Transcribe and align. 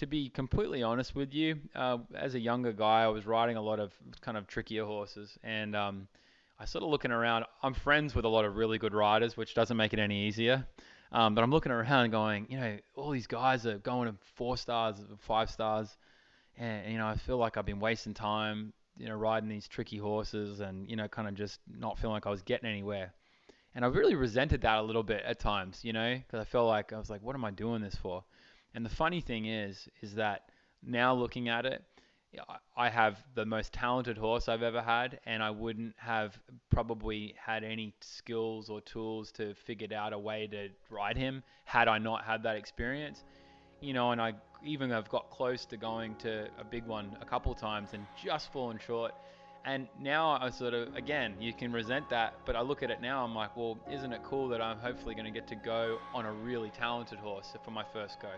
to 0.00 0.06
be 0.06 0.30
completely 0.30 0.82
honest 0.82 1.14
with 1.14 1.34
you, 1.34 1.60
uh, 1.74 1.98
as 2.14 2.34
a 2.34 2.40
younger 2.40 2.72
guy, 2.72 3.02
I 3.02 3.08
was 3.08 3.26
riding 3.26 3.58
a 3.58 3.60
lot 3.60 3.78
of 3.78 3.92
kind 4.22 4.38
of 4.38 4.46
trickier 4.46 4.86
horses, 4.86 5.38
and 5.44 5.76
um, 5.76 6.08
I 6.58 6.64
sort 6.64 6.82
of 6.82 6.88
looking 6.88 7.10
around. 7.10 7.44
I'm 7.62 7.74
friends 7.74 8.14
with 8.14 8.24
a 8.24 8.28
lot 8.28 8.46
of 8.46 8.56
really 8.56 8.78
good 8.78 8.94
riders, 8.94 9.36
which 9.36 9.54
doesn't 9.54 9.76
make 9.76 9.92
it 9.92 9.98
any 9.98 10.26
easier. 10.26 10.66
Um, 11.12 11.34
but 11.34 11.44
I'm 11.44 11.50
looking 11.50 11.70
around 11.70 12.12
going, 12.12 12.46
you 12.48 12.58
know, 12.58 12.78
all 12.94 13.10
these 13.10 13.26
guys 13.26 13.66
are 13.66 13.76
going 13.76 14.10
to 14.10 14.16
four 14.36 14.56
stars, 14.56 14.96
five 15.18 15.50
stars, 15.50 15.94
and 16.56 16.90
you 16.90 16.96
know, 16.96 17.06
I 17.06 17.16
feel 17.16 17.36
like 17.36 17.58
I've 17.58 17.66
been 17.66 17.80
wasting 17.80 18.14
time, 18.14 18.72
you 18.96 19.06
know, 19.06 19.16
riding 19.16 19.50
these 19.50 19.68
tricky 19.68 19.98
horses, 19.98 20.60
and 20.60 20.88
you 20.88 20.96
know, 20.96 21.08
kind 21.08 21.28
of 21.28 21.34
just 21.34 21.60
not 21.78 21.98
feeling 21.98 22.14
like 22.14 22.26
I 22.26 22.30
was 22.30 22.40
getting 22.40 22.70
anywhere. 22.70 23.12
And 23.74 23.84
I 23.84 23.88
really 23.88 24.14
resented 24.14 24.62
that 24.62 24.78
a 24.78 24.82
little 24.82 25.02
bit 25.02 25.24
at 25.26 25.40
times, 25.40 25.80
you 25.82 25.92
know, 25.92 26.16
because 26.16 26.40
I 26.40 26.44
felt 26.44 26.68
like 26.68 26.94
I 26.94 26.98
was 26.98 27.10
like, 27.10 27.22
what 27.22 27.36
am 27.36 27.44
I 27.44 27.50
doing 27.50 27.82
this 27.82 27.96
for? 27.96 28.24
And 28.74 28.84
the 28.84 28.90
funny 28.90 29.20
thing 29.20 29.46
is, 29.46 29.88
is 30.00 30.14
that 30.14 30.50
now 30.82 31.14
looking 31.14 31.48
at 31.48 31.66
it, 31.66 31.82
I 32.76 32.88
have 32.88 33.18
the 33.34 33.44
most 33.44 33.72
talented 33.72 34.16
horse 34.16 34.48
I've 34.48 34.62
ever 34.62 34.80
had, 34.80 35.18
and 35.26 35.42
I 35.42 35.50
wouldn't 35.50 35.94
have 35.98 36.38
probably 36.70 37.34
had 37.44 37.64
any 37.64 37.92
skills 38.00 38.70
or 38.70 38.80
tools 38.80 39.32
to 39.32 39.54
figure 39.54 39.88
out 39.96 40.12
a 40.12 40.18
way 40.18 40.46
to 40.46 40.68
ride 40.90 41.16
him 41.16 41.42
had 41.64 41.88
I 41.88 41.98
not 41.98 42.24
had 42.24 42.44
that 42.44 42.56
experience. 42.56 43.24
You 43.80 43.94
know, 43.94 44.12
and 44.12 44.20
I 44.20 44.34
even 44.64 44.90
have 44.90 45.08
got 45.08 45.30
close 45.30 45.64
to 45.66 45.76
going 45.76 46.14
to 46.16 46.48
a 46.58 46.64
big 46.64 46.86
one 46.86 47.16
a 47.20 47.24
couple 47.24 47.52
times 47.54 47.90
and 47.94 48.06
just 48.22 48.52
fallen 48.52 48.78
short. 48.78 49.12
And 49.64 49.88
now 50.00 50.38
I 50.40 50.48
sort 50.48 50.72
of, 50.72 50.96
again, 50.96 51.34
you 51.38 51.52
can 51.52 51.70
resent 51.70 52.08
that, 52.08 52.32
but 52.46 52.56
I 52.56 52.62
look 52.62 52.82
at 52.82 52.90
it 52.90 53.02
now, 53.02 53.22
I'm 53.22 53.34
like, 53.34 53.54
well, 53.58 53.78
isn't 53.92 54.10
it 54.10 54.22
cool 54.24 54.48
that 54.48 54.62
I'm 54.62 54.78
hopefully 54.78 55.14
going 55.14 55.26
to 55.26 55.30
get 55.30 55.46
to 55.48 55.54
go 55.54 55.98
on 56.14 56.24
a 56.24 56.32
really 56.32 56.70
talented 56.70 57.18
horse 57.18 57.54
for 57.62 57.70
my 57.70 57.84
first 57.92 58.18
go? 58.20 58.28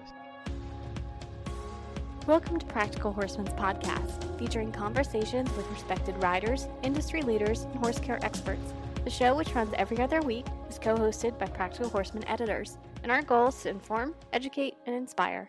Welcome 2.26 2.58
to 2.58 2.66
Practical 2.66 3.12
Horseman's 3.12 3.50
podcast, 3.50 4.36
featuring 4.36 4.72
conversations 4.72 5.48
with 5.56 5.70
respected 5.70 6.20
riders, 6.20 6.66
industry 6.82 7.22
leaders, 7.22 7.62
and 7.62 7.76
horse 7.76 8.00
care 8.00 8.18
experts. 8.24 8.74
The 9.04 9.10
show, 9.10 9.36
which 9.36 9.54
runs 9.54 9.72
every 9.76 10.00
other 10.00 10.22
week, 10.22 10.46
is 10.68 10.80
co 10.80 10.96
hosted 10.96 11.38
by 11.38 11.46
Practical 11.46 11.88
Horseman 11.88 12.26
editors, 12.26 12.78
and 13.04 13.12
our 13.12 13.22
goal 13.22 13.48
is 13.48 13.62
to 13.62 13.68
inform, 13.68 14.16
educate, 14.32 14.74
and 14.86 14.96
inspire. 14.96 15.48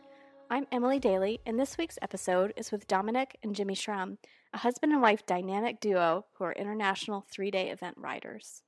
I'm 0.51 0.67
Emily 0.71 0.99
Daly, 0.99 1.39
and 1.47 1.59
this 1.59 1.79
week's 1.79 1.97
episode 2.03 2.53
is 2.55 2.71
with 2.71 2.87
Dominic 2.87 3.37
and 3.41 3.55
Jimmy 3.55 3.73
Schramm, 3.73 4.19
a 4.53 4.59
husband 4.59 4.93
and 4.93 5.01
wife 5.01 5.25
dynamic 5.25 5.79
duo 5.79 6.25
who 6.33 6.43
are 6.43 6.53
international 6.53 7.25
three 7.29 7.49
day 7.49 7.69
event 7.69 7.95
riders. 7.97 8.61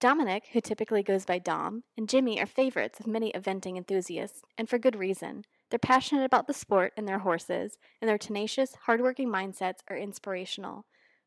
Dominic, 0.00 0.44
who 0.52 0.60
typically 0.60 1.02
goes 1.02 1.24
by 1.24 1.38
Dom, 1.38 1.82
and 1.96 2.08
Jimmy 2.08 2.40
are 2.40 2.46
favorites 2.46 3.00
of 3.00 3.06
many 3.06 3.32
eventing 3.32 3.76
enthusiasts, 3.76 4.42
and 4.58 4.68
for 4.68 4.78
good 4.78 4.96
reason. 4.96 5.44
They're 5.70 5.78
passionate 5.78 6.24
about 6.24 6.46
the 6.46 6.54
sport 6.54 6.92
and 6.96 7.08
their 7.08 7.20
horses, 7.20 7.78
and 8.00 8.08
their 8.08 8.18
tenacious, 8.18 8.74
hardworking 8.84 9.28
mindsets 9.28 9.80
are 9.88 9.96
inspirational. 9.96 10.84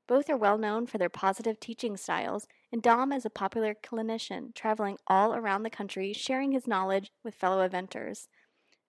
Both 0.08 0.30
are 0.30 0.38
well 0.38 0.58
known 0.58 0.88
for 0.88 0.98
their 0.98 1.10
positive 1.10 1.60
teaching 1.60 1.98
styles, 1.98 2.48
and 2.72 2.82
Dom 2.82 3.12
is 3.12 3.26
a 3.26 3.30
popular 3.30 3.76
clinician 3.76 4.54
traveling 4.56 4.98
all 5.08 5.36
around 5.36 5.64
the 5.64 5.70
country 5.70 6.14
sharing 6.14 6.52
his 6.52 6.68
knowledge 6.68 7.12
with 7.24 7.36
fellow 7.36 7.68
eventers. 7.68 8.28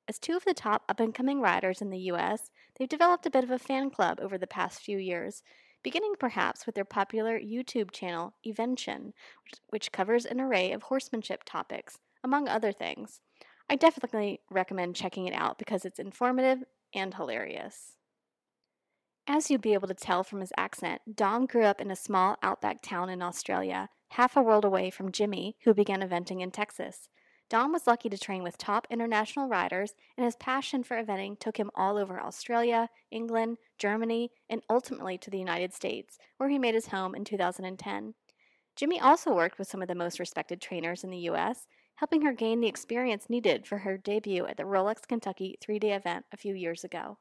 As 0.09 0.19
two 0.19 0.37
of 0.37 0.45
the 0.45 0.55
top 0.55 0.85
up 0.89 1.01
and 1.01 1.15
coming 1.15 1.41
riders 1.41 1.81
in 1.81 1.91
the 1.91 1.99
U.S., 1.99 2.51
they've 2.77 2.89
developed 2.89 3.27
a 3.27 3.31
bit 3.31 3.45
of 3.45 3.51
a 3.51 3.59
fan 3.59 3.91
club 3.91 4.19
over 4.21 4.37
the 4.37 4.47
past 4.47 4.81
few 4.81 4.99
years, 4.99 5.43
beginning 5.83 6.15
perhaps 6.19 6.67
with 6.67 6.75
their 6.75 6.85
popular 6.85 7.39
YouTube 7.39 7.91
channel, 7.91 8.35
Evention, 8.45 9.13
which 9.69 9.93
covers 9.93 10.27
an 10.27 10.41
array 10.41 10.73
of 10.73 10.85
horsemanship 10.85 11.43
topics, 11.45 11.99
among 12.25 12.49
other 12.49 12.73
things. 12.73 13.21
I 13.69 13.77
definitely 13.77 14.41
recommend 14.51 14.97
checking 14.97 15.27
it 15.27 15.35
out 15.35 15.59
because 15.59 15.85
it's 15.85 16.01
informative 16.01 16.65
and 16.93 17.15
hilarious. 17.15 17.97
As 19.29 19.49
you'd 19.49 19.61
be 19.61 19.75
able 19.75 19.87
to 19.87 19.95
tell 19.95 20.25
from 20.25 20.41
his 20.41 20.53
accent, 20.57 21.03
Dom 21.15 21.47
grew 21.47 21.63
up 21.63 21.81
in 21.81 21.91
a 21.91 21.97
small 21.97 22.37
outback 22.43 22.83
town 22.83 23.09
in 23.09 23.23
Australia, 23.23 23.89
half 24.09 24.37
a 24.37 24.43
world 24.43 24.65
away 24.65 24.91
from 24.91 25.13
Jimmy, 25.13 25.57
who 25.63 25.73
began 25.73 26.01
eventing 26.01 26.41
in 26.41 26.51
Texas. 26.51 27.09
Dom 27.51 27.73
was 27.73 27.89
lucky 27.89 28.09
to 28.09 28.17
train 28.17 28.45
with 28.45 28.57
top 28.57 28.87
international 28.91 29.49
riders, 29.49 29.97
and 30.17 30.25
his 30.25 30.37
passion 30.37 30.85
for 30.85 31.03
eventing 31.03 31.37
took 31.37 31.57
him 31.57 31.69
all 31.75 31.99
over 31.99 32.21
Australia, 32.21 32.89
England, 33.11 33.59
Germany, 33.77 34.31
and 34.49 34.63
ultimately 34.71 35.19
to 35.19 35.31
the 35.31 35.39
United 35.39 35.75
States, 35.75 36.17
where 36.37 36.49
he 36.49 36.61
made 36.61 36.77
his 36.77 36.87
home 36.87 37.13
in 37.13 37.25
2010. 37.25 38.15
Jimmy 38.77 39.01
also 39.01 39.35
worked 39.35 39.59
with 39.59 39.67
some 39.67 39.83
of 39.83 39.89
the 39.89 39.97
most 39.97 40.21
respected 40.21 40.61
trainers 40.61 41.03
in 41.03 41.11
the 41.11 41.19
U.S., 41.19 41.67
helping 41.97 42.23
her 42.23 42.33
gain 42.33 42.61
the 42.61 42.69
experience 42.69 43.29
needed 43.29 43.67
for 43.67 43.79
her 43.79 43.99
debut 43.99 44.47
at 44.47 44.57
the 44.57 44.63
Rolex 44.63 45.07
Kentucky 45.09 45.59
three 45.61 45.81
day 45.81 45.93
event 45.93 46.27
a 46.33 46.37
few 46.37 46.55
years 46.55 46.85
ago. 46.85 47.19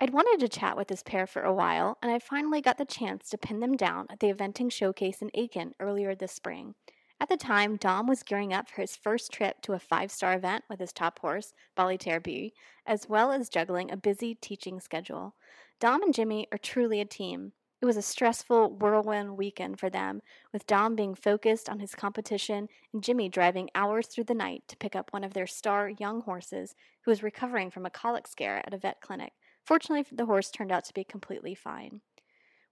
I'd 0.00 0.12
wanted 0.12 0.40
to 0.40 0.58
chat 0.58 0.76
with 0.76 0.88
this 0.88 1.04
pair 1.04 1.28
for 1.28 1.42
a 1.42 1.54
while, 1.54 1.98
and 2.02 2.10
I 2.10 2.18
finally 2.18 2.60
got 2.60 2.78
the 2.78 2.84
chance 2.84 3.30
to 3.30 3.38
pin 3.38 3.60
them 3.60 3.76
down 3.76 4.06
at 4.10 4.18
the 4.18 4.32
eventing 4.32 4.72
showcase 4.72 5.22
in 5.22 5.30
Aiken 5.34 5.74
earlier 5.78 6.16
this 6.16 6.32
spring. 6.32 6.74
At 7.20 7.28
the 7.28 7.36
time, 7.36 7.76
Dom 7.76 8.06
was 8.06 8.22
gearing 8.22 8.52
up 8.52 8.68
for 8.68 8.80
his 8.80 8.94
first 8.94 9.32
trip 9.32 9.60
to 9.62 9.72
a 9.72 9.80
five 9.80 10.12
star 10.12 10.34
event 10.34 10.64
with 10.70 10.78
his 10.78 10.92
top 10.92 11.18
horse, 11.18 11.52
Bolytaire 11.74 12.20
B, 12.20 12.52
as 12.86 13.08
well 13.08 13.32
as 13.32 13.48
juggling 13.48 13.90
a 13.90 13.96
busy 13.96 14.36
teaching 14.36 14.78
schedule. 14.78 15.34
Dom 15.80 16.02
and 16.02 16.14
Jimmy 16.14 16.46
are 16.52 16.58
truly 16.58 17.00
a 17.00 17.04
team. 17.04 17.52
It 17.80 17.86
was 17.86 17.96
a 17.96 18.02
stressful 18.02 18.76
whirlwind 18.76 19.36
weekend 19.36 19.80
for 19.80 19.90
them, 19.90 20.20
with 20.52 20.66
Dom 20.66 20.94
being 20.94 21.16
focused 21.16 21.68
on 21.68 21.80
his 21.80 21.94
competition 21.94 22.68
and 22.92 23.02
Jimmy 23.02 23.28
driving 23.28 23.68
hours 23.74 24.06
through 24.06 24.24
the 24.24 24.34
night 24.34 24.62
to 24.68 24.76
pick 24.76 24.94
up 24.94 25.12
one 25.12 25.24
of 25.24 25.34
their 25.34 25.46
star 25.46 25.88
young 25.88 26.22
horses 26.22 26.76
who 27.02 27.10
was 27.10 27.22
recovering 27.22 27.70
from 27.70 27.86
a 27.86 27.90
colic 27.90 28.28
scare 28.28 28.62
at 28.64 28.74
a 28.74 28.78
vet 28.78 29.00
clinic. 29.00 29.32
Fortunately, 29.64 30.06
the 30.10 30.26
horse 30.26 30.50
turned 30.50 30.72
out 30.72 30.84
to 30.84 30.94
be 30.94 31.04
completely 31.04 31.54
fine. 31.54 32.00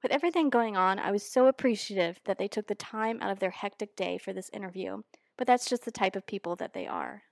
With 0.07 0.15
everything 0.15 0.51
going 0.51 0.77
on, 0.77 1.01
I 1.01 1.11
was 1.11 1.29
so 1.29 1.49
appreciative 1.49 2.21
that 2.27 2.39
they 2.39 2.47
took 2.47 2.69
the 2.69 2.77
time 2.77 3.19
out 3.21 3.33
of 3.33 3.41
their 3.41 3.51
hectic 3.51 3.97
day 3.97 4.19
for 4.19 4.33
this 4.33 4.49
interview, 4.53 5.03
but 5.37 5.49
that's 5.49 5.69
just 5.69 5.85
the 5.85 5.91
type 5.91 6.15
of 6.15 6.29
people 6.29 6.55
that 6.55 6.75
they 6.75 6.87
are. 6.87 7.25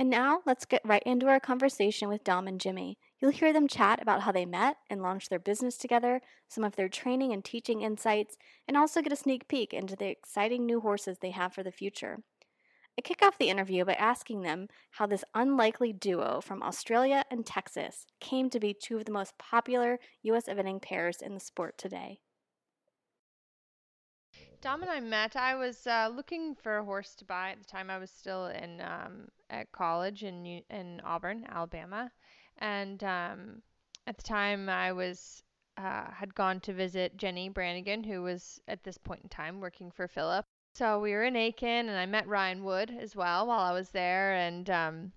And 0.00 0.10
now 0.10 0.40
let's 0.44 0.64
get 0.64 0.82
right 0.84 1.04
into 1.06 1.28
our 1.28 1.38
conversation 1.38 2.08
with 2.08 2.24
Dom 2.24 2.48
and 2.48 2.60
Jimmy. 2.60 2.98
You'll 3.20 3.30
hear 3.30 3.52
them 3.52 3.68
chat 3.68 4.02
about 4.02 4.22
how 4.22 4.32
they 4.32 4.44
met 4.44 4.78
and 4.90 5.00
launched 5.00 5.30
their 5.30 5.38
business 5.38 5.76
together, 5.76 6.20
some 6.48 6.64
of 6.64 6.74
their 6.74 6.88
training 6.88 7.32
and 7.32 7.44
teaching 7.44 7.82
insights, 7.82 8.36
and 8.66 8.76
also 8.76 9.00
get 9.00 9.12
a 9.12 9.16
sneak 9.16 9.46
peek 9.46 9.72
into 9.72 9.94
the 9.94 10.08
exciting 10.08 10.66
new 10.66 10.80
horses 10.80 11.18
they 11.20 11.30
have 11.30 11.52
for 11.54 11.62
the 11.62 11.70
future. 11.70 12.18
I 12.98 13.00
kick 13.00 13.22
off 13.22 13.38
the 13.38 13.48
interview 13.48 13.84
by 13.84 13.94
asking 13.94 14.42
them 14.42 14.68
how 14.92 15.06
this 15.06 15.24
unlikely 15.34 15.92
duo 15.92 16.40
from 16.42 16.62
Australia 16.62 17.24
and 17.30 17.46
Texas 17.46 18.06
came 18.20 18.50
to 18.50 18.60
be 18.60 18.74
two 18.74 18.98
of 18.98 19.06
the 19.06 19.12
most 19.12 19.38
popular 19.38 19.98
U.S. 20.22 20.44
eventing 20.46 20.82
pairs 20.82 21.22
in 21.22 21.32
the 21.34 21.40
sport 21.40 21.78
today. 21.78 22.20
Dom 24.60 24.82
and 24.82 24.90
I 24.90 25.00
met. 25.00 25.34
I 25.34 25.56
was 25.56 25.86
uh, 25.86 26.08
looking 26.14 26.54
for 26.54 26.78
a 26.78 26.84
horse 26.84 27.16
to 27.16 27.24
buy 27.24 27.50
at 27.50 27.58
the 27.58 27.64
time. 27.64 27.90
I 27.90 27.98
was 27.98 28.10
still 28.10 28.46
in 28.46 28.80
um, 28.80 29.28
at 29.50 29.72
college 29.72 30.22
in 30.22 30.62
in 30.70 31.00
Auburn, 31.04 31.44
Alabama, 31.48 32.12
and 32.58 33.02
um, 33.02 33.62
at 34.06 34.18
the 34.18 34.22
time 34.22 34.68
I 34.68 34.92
was 34.92 35.42
uh, 35.76 36.10
had 36.12 36.34
gone 36.34 36.60
to 36.60 36.72
visit 36.72 37.16
Jennie 37.16 37.48
Brannigan, 37.48 38.04
who 38.04 38.22
was 38.22 38.60
at 38.68 38.84
this 38.84 38.98
point 38.98 39.22
in 39.24 39.28
time 39.28 39.60
working 39.60 39.90
for 39.90 40.06
Phillip. 40.06 40.46
So 40.74 41.00
we 41.00 41.12
were 41.12 41.24
in 41.24 41.36
Aiken, 41.36 41.88
and 41.88 41.98
I 41.98 42.06
met 42.06 42.26
Ryan 42.26 42.64
Wood 42.64 42.96
as 43.00 43.14
well 43.14 43.46
while 43.46 43.60
I 43.60 43.72
was 43.72 43.90
there, 43.90 44.34
and 44.34 44.68
um, 44.70 45.12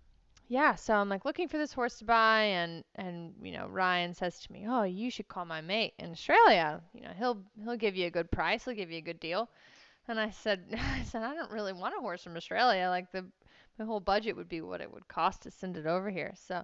yeah, 0.47 0.75
so 0.75 0.95
I'm 0.95 1.09
like 1.09 1.25
looking 1.25 1.47
for 1.47 1.57
this 1.57 1.73
horse 1.73 1.97
to 1.99 2.05
buy, 2.05 2.41
and 2.43 2.83
and 2.95 3.33
you 3.41 3.51
know 3.51 3.67
Ryan 3.67 4.13
says 4.13 4.39
to 4.41 4.51
me, 4.51 4.65
oh, 4.67 4.83
you 4.83 5.09
should 5.09 5.27
call 5.27 5.45
my 5.45 5.61
mate 5.61 5.93
in 5.97 6.11
Australia. 6.11 6.81
You 6.93 7.01
know 7.01 7.11
he'll 7.17 7.41
he'll 7.63 7.77
give 7.77 7.95
you 7.95 8.07
a 8.07 8.11
good 8.11 8.29
price, 8.31 8.65
he'll 8.65 8.75
give 8.75 8.91
you 8.91 8.97
a 8.97 9.01
good 9.09 9.19
deal. 9.19 9.49
And 10.07 10.19
I 10.19 10.29
said, 10.29 10.65
I 10.77 11.03
said 11.03 11.23
I 11.23 11.33
don't 11.33 11.51
really 11.51 11.73
want 11.73 11.95
a 11.97 12.01
horse 12.01 12.23
from 12.23 12.37
Australia. 12.37 12.89
Like 12.89 13.11
the 13.11 13.25
my 13.77 13.85
whole 13.85 13.99
budget 13.99 14.35
would 14.35 14.49
be 14.49 14.61
what 14.61 14.81
it 14.81 14.91
would 14.91 15.07
cost 15.07 15.43
to 15.43 15.51
send 15.51 15.77
it 15.77 15.85
over 15.85 16.09
here. 16.09 16.33
So 16.47 16.63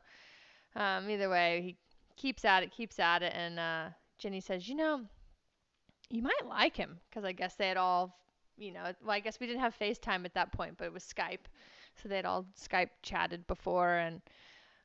um, 0.76 1.10
either 1.10 1.30
way, 1.30 1.62
he 1.62 1.78
keeps 2.16 2.46
at 2.46 2.64
it, 2.64 2.72
keeps 2.72 3.00
at 3.00 3.24
it, 3.24 3.34
and 3.36 3.60
uh, 3.60 3.90
Jennie 4.18 4.42
says, 4.42 4.68
you 4.68 4.76
know, 4.76 5.02
you 6.10 6.22
might 6.22 6.46
like 6.48 6.76
him 6.76 7.00
because 7.10 7.26
I 7.26 7.32
guess 7.32 7.56
they 7.56 7.68
had 7.68 7.78
all, 7.78 8.18
you 8.62 8.72
know, 8.72 8.84
well, 9.04 9.16
I 9.16 9.20
guess 9.20 9.40
we 9.40 9.48
didn't 9.48 9.62
have 9.62 9.78
FaceTime 9.78 10.26
at 10.26 10.34
that 10.36 10.52
point, 10.52 10.76
but 10.78 10.86
it 10.86 10.94
was 10.94 11.04
Skype, 11.04 11.48
so 12.02 12.08
they'd 12.08 12.26
all 12.26 12.46
Skype 12.60 12.90
chatted 13.02 13.48
before, 13.48 13.96
and 13.96 14.22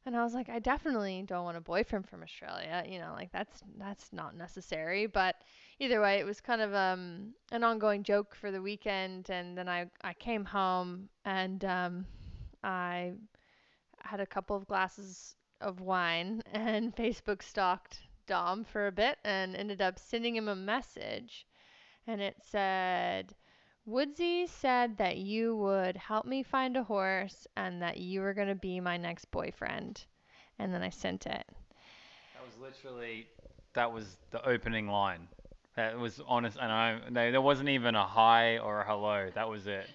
and 0.06 0.16
I 0.16 0.22
was 0.22 0.34
like, 0.34 0.48
I 0.48 0.60
definitely 0.60 1.24
don't 1.26 1.44
want 1.44 1.56
a 1.56 1.60
boyfriend 1.60 2.08
from 2.08 2.22
Australia, 2.22 2.84
you 2.88 3.00
know, 3.00 3.12
like 3.12 3.32
that's 3.32 3.62
that's 3.76 4.12
not 4.12 4.36
necessary, 4.36 5.06
but 5.06 5.36
either 5.78 6.00
way, 6.00 6.18
it 6.18 6.24
was 6.24 6.40
kind 6.40 6.60
of 6.60 6.74
um, 6.74 7.34
an 7.52 7.64
ongoing 7.64 8.02
joke 8.02 8.34
for 8.34 8.50
the 8.50 8.62
weekend. 8.62 9.30
And 9.30 9.56
then 9.56 9.68
I, 9.68 9.86
I 10.02 10.14
came 10.14 10.44
home 10.44 11.08
and 11.24 11.64
um, 11.64 12.06
I 12.62 13.12
had 13.98 14.20
a 14.20 14.26
couple 14.26 14.56
of 14.56 14.66
glasses 14.66 15.36
of 15.60 15.80
wine 15.80 16.42
and 16.52 16.94
Facebook 16.94 17.42
stalked 17.42 18.00
Dom 18.26 18.64
for 18.64 18.86
a 18.86 18.92
bit 18.92 19.18
and 19.24 19.54
ended 19.54 19.82
up 19.82 19.98
sending 19.98 20.36
him 20.36 20.48
a 20.48 20.56
message. 20.56 21.46
And 22.06 22.20
it 22.20 22.36
said, 22.42 23.34
Woodsy 23.86 24.48
said 24.48 24.96
that 24.98 25.16
you 25.16 25.54
would 25.56 25.96
help 25.96 26.26
me 26.26 26.42
find 26.42 26.76
a 26.76 26.82
horse 26.82 27.46
and 27.56 27.80
that 27.82 27.98
you 27.98 28.20
were 28.20 28.34
going 28.34 28.48
to 28.48 28.56
be 28.56 28.80
my 28.80 28.96
next 28.96 29.30
boyfriend. 29.30 30.04
And 30.58 30.74
then 30.74 30.82
I 30.82 30.90
sent 30.90 31.26
it. 31.26 31.46
That 32.34 32.44
was 32.44 32.56
literally 32.60 33.28
that 33.74 33.92
was 33.92 34.16
the 34.32 34.46
opening 34.46 34.88
line. 34.88 35.28
That 35.76 35.98
was 35.98 36.20
honest, 36.26 36.58
and 36.60 36.72
I 36.72 37.30
there 37.30 37.40
wasn't 37.40 37.68
even 37.68 37.94
a 37.94 38.06
hi 38.06 38.58
or 38.58 38.80
a 38.80 38.86
hello. 38.86 39.30
That 39.34 39.48
was 39.48 39.66
it. 39.66 39.88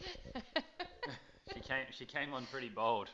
she 1.54 1.60
came 1.60 1.84
she 1.90 2.04
came 2.04 2.32
on 2.32 2.46
pretty 2.46 2.68
bold. 2.68 3.08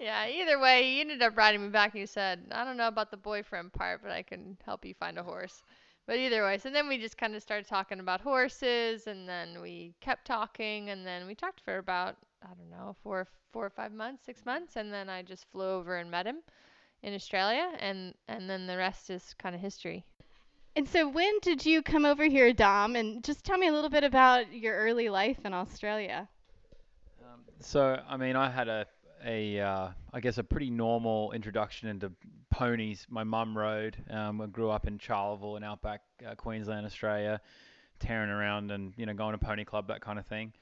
Yeah, 0.00 0.26
either 0.26 0.58
way, 0.58 0.94
you 0.94 1.00
ended 1.02 1.22
up 1.22 1.36
writing 1.36 1.62
me 1.62 1.68
back 1.68 1.92
and 1.92 2.00
you 2.00 2.06
said, 2.06 2.40
I 2.50 2.64
don't 2.64 2.76
know 2.76 2.88
about 2.88 3.10
the 3.10 3.16
boyfriend 3.16 3.72
part, 3.72 4.00
but 4.02 4.10
I 4.10 4.22
can 4.22 4.58
help 4.64 4.84
you 4.84 4.94
find 4.94 5.16
a 5.16 5.22
horse. 5.22 5.62
But 6.06 6.18
either 6.18 6.44
way, 6.44 6.58
so 6.58 6.70
then 6.70 6.88
we 6.88 6.98
just 6.98 7.18
kind 7.18 7.34
of 7.34 7.42
started 7.42 7.66
talking 7.66 7.98
about 7.98 8.20
horses, 8.20 9.08
and 9.08 9.28
then 9.28 9.60
we 9.60 9.92
kept 10.00 10.24
talking, 10.24 10.90
and 10.90 11.04
then 11.04 11.26
we 11.26 11.34
talked 11.34 11.60
for 11.60 11.78
about 11.78 12.16
I 12.42 12.48
don't 12.54 12.70
know 12.70 12.94
four 13.02 13.26
four 13.52 13.66
or 13.66 13.70
five 13.70 13.92
months, 13.92 14.24
six 14.24 14.46
months, 14.46 14.76
and 14.76 14.92
then 14.92 15.08
I 15.08 15.22
just 15.22 15.46
flew 15.50 15.68
over 15.68 15.96
and 15.96 16.10
met 16.10 16.26
him 16.26 16.38
in 17.02 17.14
Australia, 17.14 17.72
and 17.80 18.14
and 18.28 18.48
then 18.48 18.66
the 18.66 18.76
rest 18.76 19.10
is 19.10 19.34
kind 19.38 19.54
of 19.54 19.60
history. 19.60 20.04
And 20.76 20.86
so, 20.86 21.08
when 21.08 21.38
did 21.40 21.64
you 21.64 21.82
come 21.82 22.04
over 22.04 22.24
here, 22.24 22.52
Dom? 22.52 22.96
And 22.96 23.24
just 23.24 23.44
tell 23.44 23.56
me 23.56 23.66
a 23.66 23.72
little 23.72 23.88
bit 23.88 24.04
about 24.04 24.52
your 24.52 24.76
early 24.76 25.08
life 25.08 25.38
in 25.44 25.54
Australia. 25.54 26.28
Um, 27.24 27.40
so, 27.60 28.00
I 28.06 28.18
mean, 28.18 28.36
I 28.36 28.50
had 28.50 28.68
a 28.68 28.86
a 29.26 29.60
uh, 29.60 29.88
I 30.12 30.20
guess 30.20 30.38
a 30.38 30.44
pretty 30.44 30.70
normal 30.70 31.32
introduction 31.32 31.88
into 31.88 32.12
ponies. 32.50 33.06
My 33.10 33.24
mum 33.24 33.56
rode. 33.56 33.96
Um, 34.10 34.40
I 34.40 34.46
grew 34.46 34.70
up 34.70 34.86
in 34.86 34.98
Charleville 34.98 35.56
in 35.56 35.64
outback 35.64 36.02
uh, 36.26 36.34
Queensland, 36.34 36.86
Australia, 36.86 37.40
tearing 37.98 38.30
around 38.30 38.70
and 38.70 38.94
you 38.96 39.04
know 39.04 39.14
going 39.14 39.38
to 39.38 39.44
pony 39.44 39.64
club 39.64 39.88
that 39.88 40.00
kind 40.00 40.18
of 40.18 40.26
thing. 40.26 40.52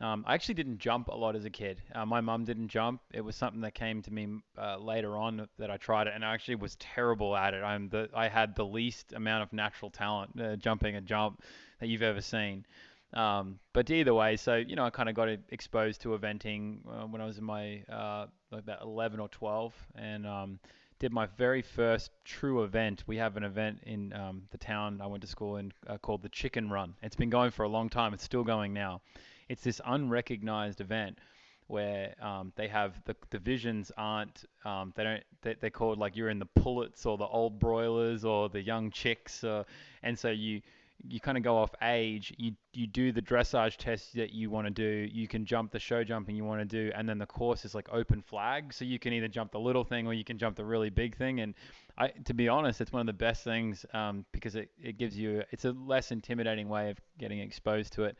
Um, 0.00 0.24
I 0.26 0.34
actually 0.34 0.54
didn't 0.54 0.78
jump 0.78 1.08
a 1.08 1.14
lot 1.14 1.36
as 1.36 1.44
a 1.44 1.50
kid. 1.50 1.82
Uh, 1.94 2.06
my 2.06 2.22
mum 2.22 2.44
didn't 2.44 2.68
jump. 2.68 3.02
It 3.12 3.20
was 3.20 3.36
something 3.36 3.60
that 3.60 3.74
came 3.74 4.00
to 4.02 4.10
me 4.10 4.28
uh, 4.56 4.78
later 4.78 5.18
on 5.18 5.46
that 5.58 5.70
I 5.70 5.76
tried 5.76 6.06
it, 6.06 6.14
and 6.14 6.24
I 6.24 6.32
actually 6.32 6.54
was 6.54 6.76
terrible 6.76 7.36
at 7.36 7.52
it. 7.52 7.62
I'm 7.62 7.88
the 7.88 8.08
I 8.14 8.28
had 8.28 8.54
the 8.54 8.64
least 8.64 9.12
amount 9.12 9.42
of 9.42 9.52
natural 9.52 9.90
talent 9.90 10.40
uh, 10.40 10.56
jumping 10.56 10.96
a 10.96 11.00
jump 11.00 11.42
that 11.80 11.88
you've 11.88 12.02
ever 12.02 12.22
seen. 12.22 12.64
Um, 13.12 13.58
but 13.72 13.90
either 13.90 14.14
way, 14.14 14.36
so 14.36 14.56
you 14.56 14.76
know, 14.76 14.84
I 14.84 14.90
kind 14.90 15.08
of 15.08 15.14
got 15.14 15.28
exposed 15.48 16.00
to 16.02 16.10
eventing 16.10 16.78
uh, 16.88 17.06
when 17.06 17.20
I 17.20 17.26
was 17.26 17.38
in 17.38 17.44
my 17.44 17.82
uh, 17.90 18.26
like 18.50 18.62
about 18.62 18.82
11 18.82 19.18
or 19.18 19.28
12, 19.28 19.74
and 19.96 20.26
um, 20.26 20.60
did 21.00 21.12
my 21.12 21.26
very 21.36 21.62
first 21.62 22.10
true 22.24 22.62
event. 22.62 23.04
We 23.06 23.16
have 23.16 23.36
an 23.36 23.42
event 23.42 23.80
in 23.84 24.12
um, 24.12 24.42
the 24.50 24.58
town 24.58 25.00
I 25.00 25.06
went 25.06 25.22
to 25.22 25.26
school 25.26 25.56
in 25.56 25.72
uh, 25.88 25.98
called 25.98 26.22
the 26.22 26.28
Chicken 26.28 26.70
Run. 26.70 26.94
It's 27.02 27.16
been 27.16 27.30
going 27.30 27.50
for 27.50 27.64
a 27.64 27.68
long 27.68 27.88
time. 27.88 28.14
It's 28.14 28.24
still 28.24 28.44
going 28.44 28.72
now. 28.72 29.00
It's 29.48 29.62
this 29.62 29.80
unrecognized 29.84 30.80
event 30.80 31.18
where 31.66 32.14
um, 32.20 32.52
they 32.56 32.68
have 32.68 33.00
the 33.04 33.14
divisions 33.30 33.92
aren't 33.96 34.44
um, 34.64 34.92
they 34.96 35.04
don't 35.04 35.22
they, 35.42 35.54
they're 35.60 35.70
called 35.70 35.98
like 35.98 36.16
you're 36.16 36.28
in 36.28 36.38
the 36.38 36.46
pullets 36.46 37.06
or 37.06 37.16
the 37.16 37.26
old 37.26 37.58
broilers 37.58 38.24
or 38.24 38.48
the 38.48 38.60
young 38.60 38.90
chicks, 38.90 39.42
uh, 39.44 39.64
and 40.02 40.18
so 40.18 40.30
you 40.30 40.60
you 41.08 41.20
kind 41.20 41.36
of 41.36 41.44
go 41.44 41.56
off 41.56 41.70
age. 41.82 42.32
You 42.36 42.52
you 42.72 42.86
do 42.86 43.12
the 43.12 43.22
dressage 43.22 43.76
test 43.76 44.14
that 44.14 44.32
you 44.32 44.50
want 44.50 44.66
to 44.66 44.70
do. 44.70 45.08
You 45.12 45.28
can 45.28 45.44
jump 45.44 45.72
the 45.72 45.78
show 45.78 46.04
jumping 46.04 46.36
you 46.36 46.44
want 46.44 46.60
to 46.60 46.64
do, 46.64 46.92
and 46.94 47.08
then 47.08 47.18
the 47.18 47.26
course 47.26 47.64
is 47.64 47.74
like 47.74 47.88
open 47.92 48.22
flag, 48.22 48.72
so 48.72 48.84
you 48.84 48.98
can 48.98 49.12
either 49.12 49.28
jump 49.28 49.52
the 49.52 49.60
little 49.60 49.84
thing 49.84 50.06
or 50.06 50.12
you 50.12 50.24
can 50.24 50.38
jump 50.38 50.56
the 50.56 50.64
really 50.64 50.90
big 50.90 51.16
thing. 51.16 51.40
And 51.40 51.54
I, 51.98 52.08
to 52.24 52.34
be 52.34 52.48
honest, 52.48 52.80
it's 52.80 52.92
one 52.92 53.00
of 53.00 53.06
the 53.06 53.12
best 53.12 53.44
things 53.44 53.84
um, 53.94 54.24
because 54.32 54.56
it, 54.56 54.70
it 54.82 54.98
gives 54.98 55.16
you 55.16 55.42
it's 55.50 55.64
a 55.64 55.72
less 55.72 56.12
intimidating 56.12 56.68
way 56.68 56.90
of 56.90 56.98
getting 57.18 57.40
exposed 57.40 57.92
to 57.94 58.04
it. 58.04 58.18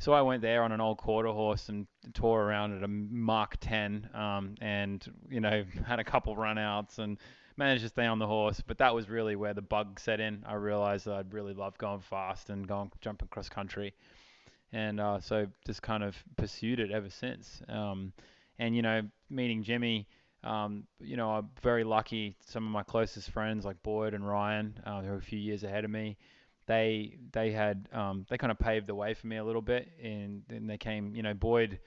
So 0.00 0.12
I 0.12 0.22
went 0.22 0.42
there 0.42 0.62
on 0.62 0.70
an 0.70 0.80
old 0.80 0.98
quarter 0.98 1.30
horse 1.30 1.68
and 1.68 1.86
tore 2.14 2.42
around 2.42 2.76
at 2.76 2.84
a 2.84 2.88
Mark 2.88 3.56
10, 3.60 4.10
um, 4.14 4.54
and 4.60 5.04
you 5.28 5.40
know 5.40 5.64
had 5.86 5.98
a 5.98 6.04
couple 6.04 6.36
runouts 6.36 6.98
and 6.98 7.18
managed 7.58 7.82
to 7.82 7.88
stay 7.88 8.06
on 8.06 8.18
the 8.18 8.26
horse, 8.26 8.62
but 8.66 8.78
that 8.78 8.94
was 8.94 9.08
really 9.08 9.36
where 9.36 9.52
the 9.52 9.62
bug 9.62 9.98
set 9.98 10.20
in. 10.20 10.44
I 10.46 10.54
realized 10.54 11.06
that 11.06 11.14
I'd 11.14 11.34
really 11.34 11.54
love 11.54 11.76
going 11.76 12.00
fast 12.00 12.50
and 12.50 12.66
going 12.66 12.90
jumping 13.00 13.28
cross 13.28 13.48
country, 13.48 13.94
and 14.72 15.00
uh, 15.00 15.20
so 15.20 15.46
just 15.66 15.82
kind 15.82 16.02
of 16.02 16.16
pursued 16.36 16.80
it 16.80 16.90
ever 16.90 17.10
since. 17.10 17.60
Um, 17.68 18.12
and 18.58 18.74
you 18.76 18.82
know, 18.82 19.02
meeting 19.28 19.62
Jimmy, 19.62 20.06
um, 20.44 20.84
you 21.00 21.16
know, 21.16 21.30
I'm 21.30 21.50
very 21.62 21.84
lucky. 21.84 22.36
Some 22.46 22.64
of 22.64 22.70
my 22.70 22.84
closest 22.84 23.30
friends, 23.30 23.64
like 23.64 23.82
Boyd 23.82 24.14
and 24.14 24.26
Ryan, 24.26 24.78
uh, 24.86 25.02
who 25.02 25.12
are 25.12 25.16
a 25.16 25.22
few 25.22 25.38
years 25.38 25.64
ahead 25.64 25.84
of 25.84 25.90
me, 25.90 26.16
they 26.66 27.16
they 27.32 27.50
had 27.50 27.88
um, 27.92 28.24
they 28.30 28.38
kind 28.38 28.52
of 28.52 28.58
paved 28.58 28.86
the 28.86 28.94
way 28.94 29.14
for 29.14 29.26
me 29.26 29.36
a 29.36 29.44
little 29.44 29.62
bit, 29.62 29.88
and 30.02 30.42
then 30.48 30.66
they 30.66 30.78
came. 30.78 31.14
You 31.16 31.22
know, 31.22 31.34
Boyd 31.34 31.80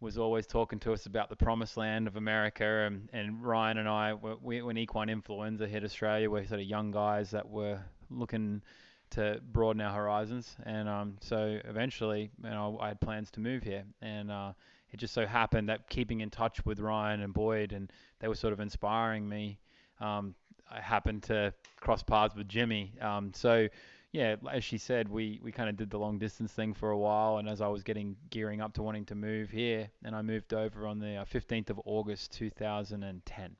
was 0.00 0.16
always 0.16 0.46
talking 0.46 0.78
to 0.80 0.92
us 0.92 1.06
about 1.06 1.28
the 1.28 1.36
promised 1.36 1.76
land 1.76 2.06
of 2.06 2.16
America. 2.16 2.64
And, 2.64 3.08
and 3.12 3.42
Ryan 3.42 3.78
and 3.78 3.88
I, 3.88 4.14
we, 4.14 4.62
when 4.62 4.76
equine 4.78 5.08
influenza 5.08 5.66
hit 5.66 5.84
Australia, 5.84 6.30
we're 6.30 6.46
sort 6.46 6.60
of 6.60 6.66
young 6.66 6.90
guys 6.90 7.30
that 7.32 7.48
were 7.48 7.80
looking 8.10 8.62
to 9.10 9.40
broaden 9.52 9.82
our 9.82 9.92
horizons. 9.92 10.56
And 10.64 10.88
um, 10.88 11.16
so 11.20 11.58
eventually, 11.64 12.30
you 12.42 12.50
know, 12.50 12.78
I 12.80 12.88
had 12.88 13.00
plans 13.00 13.30
to 13.32 13.40
move 13.40 13.62
here. 13.62 13.84
And 14.00 14.30
uh, 14.30 14.52
it 14.92 14.98
just 14.98 15.14
so 15.14 15.26
happened 15.26 15.68
that 15.68 15.88
keeping 15.88 16.20
in 16.20 16.30
touch 16.30 16.64
with 16.64 16.78
Ryan 16.78 17.22
and 17.22 17.34
Boyd, 17.34 17.72
and 17.72 17.90
they 18.20 18.28
were 18.28 18.34
sort 18.34 18.52
of 18.52 18.60
inspiring 18.60 19.28
me. 19.28 19.58
Um, 20.00 20.34
I 20.70 20.80
happened 20.80 21.24
to 21.24 21.52
cross 21.80 22.02
paths 22.02 22.36
with 22.36 22.48
Jimmy. 22.48 22.92
Um, 23.00 23.32
so 23.34 23.68
yeah, 24.12 24.36
as 24.50 24.64
she 24.64 24.78
said, 24.78 25.08
we, 25.08 25.38
we 25.42 25.52
kind 25.52 25.68
of 25.68 25.76
did 25.76 25.90
the 25.90 25.98
long 25.98 26.18
distance 26.18 26.52
thing 26.52 26.72
for 26.72 26.90
a 26.90 26.98
while, 26.98 27.38
and 27.38 27.48
as 27.48 27.60
I 27.60 27.68
was 27.68 27.82
getting 27.82 28.16
gearing 28.30 28.60
up 28.60 28.72
to 28.74 28.82
wanting 28.82 29.04
to 29.06 29.14
move 29.14 29.50
here, 29.50 29.90
and 30.02 30.16
I 30.16 30.22
moved 30.22 30.54
over 30.54 30.86
on 30.86 30.98
the 30.98 31.26
15th 31.30 31.70
uh, 31.70 31.74
of 31.74 31.80
August 31.84 32.32
2010. 32.32 33.56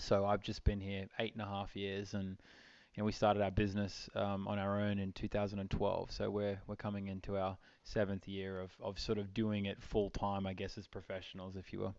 So 0.00 0.26
I've 0.26 0.42
just 0.42 0.64
been 0.64 0.80
here 0.80 1.06
eight 1.20 1.34
and 1.34 1.42
a 1.42 1.46
half 1.46 1.76
years, 1.76 2.14
and 2.14 2.36
you 2.94 3.02
know, 3.02 3.04
we 3.04 3.12
started 3.12 3.42
our 3.42 3.52
business 3.52 4.08
um, 4.16 4.48
on 4.48 4.58
our 4.58 4.80
own 4.80 4.98
in 4.98 5.12
2012. 5.12 6.10
So 6.10 6.30
we're 6.30 6.60
we're 6.66 6.76
coming 6.76 7.06
into 7.06 7.36
our 7.36 7.56
seventh 7.84 8.26
year 8.26 8.60
of, 8.60 8.72
of 8.82 8.98
sort 8.98 9.18
of 9.18 9.32
doing 9.32 9.66
it 9.66 9.80
full 9.80 10.10
time, 10.10 10.46
I 10.46 10.54
guess, 10.54 10.76
as 10.76 10.88
professionals, 10.88 11.54
if 11.56 11.72
you 11.72 11.78
will. 11.78 11.94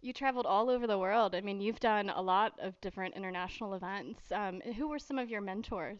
You 0.00 0.12
traveled 0.12 0.46
all 0.46 0.70
over 0.70 0.86
the 0.86 0.98
world. 0.98 1.34
I 1.34 1.40
mean, 1.40 1.60
you've 1.60 1.80
done 1.80 2.10
a 2.10 2.20
lot 2.20 2.52
of 2.60 2.80
different 2.80 3.16
international 3.16 3.74
events. 3.74 4.20
Um, 4.30 4.60
who 4.76 4.88
were 4.88 4.98
some 4.98 5.18
of 5.18 5.30
your 5.30 5.40
mentors? 5.40 5.98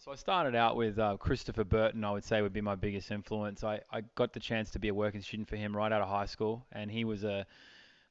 So 0.00 0.12
I 0.12 0.14
started 0.14 0.54
out 0.54 0.76
with 0.76 0.96
uh, 1.00 1.16
Christopher 1.16 1.64
Burton. 1.64 2.04
I 2.04 2.12
would 2.12 2.22
say 2.22 2.40
would 2.40 2.52
be 2.52 2.60
my 2.60 2.76
biggest 2.76 3.10
influence. 3.10 3.64
I, 3.64 3.80
I 3.90 4.02
got 4.14 4.32
the 4.32 4.38
chance 4.38 4.70
to 4.70 4.78
be 4.78 4.88
a 4.88 4.94
working 4.94 5.22
student 5.22 5.48
for 5.48 5.56
him 5.56 5.76
right 5.76 5.90
out 5.90 6.00
of 6.00 6.08
high 6.08 6.26
school, 6.26 6.64
and 6.70 6.88
he 6.88 7.04
was 7.04 7.24
a 7.24 7.44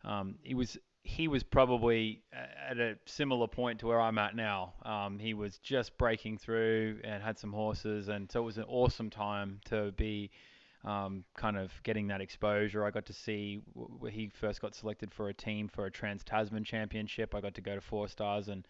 um, 0.04 0.36
he 0.44 0.54
was 0.54 0.78
he 1.04 1.30
was 1.30 1.44
probably 1.44 2.24
at 2.70 2.78
a 2.78 2.98
similar 3.06 3.48
point 3.48 3.80
to 3.80 3.88
where 3.88 4.02
I'm 4.02 4.18
at 4.18 4.36
now. 4.36 4.74
Um, 4.84 5.18
he 5.18 5.34
was 5.34 5.60
just 5.60 5.98
breaking 5.98 6.40
through 6.40 7.00
and 7.06 7.24
had 7.24 7.40
some 7.40 7.54
horses, 7.54 8.10
and 8.10 8.30
so 8.30 8.42
it 8.42 8.46
was 8.46 8.58
an 8.58 8.66
awesome 8.68 9.10
time 9.10 9.62
to 9.66 9.94
be 9.94 10.30
um, 10.84 11.24
kind 11.38 11.58
of 11.58 11.72
getting 11.84 12.08
that 12.08 12.20
exposure. 12.20 12.86
I 12.86 12.92
got 12.92 13.06
to 13.06 13.14
see 13.14 13.62
where 13.74 14.12
he 14.12 14.30
first 14.34 14.60
got 14.60 14.76
selected 14.76 15.14
for 15.14 15.30
a 15.30 15.34
team 15.34 15.70
for 15.70 15.86
a 15.86 15.92
Trans 15.92 16.26
Tasman 16.26 16.66
Championship. 16.66 17.34
I 17.34 17.40
got 17.40 17.54
to 17.54 17.62
go 17.62 17.76
to 17.76 17.82
Four 17.82 18.10
Stars 18.10 18.50
and 18.50 18.68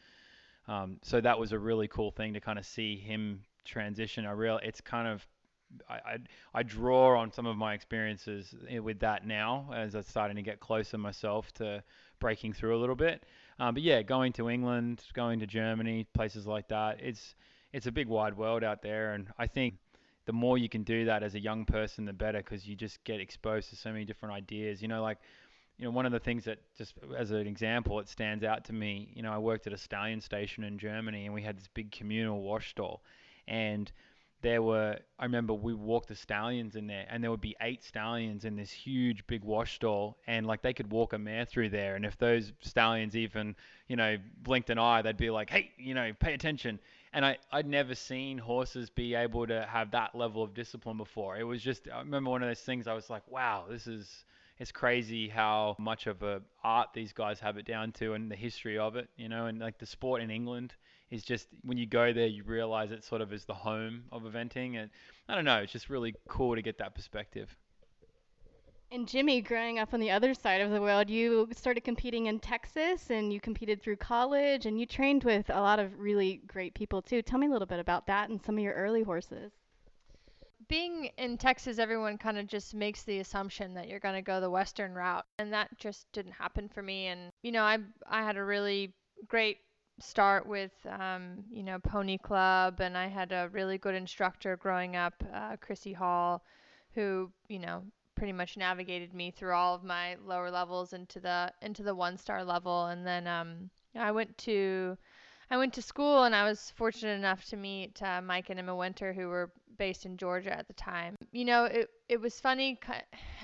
um, 0.68 0.98
so 1.02 1.22
that 1.22 1.40
was 1.40 1.52
a 1.52 1.60
really 1.60 1.88
cool 1.88 2.12
thing 2.12 2.34
to 2.34 2.40
kind 2.40 2.60
of 2.60 2.66
see 2.66 2.98
him 2.98 3.44
transition. 3.66 4.26
I 4.26 4.32
real 4.32 4.60
it's 4.64 4.82
kind 4.82 5.08
of 5.08 5.26
I, 5.90 5.94
I, 5.94 6.18
I 6.54 6.64
draw 6.64 7.20
on 7.20 7.32
some 7.32 7.46
of 7.46 7.58
my 7.58 7.74
experiences 7.74 8.56
with 8.82 9.00
that 9.00 9.26
now 9.26 9.70
as 9.74 9.96
I'm 9.96 10.04
starting 10.04 10.38
to 10.38 10.42
get 10.42 10.60
closer 10.60 10.98
myself 10.98 11.52
to 11.54 11.84
breaking 12.20 12.54
through 12.54 12.78
a 12.78 12.80
little 12.80 12.96
bit. 12.96 13.24
Um, 13.60 13.74
but 13.74 13.84
yeah, 13.84 14.02
going 14.02 14.34
to 14.34 14.50
England, 14.50 15.02
going 15.14 15.40
to 15.40 15.48
Germany, 15.48 16.06
places 16.14 16.48
like 16.48 16.68
that, 16.70 17.00
it's 17.02 17.36
it's 17.74 17.86
a 17.86 17.92
big 17.92 18.08
wide 18.08 18.38
world 18.38 18.64
out 18.64 18.82
there, 18.82 19.14
and 19.14 19.28
I 19.38 19.48
think 19.48 19.76
the 20.26 20.34
more 20.34 20.58
you 20.58 20.70
can 20.70 20.84
do 20.84 21.06
that 21.06 21.24
as 21.24 21.36
a 21.36 21.40
young 21.40 21.66
person, 21.66 22.06
the 22.06 22.14
better, 22.14 22.40
because 22.40 22.68
you 22.68 22.76
just 22.76 23.04
get 23.04 23.20
exposed 23.20 23.70
to 23.70 23.76
so 23.76 23.92
many 23.92 24.06
different 24.06 24.36
ideas. 24.36 24.82
You 24.82 24.88
know, 24.88 25.02
like 25.02 25.20
you 25.78 25.86
know, 25.86 25.92
one 25.92 26.06
of 26.06 26.12
the 26.12 26.20
things 26.20 26.46
that 26.46 26.60
just 26.78 26.96
as 27.16 27.32
an 27.32 27.46
example, 27.48 28.00
it 28.00 28.10
stands 28.10 28.44
out 28.44 28.66
to 28.66 28.74
me. 28.74 29.12
You 29.16 29.22
know, 29.22 29.32
I 29.32 29.38
worked 29.38 29.68
at 29.68 29.74
a 29.74 29.78
stallion 29.78 30.22
station 30.22 30.64
in 30.64 30.80
Germany, 30.80 31.26
and 31.26 31.34
we 31.34 31.42
had 31.44 31.58
this 31.58 31.68
big 31.74 31.92
communal 31.92 32.42
wash 32.42 32.72
stall, 32.72 33.04
and 33.48 33.92
there 34.42 34.62
were 34.62 34.98
I 35.20 35.26
remember 35.26 35.54
we 35.54 35.74
walked 35.74 36.10
the 36.10 36.16
stallions 36.16 36.76
in 36.76 36.88
there, 36.88 37.06
and 37.10 37.24
there 37.24 37.32
would 37.32 37.42
be 37.42 37.56
eight 37.62 37.84
stallions 37.84 38.46
in 38.46 38.56
this 38.56 38.72
huge 38.72 39.26
big 39.28 39.44
wash 39.44 39.76
stall, 39.76 40.18
and 40.26 40.46
like 40.48 40.62
they 40.62 40.74
could 40.74 40.92
walk 40.92 41.14
a 41.14 41.20
mare 41.20 41.46
through 41.46 41.70
there, 41.70 41.96
and 41.96 42.06
if 42.06 42.18
those 42.18 42.54
stallions 42.62 43.16
even 43.16 43.56
you 43.88 43.96
know 43.96 44.18
blinked 44.44 44.70
an 44.70 44.80
eye, 44.80 45.02
they'd 45.02 45.18
be 45.18 45.30
like, 45.30 45.50
hey, 45.50 45.72
you 45.78 45.94
know, 45.94 46.12
pay 46.20 46.34
attention. 46.34 46.80
And 47.14 47.26
I, 47.26 47.38
I'd 47.52 47.66
never 47.66 47.96
seen 47.96 48.38
horses 48.38 48.90
be 48.90 49.16
able 49.16 49.48
to 49.48 49.66
have 49.66 49.92
that 49.92 50.14
level 50.14 50.44
of 50.44 50.54
discipline 50.54 50.98
before. 50.98 51.38
It 51.38 51.44
was 51.44 51.62
just, 51.64 51.88
I 51.92 52.00
remember 52.00 52.30
one 52.30 52.44
of 52.44 52.50
those 52.50 52.60
things 52.60 52.86
I 52.86 52.94
was 52.94 53.10
like, 53.10 53.24
wow, 53.32 53.66
this 53.70 53.88
is, 53.88 54.26
it's 54.60 54.72
crazy 54.72 55.28
how 55.28 55.76
much 55.80 56.08
of 56.08 56.24
a 56.24 56.42
art 56.64 56.90
these 56.94 57.14
guys 57.14 57.40
have 57.40 57.58
it 57.58 57.66
down 57.66 57.92
to 57.94 58.14
and 58.14 58.32
the 58.32 58.36
history 58.36 58.78
of 58.78 58.96
it, 58.96 59.08
you 59.16 59.30
know, 59.30 59.46
and 59.46 59.60
like 59.60 59.78
the 59.78 59.86
sport 59.86 60.22
in 60.22 60.32
England 60.32 60.74
is 61.10 61.24
just 61.24 61.48
when 61.64 61.78
you 61.78 61.86
go 61.86 62.12
there, 62.12 62.28
you 62.28 62.44
realize 62.44 62.92
it 62.92 63.04
sort 63.04 63.22
of 63.22 63.32
is 63.32 63.46
the 63.46 63.54
home 63.54 64.04
of 64.12 64.24
eventing, 64.24 64.76
and 64.78 64.90
I 65.30 65.36
don't 65.36 65.46
know, 65.46 65.58
it's 65.60 65.72
just 65.72 65.90
really 65.90 66.16
cool 66.28 66.56
to 66.56 66.62
get 66.62 66.78
that 66.80 66.96
perspective. 66.96 67.56
And 68.90 69.06
Jimmy, 69.06 69.42
growing 69.42 69.80
up 69.80 69.94
on 69.94 70.00
the 70.00 70.12
other 70.12 70.34
side 70.34 70.62
of 70.62 70.72
the 70.72 70.82
world, 70.82 71.10
you 71.10 71.50
started 71.54 71.84
competing 71.84 72.28
in 72.28 72.40
Texas 72.40 73.10
and 73.10 73.34
you 73.34 73.40
competed 73.42 73.82
through 73.82 73.98
college 73.98 74.66
and 74.66 74.80
you 74.80 74.86
trained 74.86 75.26
with 75.26 75.50
a 75.50 75.60
lot 75.60 75.78
of 75.78 76.00
really 76.00 76.42
great 76.48 76.74
people 76.74 77.02
too. 77.02 77.22
Tell 77.22 77.38
me 77.38 77.48
a 77.48 77.50
little 77.50 77.66
bit 77.66 77.80
about 77.80 78.08
that 78.08 78.30
and 78.30 78.42
some 78.42 78.58
of 78.58 78.64
your 78.64 78.74
early 78.74 79.04
horses. 79.04 79.52
Being 80.68 81.06
in 81.18 81.38
Texas, 81.38 81.80
everyone 81.80 82.18
kind 82.18 82.38
of 82.38 82.48
just 82.48 82.74
makes 82.74 83.04
the 83.04 83.20
assumption 83.20 83.74
that 83.76 83.88
you're 83.88 84.00
going 84.00 84.16
to 84.16 84.22
go 84.22 84.42
the 84.42 84.50
western 84.50 84.94
route, 84.94 85.26
and 85.38 85.54
that 85.54 85.70
just 85.78 86.12
didn't 86.12 86.34
happen 86.34 86.68
for 86.68 86.82
me. 86.82 87.08
And 87.08 87.32
you 87.44 87.52
know, 87.52 87.64
I 87.64 87.78
I 88.08 88.24
had 88.24 88.38
a 88.38 88.44
really 88.44 88.94
great 89.28 89.60
start 90.00 90.46
with 90.46 90.74
um, 90.88 91.44
you 91.52 91.64
know 91.64 91.80
Pony 91.80 92.18
Club, 92.18 92.80
and 92.80 92.98
I 92.98 93.08
had 93.08 93.32
a 93.32 93.50
really 93.52 93.78
good 93.78 93.96
instructor 93.96 94.58
growing 94.58 94.96
up, 94.96 95.14
uh, 95.34 95.58
Chrissy 95.58 95.94
Hall, 95.94 96.44
who 96.94 97.32
you 97.48 97.60
know 97.60 97.84
pretty 98.18 98.34
much 98.34 98.58
navigated 98.58 99.14
me 99.14 99.30
through 99.30 99.54
all 99.54 99.76
of 99.76 99.84
my 99.84 100.16
lower 100.26 100.50
levels 100.50 100.92
into 100.92 101.20
the 101.20 101.54
into 101.62 101.84
the 101.84 101.94
one 101.94 102.18
star 102.18 102.44
level 102.44 102.88
and 102.88 103.06
then 103.06 103.28
um 103.28 103.70
I 103.96 104.12
went 104.12 104.36
to 104.40 104.98
I 105.50 105.58
went 105.58 105.74
to 105.76 105.82
school 105.82 106.24
and 106.24 106.36
I 106.36 106.44
was 106.44 106.72
fortunate 106.76 107.14
enough 107.14 107.46
to 107.46 107.58
meet 107.58 108.02
uh, 108.02 108.22
Mike 108.22 108.50
and 108.50 108.60
Emma 108.60 108.76
Winter 108.76 109.14
who 109.14 109.28
were 109.28 109.52
based 109.78 110.06
in 110.06 110.18
Georgia 110.18 110.58
at 110.58 110.68
the 110.68 110.74
time. 110.74 111.16
You 111.32 111.46
know, 111.46 111.66
it 111.66 111.90
it 112.10 112.20
was 112.20 112.40
funny 112.40 112.80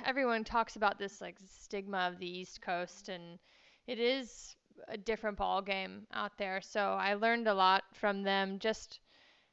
everyone 0.05 0.43
talks 0.43 0.75
about 0.75 0.99
this 0.99 1.21
like 1.21 1.37
stigma 1.45 2.09
of 2.11 2.19
the 2.19 2.39
East 2.39 2.61
Coast 2.61 3.09
and 3.09 3.39
it 3.87 3.99
is 3.99 4.55
a 4.87 4.97
different 4.97 5.37
ball 5.37 5.61
game 5.61 6.07
out 6.13 6.37
there. 6.37 6.61
So 6.61 6.93
I 6.93 7.13
learned 7.13 7.47
a 7.47 7.53
lot 7.53 7.83
from 7.93 8.23
them 8.23 8.59
just 8.59 8.99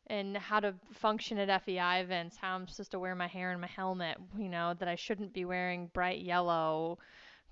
in 0.08 0.34
how 0.34 0.58
to 0.60 0.74
function 0.92 1.38
at 1.38 1.62
FEI 1.62 2.00
events, 2.00 2.36
how 2.36 2.54
I'm 2.54 2.66
supposed 2.66 2.90
to 2.92 2.98
wear 2.98 3.14
my 3.14 3.28
hair 3.28 3.52
in 3.52 3.60
my 3.60 3.68
helmet, 3.68 4.16
you 4.36 4.48
know, 4.48 4.74
that 4.74 4.88
I 4.88 4.96
shouldn't 4.96 5.32
be 5.32 5.44
wearing 5.44 5.90
bright 5.94 6.20
yellow 6.20 6.98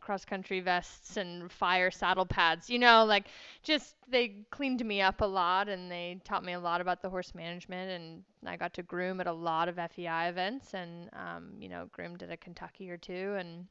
cross 0.01 0.25
country 0.25 0.61
vests 0.61 1.17
and 1.17 1.51
fire 1.51 1.91
saddle 1.91 2.27
pads, 2.27 2.71
you 2.71 2.79
know, 2.79 3.05
like 3.05 3.27
just 3.63 3.95
they 4.09 4.45
cleaned 4.51 4.85
me 4.85 5.01
up 5.01 5.21
a 5.21 5.27
lot 5.27 5.69
and 5.69 5.91
they 5.91 6.21
taught 6.25 6.45
me 6.45 6.53
a 6.53 6.61
lot 6.61 6.81
about 6.81 7.03
the 7.03 7.11
horse 7.11 7.35
management 7.35 7.91
and 7.91 8.23
I 8.47 8.57
got 8.57 8.75
to 8.75 8.83
groom 8.83 9.21
at 9.21 9.27
a 9.27 9.33
lot 9.33 9.69
of 9.69 9.77
FEI 9.77 10.29
events 10.29 10.75
and 10.75 11.11
um, 11.13 11.53
you 11.59 11.69
know, 11.69 11.89
groomed 11.93 12.23
at 12.23 12.31
a 12.31 12.37
Kentucky 12.37 12.91
or 12.91 12.97
two 12.97 13.37
and 13.39 13.67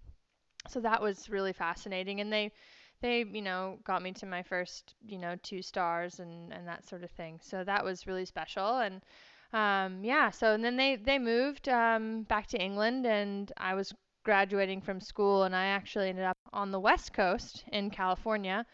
so 0.67 0.79
that 0.81 1.01
was 1.01 1.29
really 1.29 1.53
fascinating 1.53 2.19
and 2.19 2.31
they 2.31 2.51
they, 3.01 3.25
you 3.31 3.41
know, 3.41 3.77
got 3.83 4.01
me 4.01 4.11
to 4.13 4.25
my 4.25 4.41
first, 4.41 4.95
you 5.07 5.19
know, 5.19 5.35
two 5.43 5.61
stars 5.61 6.19
and, 6.19 6.51
and 6.51 6.67
that 6.67 6.87
sort 6.87 7.03
of 7.03 7.11
thing. 7.11 7.39
So 7.43 7.63
that 7.63 7.83
was 7.83 8.07
really 8.07 8.25
special. 8.25 8.79
And 8.79 9.01
um, 9.53 10.03
yeah, 10.03 10.31
so 10.31 10.53
and 10.53 10.63
then 10.63 10.77
they, 10.77 10.95
they 10.95 11.19
moved 11.19 11.69
um, 11.69 12.23
back 12.23 12.47
to 12.47 12.57
England 12.57 13.05
and 13.05 13.51
I 13.57 13.75
was 13.75 13.93
graduating 14.27 14.81
from 14.81 14.99
school 14.99 15.43
and 15.43 15.55
I 15.55 15.67
actually 15.67 16.09
ended 16.09 16.25
up 16.25 16.37
on 16.51 16.69
the 16.69 16.81
West 16.81 17.13
Coast 17.13 17.63
in 17.71 17.89
California 17.89 18.65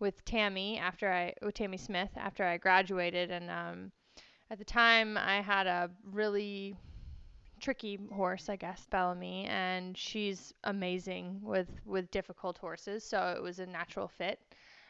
with 0.00 0.24
Tamie 0.24 0.78
after 0.78 1.12
I, 1.12 1.34
with 1.42 1.54
Tamie 1.54 1.76
Smith 1.76 2.08
after 2.16 2.42
I 2.42 2.56
graduated. 2.56 3.30
And 3.30 3.50
um, 3.50 3.92
at 4.50 4.58
the 4.58 4.64
time 4.64 5.18
I 5.18 5.42
had 5.42 5.66
a 5.66 5.90
really 6.10 6.74
tricky 7.60 7.98
horse, 8.10 8.48
I 8.48 8.56
guess, 8.56 8.86
Bellamy, 8.90 9.44
and 9.50 9.98
she's 9.98 10.54
amazing 10.64 11.40
with 11.42 11.68
with 11.84 12.10
difficult 12.10 12.56
horses, 12.56 13.04
so 13.04 13.34
it 13.36 13.42
was 13.42 13.58
a 13.58 13.66
natural 13.66 14.08
fit. 14.08 14.40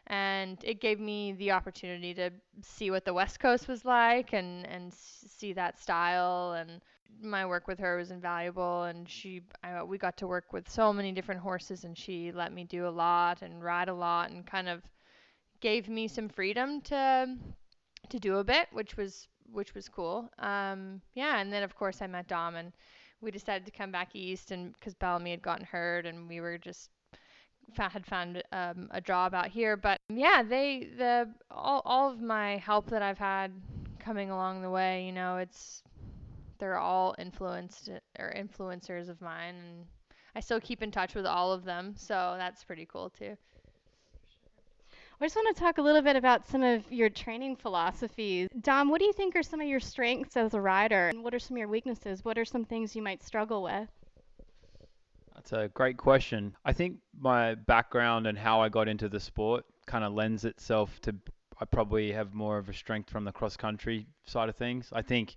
And 0.06 0.56
it 0.62 0.80
gave 0.80 1.00
me 1.00 1.32
the 1.32 1.50
opportunity 1.50 2.14
to 2.14 2.30
see 2.62 2.92
what 2.92 3.04
the 3.04 3.12
West 3.12 3.40
Coast 3.40 3.66
was 3.66 3.84
like 3.84 4.32
and 4.32 4.68
and 4.68 4.94
see 4.94 5.52
that 5.54 5.80
style 5.80 6.52
and 6.52 6.80
my 7.20 7.46
work 7.46 7.68
with 7.68 7.78
her 7.78 7.96
was 7.96 8.10
invaluable 8.10 8.84
and 8.84 9.08
she 9.08 9.42
I, 9.62 9.82
we 9.82 9.98
got 9.98 10.16
to 10.18 10.26
work 10.26 10.52
with 10.52 10.68
so 10.68 10.92
many 10.92 11.12
different 11.12 11.40
horses 11.40 11.84
and 11.84 11.96
she 11.96 12.32
let 12.32 12.52
me 12.52 12.64
do 12.64 12.86
a 12.86 12.90
lot 12.90 13.42
and 13.42 13.62
ride 13.62 13.88
a 13.88 13.94
lot 13.94 14.30
and 14.30 14.46
kind 14.46 14.68
of 14.68 14.82
gave 15.60 15.88
me 15.88 16.08
some 16.08 16.28
freedom 16.28 16.80
to 16.82 17.36
to 18.08 18.18
do 18.18 18.38
a 18.38 18.44
bit 18.44 18.68
which 18.72 18.96
was 18.96 19.28
which 19.52 19.74
was 19.74 19.88
cool. 19.88 20.30
Um, 20.38 21.00
yeah, 21.14 21.40
and 21.40 21.52
then 21.52 21.62
of 21.62 21.76
course 21.76 22.02
I 22.02 22.06
met 22.06 22.28
Dom, 22.28 22.56
and 22.56 22.72
we 23.20 23.30
decided 23.30 23.64
to 23.66 23.70
come 23.70 23.92
back 23.92 24.14
east, 24.14 24.50
and 24.50 24.72
because 24.72 24.94
Bellamy 24.94 25.30
had 25.30 25.42
gotten 25.42 25.64
hurt, 25.64 26.06
and 26.06 26.28
we 26.28 26.40
were 26.40 26.58
just 26.58 26.90
had 27.76 28.04
found 28.04 28.42
um, 28.52 28.88
a 28.90 29.00
job 29.00 29.34
out 29.34 29.48
here. 29.48 29.76
But 29.76 29.98
yeah, 30.08 30.42
they 30.42 30.88
the 30.96 31.28
all 31.50 31.82
all 31.84 32.10
of 32.10 32.20
my 32.20 32.56
help 32.58 32.90
that 32.90 33.02
I've 33.02 33.18
had 33.18 33.52
coming 33.98 34.30
along 34.30 34.62
the 34.62 34.70
way, 34.70 35.04
you 35.06 35.12
know, 35.12 35.36
it's 35.36 35.82
they're 36.62 36.78
all 36.78 37.12
influenced 37.18 37.90
or 38.20 38.32
influencers 38.36 39.08
of 39.08 39.20
mine, 39.20 39.56
and 39.56 39.84
I 40.36 40.38
still 40.38 40.60
keep 40.60 40.80
in 40.80 40.92
touch 40.92 41.12
with 41.16 41.26
all 41.26 41.50
of 41.52 41.64
them, 41.64 41.94
so 41.96 42.36
that's 42.38 42.62
pretty 42.62 42.86
cool 42.86 43.10
too. 43.10 43.36
I 45.20 45.24
just 45.24 45.34
want 45.34 45.56
to 45.56 45.60
talk 45.60 45.78
a 45.78 45.82
little 45.82 46.02
bit 46.02 46.14
about 46.14 46.46
some 46.46 46.62
of 46.62 46.84
your 46.92 47.08
training 47.08 47.56
philosophies. 47.56 48.48
Dom, 48.60 48.90
what 48.90 49.00
do 49.00 49.06
you 49.06 49.12
think 49.12 49.34
are 49.34 49.42
some 49.42 49.60
of 49.60 49.66
your 49.66 49.80
strengths 49.80 50.36
as 50.36 50.54
a 50.54 50.60
rider? 50.60 51.08
And 51.08 51.24
what 51.24 51.34
are 51.34 51.40
some 51.40 51.56
of 51.56 51.58
your 51.58 51.66
weaknesses? 51.66 52.24
What 52.24 52.38
are 52.38 52.44
some 52.44 52.64
things 52.64 52.94
you 52.94 53.02
might 53.02 53.24
struggle 53.24 53.64
with? 53.64 53.88
That's 55.34 55.52
a 55.52 55.68
great 55.74 55.96
question. 55.96 56.54
I 56.64 56.72
think 56.72 56.98
my 57.18 57.56
background 57.56 58.28
and 58.28 58.38
how 58.38 58.60
I 58.60 58.68
got 58.68 58.86
into 58.86 59.08
the 59.08 59.18
sport 59.18 59.64
kind 59.86 60.04
of 60.04 60.12
lends 60.12 60.44
itself 60.44 61.00
to 61.00 61.16
I 61.60 61.64
probably 61.64 62.10
have 62.10 62.34
more 62.34 62.58
of 62.58 62.68
a 62.68 62.72
strength 62.72 63.10
from 63.10 63.24
the 63.24 63.30
cross 63.30 63.56
country 63.56 64.06
side 64.24 64.48
of 64.48 64.56
things. 64.56 64.88
I 64.92 65.02
think 65.02 65.36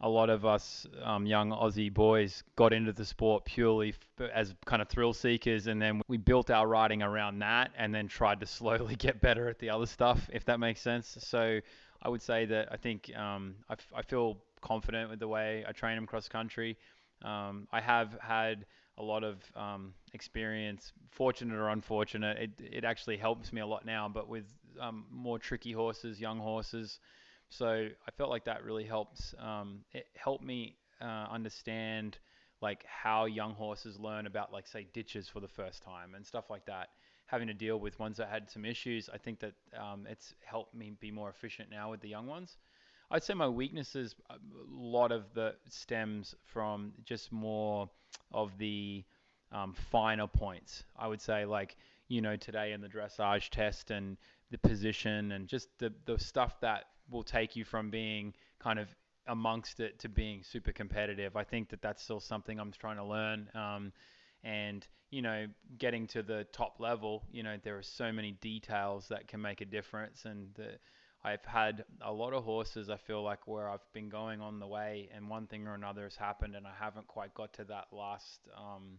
a 0.00 0.08
lot 0.08 0.30
of 0.30 0.44
us 0.46 0.86
um, 1.02 1.26
young 1.26 1.50
Aussie 1.50 1.92
boys 1.92 2.44
got 2.54 2.72
into 2.72 2.92
the 2.92 3.04
sport 3.04 3.44
purely 3.44 3.94
f- 4.20 4.30
as 4.32 4.54
kind 4.64 4.80
of 4.80 4.88
thrill 4.88 5.12
seekers, 5.12 5.66
and 5.66 5.82
then 5.82 6.00
we 6.06 6.16
built 6.16 6.50
our 6.50 6.68
riding 6.68 7.02
around 7.02 7.40
that, 7.40 7.72
and 7.76 7.94
then 7.94 8.06
tried 8.06 8.40
to 8.40 8.46
slowly 8.58 8.94
get 8.94 9.20
better 9.20 9.48
at 9.48 9.58
the 9.58 9.70
other 9.70 9.86
stuff, 9.86 10.28
if 10.32 10.44
that 10.44 10.60
makes 10.60 10.80
sense. 10.80 11.16
So 11.20 11.60
I 12.02 12.08
would 12.08 12.22
say 12.22 12.44
that 12.46 12.68
I 12.70 12.76
think 12.76 13.14
um, 13.16 13.56
I, 13.68 13.72
f- 13.72 13.92
I 13.94 14.02
feel 14.02 14.38
confident 14.60 15.10
with 15.10 15.18
the 15.18 15.28
way 15.28 15.64
I 15.68 15.72
train 15.72 15.96
them 15.96 16.06
cross 16.06 16.28
country. 16.28 16.76
Um, 17.22 17.66
I 17.72 17.80
have 17.80 18.16
had 18.20 18.66
a 18.98 19.02
lot 19.02 19.24
of 19.24 19.38
um, 19.56 19.94
experience, 20.12 20.92
fortunate 21.10 21.56
or 21.56 21.70
unfortunate. 21.70 22.38
It, 22.38 22.50
it 22.72 22.84
actually 22.84 23.16
helps 23.16 23.52
me 23.52 23.60
a 23.60 23.66
lot 23.66 23.84
now, 23.84 24.08
but 24.08 24.28
with 24.28 24.44
um, 24.80 25.06
more 25.10 25.38
tricky 25.38 25.72
horses, 25.72 26.20
young 26.20 26.38
horses. 26.38 27.00
So 27.50 27.88
I 28.06 28.10
felt 28.12 28.30
like 28.30 28.44
that 28.44 28.64
really 28.64 28.84
helps. 28.84 29.34
Um, 29.38 29.80
it 29.92 30.06
helped 30.16 30.44
me 30.44 30.76
uh, 31.00 31.26
understand 31.30 32.18
like 32.60 32.84
how 32.86 33.26
young 33.26 33.54
horses 33.54 33.98
learn 33.98 34.26
about 34.26 34.52
like 34.52 34.66
say 34.66 34.86
ditches 34.92 35.28
for 35.28 35.40
the 35.40 35.48
first 35.48 35.82
time 35.82 36.14
and 36.14 36.26
stuff 36.26 36.50
like 36.50 36.66
that. 36.66 36.88
Having 37.26 37.48
to 37.48 37.54
deal 37.54 37.78
with 37.78 37.98
ones 37.98 38.16
that 38.16 38.28
had 38.28 38.50
some 38.50 38.64
issues, 38.64 39.08
I 39.12 39.18
think 39.18 39.40
that 39.40 39.52
um, 39.78 40.06
it's 40.08 40.34
helped 40.44 40.74
me 40.74 40.92
be 40.98 41.10
more 41.10 41.28
efficient 41.28 41.70
now 41.70 41.90
with 41.90 42.00
the 42.00 42.08
young 42.08 42.26
ones. 42.26 42.56
I'd 43.10 43.22
say 43.22 43.34
my 43.34 43.48
weaknesses, 43.48 44.14
a 44.30 44.36
lot 44.70 45.12
of 45.12 45.32
the 45.34 45.54
stems 45.68 46.34
from 46.44 46.92
just 47.04 47.32
more 47.32 47.88
of 48.32 48.56
the 48.58 49.04
um, 49.52 49.74
finer 49.90 50.26
points. 50.26 50.84
I 50.96 51.06
would 51.08 51.20
say 51.20 51.44
like 51.44 51.76
you 52.08 52.20
know 52.20 52.36
today 52.36 52.72
in 52.72 52.80
the 52.80 52.88
dressage 52.88 53.48
test 53.50 53.90
and 53.90 54.16
the 54.50 54.58
position 54.58 55.32
and 55.32 55.46
just 55.48 55.68
the 55.78 55.92
the 56.06 56.18
stuff 56.18 56.60
that 56.60 56.86
will 57.10 57.22
take 57.22 57.56
you 57.56 57.64
from 57.64 57.90
being 57.90 58.34
kind 58.58 58.78
of 58.78 58.88
amongst 59.26 59.80
it 59.80 59.98
to 60.00 60.08
being 60.08 60.42
super 60.42 60.72
competitive. 60.72 61.36
I 61.36 61.44
think 61.44 61.68
that 61.70 61.82
that's 61.82 62.02
still 62.02 62.20
something 62.20 62.58
I'm 62.58 62.72
trying 62.72 62.96
to 62.96 63.04
learn. 63.04 63.50
Um, 63.54 63.92
and 64.42 64.86
you 65.10 65.22
know, 65.22 65.46
getting 65.78 66.06
to 66.08 66.22
the 66.22 66.46
top 66.52 66.80
level, 66.80 67.24
you 67.32 67.42
know, 67.42 67.56
there 67.62 67.78
are 67.78 67.82
so 67.82 68.12
many 68.12 68.32
details 68.32 69.08
that 69.08 69.26
can 69.26 69.40
make 69.40 69.60
a 69.62 69.64
difference. 69.64 70.26
And 70.26 70.48
the, 70.54 70.72
I've 71.24 71.44
had 71.44 71.84
a 72.02 72.12
lot 72.12 72.34
of 72.34 72.44
horses. 72.44 72.90
I 72.90 72.96
feel 72.96 73.22
like 73.22 73.48
where 73.48 73.70
I've 73.70 73.90
been 73.94 74.10
going 74.10 74.40
on 74.40 74.60
the 74.60 74.66
way, 74.66 75.08
and 75.14 75.30
one 75.30 75.46
thing 75.46 75.66
or 75.66 75.74
another 75.74 76.02
has 76.02 76.16
happened, 76.16 76.54
and 76.54 76.66
I 76.66 76.72
haven't 76.78 77.06
quite 77.06 77.32
got 77.32 77.54
to 77.54 77.64
that 77.64 77.86
last, 77.90 78.48
um, 78.56 78.98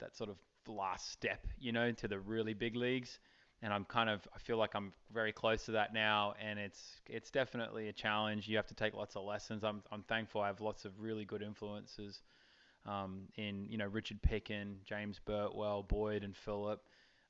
that 0.00 0.16
sort 0.16 0.30
of 0.30 0.36
last 0.66 1.12
step, 1.12 1.46
you 1.58 1.70
know, 1.70 1.92
to 1.92 2.08
the 2.08 2.18
really 2.18 2.54
big 2.54 2.74
leagues 2.74 3.20
and 3.62 3.72
I'm 3.72 3.84
kind 3.84 4.08
of 4.08 4.26
I 4.34 4.38
feel 4.38 4.56
like 4.56 4.74
I'm 4.74 4.92
very 5.12 5.32
close 5.32 5.64
to 5.64 5.72
that 5.72 5.92
now, 5.92 6.34
and 6.40 6.58
it's 6.58 7.00
it's 7.08 7.30
definitely 7.30 7.88
a 7.88 7.92
challenge. 7.92 8.48
You 8.48 8.56
have 8.56 8.66
to 8.68 8.74
take 8.74 8.94
lots 8.94 9.16
of 9.16 9.24
lessons. 9.24 9.64
I'm 9.64 9.82
I'm 9.90 10.02
thankful 10.02 10.40
I 10.40 10.46
have 10.46 10.60
lots 10.60 10.84
of 10.84 10.92
really 11.00 11.24
good 11.24 11.42
influences 11.42 12.22
um, 12.86 13.22
in 13.36 13.66
you 13.68 13.78
know 13.78 13.86
Richard 13.86 14.20
Picken, 14.22 14.76
James 14.84 15.20
Birtwell, 15.26 15.86
Boyd, 15.86 16.22
and 16.22 16.36
Phillip. 16.36 16.80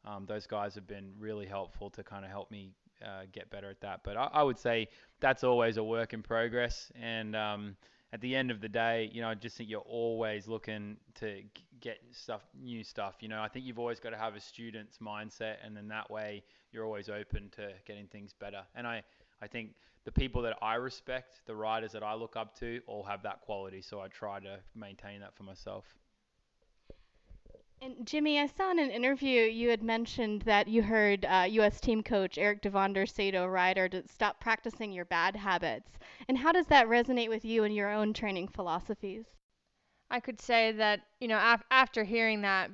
Um, 0.04 0.26
those 0.26 0.46
guys 0.46 0.74
have 0.74 0.86
been 0.86 1.12
really 1.18 1.46
helpful 1.46 1.90
to 1.90 2.02
kind 2.02 2.24
of 2.24 2.30
help 2.30 2.50
me 2.50 2.72
uh, 3.04 3.22
get 3.32 3.50
better 3.50 3.70
at 3.70 3.80
that. 3.80 4.00
But 4.04 4.16
I, 4.16 4.28
I, 4.32 4.42
would 4.42 4.58
say 4.58 4.88
that's 5.20 5.44
always 5.44 5.76
a 5.76 5.84
work 5.84 6.12
in 6.12 6.22
progress, 6.22 6.92
and 7.00 7.34
um, 7.34 7.76
at 8.12 8.20
the 8.20 8.34
end 8.34 8.50
of 8.50 8.60
the 8.60 8.68
day, 8.68 9.10
you 9.12 9.20
know, 9.20 9.28
I 9.28 9.34
just 9.34 9.56
think 9.56 9.68
you're 9.68 9.80
always 9.80 10.48
looking 10.48 10.96
to 11.16 11.42
get 11.80 11.98
stuff, 12.12 12.42
new 12.58 12.82
stuff. 12.82 13.16
You 13.20 13.28
know, 13.28 13.42
I 13.42 13.48
think 13.48 13.66
you've 13.66 13.78
always 13.78 14.00
got 14.00 14.10
to 14.10 14.16
have 14.16 14.34
a 14.34 14.40
student's 14.40 14.98
mindset, 14.98 15.56
and 15.64 15.76
then 15.76 15.88
that 15.88 16.10
way 16.10 16.42
you're 16.72 16.84
always 16.84 17.08
open 17.08 17.50
to 17.56 17.70
getting 17.86 18.06
things 18.06 18.32
better. 18.32 18.62
And 18.74 18.86
I, 18.86 19.02
I 19.42 19.46
think 19.46 19.74
the 20.04 20.12
people 20.12 20.40
that 20.42 20.56
I 20.62 20.76
respect, 20.76 21.42
the 21.46 21.54
riders 21.54 21.92
that 21.92 22.02
I 22.02 22.14
look 22.14 22.34
up 22.34 22.58
to, 22.60 22.80
all 22.86 23.02
have 23.02 23.22
that 23.24 23.42
quality. 23.42 23.82
So 23.82 24.00
I 24.00 24.08
try 24.08 24.40
to 24.40 24.58
maintain 24.74 25.20
that 25.20 25.34
for 25.36 25.42
myself. 25.42 25.84
And 27.80 28.06
Jimmy, 28.06 28.38
I 28.38 28.46
saw 28.46 28.70
in 28.70 28.78
an 28.78 28.90
interview 28.92 29.42
you 29.42 29.70
had 29.70 29.82
mentioned 29.82 30.42
that 30.42 30.68
you 30.68 30.82
heard 30.84 31.24
uh, 31.24 31.44
U.S. 31.50 31.80
team 31.80 32.04
coach 32.04 32.38
Erik 32.38 32.62
Duvander 32.62 33.04
say 33.08 33.32
to 33.32 33.38
a 33.38 33.48
rider 33.48 33.88
to 33.88 34.06
stop 34.06 34.38
practicing 34.40 34.92
your 34.92 35.04
bad 35.04 35.34
habits. 35.34 35.98
And 36.28 36.38
how 36.38 36.52
does 36.52 36.66
that 36.66 36.86
resonate 36.86 37.28
with 37.28 37.44
you 37.44 37.64
and 37.64 37.74
your 37.74 37.90
own 37.90 38.12
training 38.12 38.46
philosophies? 38.48 39.26
I 40.10 40.20
could 40.20 40.40
say 40.40 40.72
that, 40.72 41.00
you 41.20 41.28
know, 41.28 41.38
af- 41.38 41.64
after 41.70 42.04
hearing 42.04 42.42
that, 42.42 42.70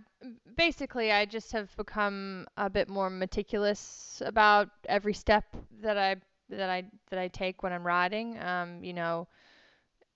basically 0.56 1.12
I 1.12 1.24
just 1.26 1.52
have 1.52 1.76
become 1.76 2.46
a 2.56 2.70
bit 2.70 2.88
more 2.88 3.10
meticulous 3.10 4.22
about 4.24 4.70
every 4.88 5.14
step 5.14 5.44
that 5.80 5.98
I 5.98 6.16
that 6.50 6.70
I 6.70 6.84
that 7.10 7.18
I 7.18 7.28
take 7.28 7.62
when 7.62 7.72
I'm 7.72 7.86
riding. 7.86 8.38
Um, 8.42 8.84
you 8.84 8.92
know, 8.92 9.28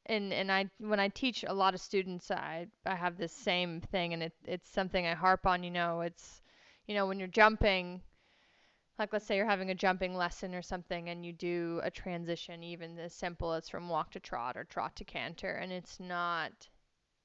and 0.08 0.32
and 0.32 0.50
I 0.50 0.70
when 0.78 1.00
I 1.00 1.08
teach 1.08 1.44
a 1.46 1.52
lot 1.52 1.74
of 1.74 1.80
students, 1.80 2.30
I 2.30 2.66
I 2.86 2.94
have 2.94 3.16
this 3.16 3.32
same 3.32 3.80
thing, 3.80 4.12
and 4.12 4.22
it 4.22 4.32
it's 4.44 4.70
something 4.70 5.06
I 5.06 5.14
harp 5.14 5.46
on. 5.46 5.62
You 5.62 5.70
know, 5.70 6.00
it's 6.00 6.42
you 6.86 6.94
know 6.94 7.06
when 7.06 7.18
you're 7.18 7.28
jumping, 7.28 8.02
like 8.98 9.12
let's 9.12 9.26
say 9.26 9.36
you're 9.36 9.46
having 9.46 9.70
a 9.70 9.74
jumping 9.74 10.16
lesson 10.16 10.54
or 10.54 10.62
something, 10.62 11.08
and 11.08 11.24
you 11.24 11.32
do 11.32 11.80
a 11.82 11.90
transition, 11.90 12.62
even 12.62 12.98
as 12.98 13.12
simple 13.14 13.52
as 13.52 13.68
from 13.68 13.88
walk 13.88 14.10
to 14.12 14.20
trot 14.20 14.56
or 14.56 14.64
trot 14.64 14.96
to 14.96 15.04
canter, 15.04 15.52
and 15.52 15.72
it's 15.72 16.00
not 16.00 16.52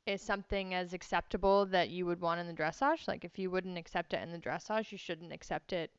is 0.06 0.22
something 0.22 0.74
as 0.74 0.94
acceptable 0.94 1.66
that 1.66 1.90
you 1.90 2.06
would 2.06 2.20
want 2.20 2.42
in 2.42 2.48
the 2.48 2.54
dressage. 2.54 3.08
Like 3.08 3.24
if 3.24 3.40
you 3.40 3.50
wouldn't 3.50 3.78
accept 3.78 4.14
it 4.14 4.22
in 4.22 4.32
the 4.34 4.38
dressage, 4.38 4.92
you 4.92 4.98
shouldn't 4.98 5.32
accept 5.32 5.72
it 5.72 5.92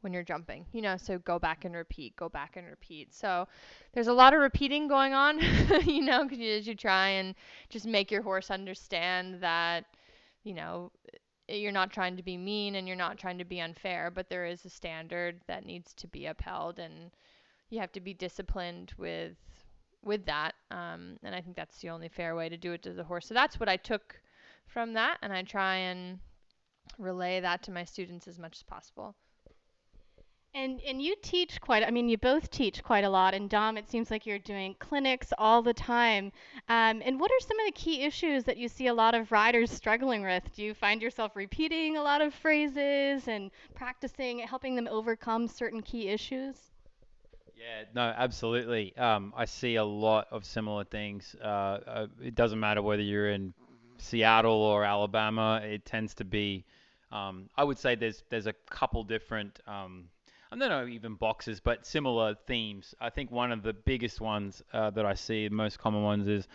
when 0.00 0.12
you're 0.12 0.22
jumping, 0.22 0.64
you 0.72 0.80
know, 0.80 0.96
so 0.96 1.18
go 1.18 1.38
back 1.38 1.64
and 1.64 1.74
repeat, 1.74 2.14
go 2.16 2.28
back 2.28 2.56
and 2.56 2.66
repeat. 2.66 3.12
So 3.12 3.48
there's 3.92 4.06
a 4.06 4.12
lot 4.12 4.32
of 4.32 4.40
repeating 4.40 4.86
going 4.86 5.12
on, 5.12 5.40
you 5.84 6.02
know, 6.02 6.26
cause 6.28 6.38
you, 6.38 6.54
you 6.54 6.74
try 6.74 7.08
and 7.08 7.34
just 7.68 7.86
make 7.86 8.10
your 8.10 8.22
horse 8.22 8.50
understand 8.50 9.40
that, 9.40 9.84
you 10.44 10.54
know, 10.54 10.92
you're 11.48 11.72
not 11.72 11.90
trying 11.90 12.16
to 12.16 12.22
be 12.22 12.36
mean 12.36 12.76
and 12.76 12.86
you're 12.86 12.96
not 12.96 13.18
trying 13.18 13.38
to 13.38 13.44
be 13.44 13.60
unfair, 13.60 14.10
but 14.10 14.28
there 14.28 14.46
is 14.46 14.64
a 14.64 14.70
standard 14.70 15.40
that 15.46 15.64
needs 15.64 15.94
to 15.94 16.06
be 16.06 16.26
upheld 16.26 16.78
and 16.78 17.10
you 17.70 17.80
have 17.80 17.92
to 17.92 18.00
be 18.00 18.14
disciplined 18.14 18.92
with 18.98 19.36
with 20.04 20.24
that. 20.26 20.54
Um, 20.70 21.16
and 21.22 21.34
I 21.34 21.40
think 21.40 21.56
that's 21.56 21.80
the 21.80 21.90
only 21.90 22.08
fair 22.08 22.36
way 22.36 22.48
to 22.48 22.56
do 22.56 22.72
it 22.72 22.82
to 22.84 22.92
the 22.92 23.04
horse. 23.04 23.26
So 23.26 23.34
that's 23.34 23.58
what 23.58 23.68
I 23.68 23.76
took 23.76 24.20
from 24.66 24.92
that, 24.92 25.18
and 25.22 25.32
I 25.32 25.42
try 25.42 25.76
and 25.76 26.20
relay 26.98 27.40
that 27.40 27.62
to 27.64 27.70
my 27.72 27.84
students 27.84 28.28
as 28.28 28.38
much 28.38 28.58
as 28.58 28.62
possible. 28.62 29.14
And 30.58 30.80
and 30.80 31.00
you 31.00 31.14
teach 31.22 31.60
quite. 31.60 31.84
I 31.84 31.90
mean, 31.92 32.08
you 32.08 32.18
both 32.18 32.50
teach 32.50 32.82
quite 32.82 33.04
a 33.04 33.08
lot. 33.08 33.32
And 33.32 33.48
Dom, 33.48 33.78
it 33.78 33.88
seems 33.88 34.10
like 34.10 34.26
you're 34.26 34.40
doing 34.40 34.74
clinics 34.80 35.32
all 35.38 35.62
the 35.62 35.72
time. 35.72 36.32
Um, 36.68 37.00
and 37.04 37.20
what 37.20 37.30
are 37.30 37.46
some 37.46 37.60
of 37.60 37.66
the 37.66 37.72
key 37.72 38.02
issues 38.02 38.42
that 38.44 38.56
you 38.56 38.68
see 38.68 38.88
a 38.88 38.94
lot 38.94 39.14
of 39.14 39.30
riders 39.30 39.70
struggling 39.70 40.22
with? 40.22 40.42
Do 40.56 40.64
you 40.64 40.74
find 40.74 41.00
yourself 41.00 41.36
repeating 41.36 41.96
a 41.96 42.02
lot 42.02 42.20
of 42.20 42.34
phrases 42.34 43.28
and 43.28 43.52
practicing, 43.76 44.40
helping 44.40 44.74
them 44.74 44.88
overcome 44.90 45.46
certain 45.46 45.80
key 45.80 46.08
issues? 46.08 46.56
Yeah, 47.56 47.84
no, 47.94 48.12
absolutely. 48.16 48.96
Um, 48.96 49.32
I 49.36 49.44
see 49.44 49.76
a 49.76 49.84
lot 49.84 50.26
of 50.32 50.44
similar 50.44 50.82
things. 50.82 51.36
Uh, 51.40 51.46
uh, 51.46 52.06
it 52.20 52.34
doesn't 52.34 52.58
matter 52.58 52.82
whether 52.82 53.02
you're 53.02 53.30
in 53.30 53.54
Seattle 53.98 54.60
or 54.60 54.84
Alabama. 54.84 55.60
It 55.62 55.84
tends 55.84 56.14
to 56.14 56.24
be. 56.24 56.64
Um, 57.12 57.48
I 57.56 57.62
would 57.62 57.78
say 57.78 57.94
there's 57.94 58.24
there's 58.28 58.48
a 58.48 58.54
couple 58.70 59.04
different. 59.04 59.60
Um, 59.68 60.08
I 60.50 60.56
don't 60.56 60.68
know 60.68 60.86
even 60.86 61.14
boxes, 61.14 61.60
but 61.60 61.86
similar 61.86 62.34
themes. 62.46 62.94
I 63.00 63.10
think 63.10 63.30
one 63.30 63.52
of 63.52 63.62
the 63.62 63.72
biggest 63.72 64.20
ones 64.20 64.62
uh, 64.72 64.90
that 64.90 65.04
I 65.04 65.14
see, 65.14 65.48
most 65.50 65.78
common 65.78 66.02
ones, 66.02 66.26
is 66.26 66.48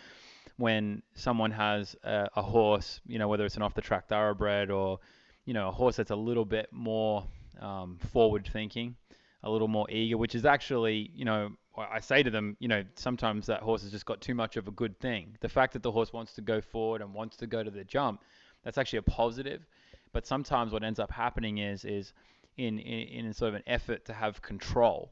when 0.58 1.04
someone 1.14 1.52
has 1.52 1.96
a, 2.04 2.28
a 2.36 2.42
horse. 2.42 3.02
You 3.06 3.20
know, 3.20 3.28
whether 3.28 3.46
it's 3.46 3.56
an 3.56 3.62
off-the-track 3.62 4.08
thoroughbred 4.08 4.72
or 4.72 5.00
you 5.46 5.54
know 5.54 5.68
a 5.68 5.72
horse 5.72 5.98
that's 5.98 6.12
a 6.12 6.16
little 6.16 6.46
bit 6.46 6.70
more 6.72 7.26
um, 7.62 8.00
forward 8.12 8.50
thinking 8.52 8.96
a 9.44 9.50
little 9.50 9.68
more 9.68 9.90
eager, 9.90 10.18
which 10.18 10.36
is 10.36 10.46
actually, 10.46 11.12
you 11.14 11.26
know, 11.26 11.52
I 11.78 12.00
say 12.00 12.24
to 12.24 12.30
them, 12.30 12.56
you 12.60 12.68
know, 12.68 12.84
sometimes 12.96 13.48
that 13.48 13.62
horse 13.62 13.82
has 13.82 13.92
just 13.92 14.06
got 14.06 14.22
too 14.22 14.36
much 14.36 14.58
of 14.58 14.68
a 14.68 14.72
good 14.72 15.00
thing. 15.00 15.36
The 15.42 15.50
fact 15.50 15.74
that 15.74 15.84
the 15.84 15.92
horse 15.92 16.14
wants 16.14 16.34
to 16.36 16.42
go 16.42 16.62
forward 16.62 17.02
and 17.02 17.14
wants 17.14 17.36
to 17.38 17.48
go 17.48 17.64
to 17.64 17.70
the 17.70 17.84
jump, 17.84 18.22
that's 18.64 18.78
actually 18.78 19.00
a 19.00 19.04
positive. 19.04 19.66
But 20.14 20.26
sometimes 20.26 20.72
what 20.72 20.84
ends 20.84 21.00
up 21.00 21.12
happening 21.12 21.58
is, 21.58 21.84
is 21.84 22.14
in, 22.58 22.80
in, 22.80 23.26
in 23.26 23.34
sort 23.34 23.50
of 23.50 23.56
an 23.56 23.64
effort 23.68 24.06
to 24.06 24.14
have 24.14 24.42
control, 24.42 25.12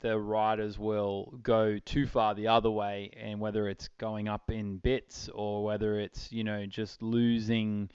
the 0.00 0.18
riders 0.18 0.78
will 0.78 1.38
go 1.42 1.78
too 1.78 2.06
far 2.06 2.34
the 2.34 2.48
other 2.48 2.70
way, 2.70 3.10
and 3.16 3.40
whether 3.40 3.68
it's 3.68 3.88
going 3.98 4.28
up 4.28 4.50
in 4.50 4.78
bits 4.78 5.28
or 5.34 5.64
whether 5.64 5.98
it's, 6.00 6.32
you 6.32 6.44
know, 6.44 6.66
just 6.66 7.02
losing 7.02 7.90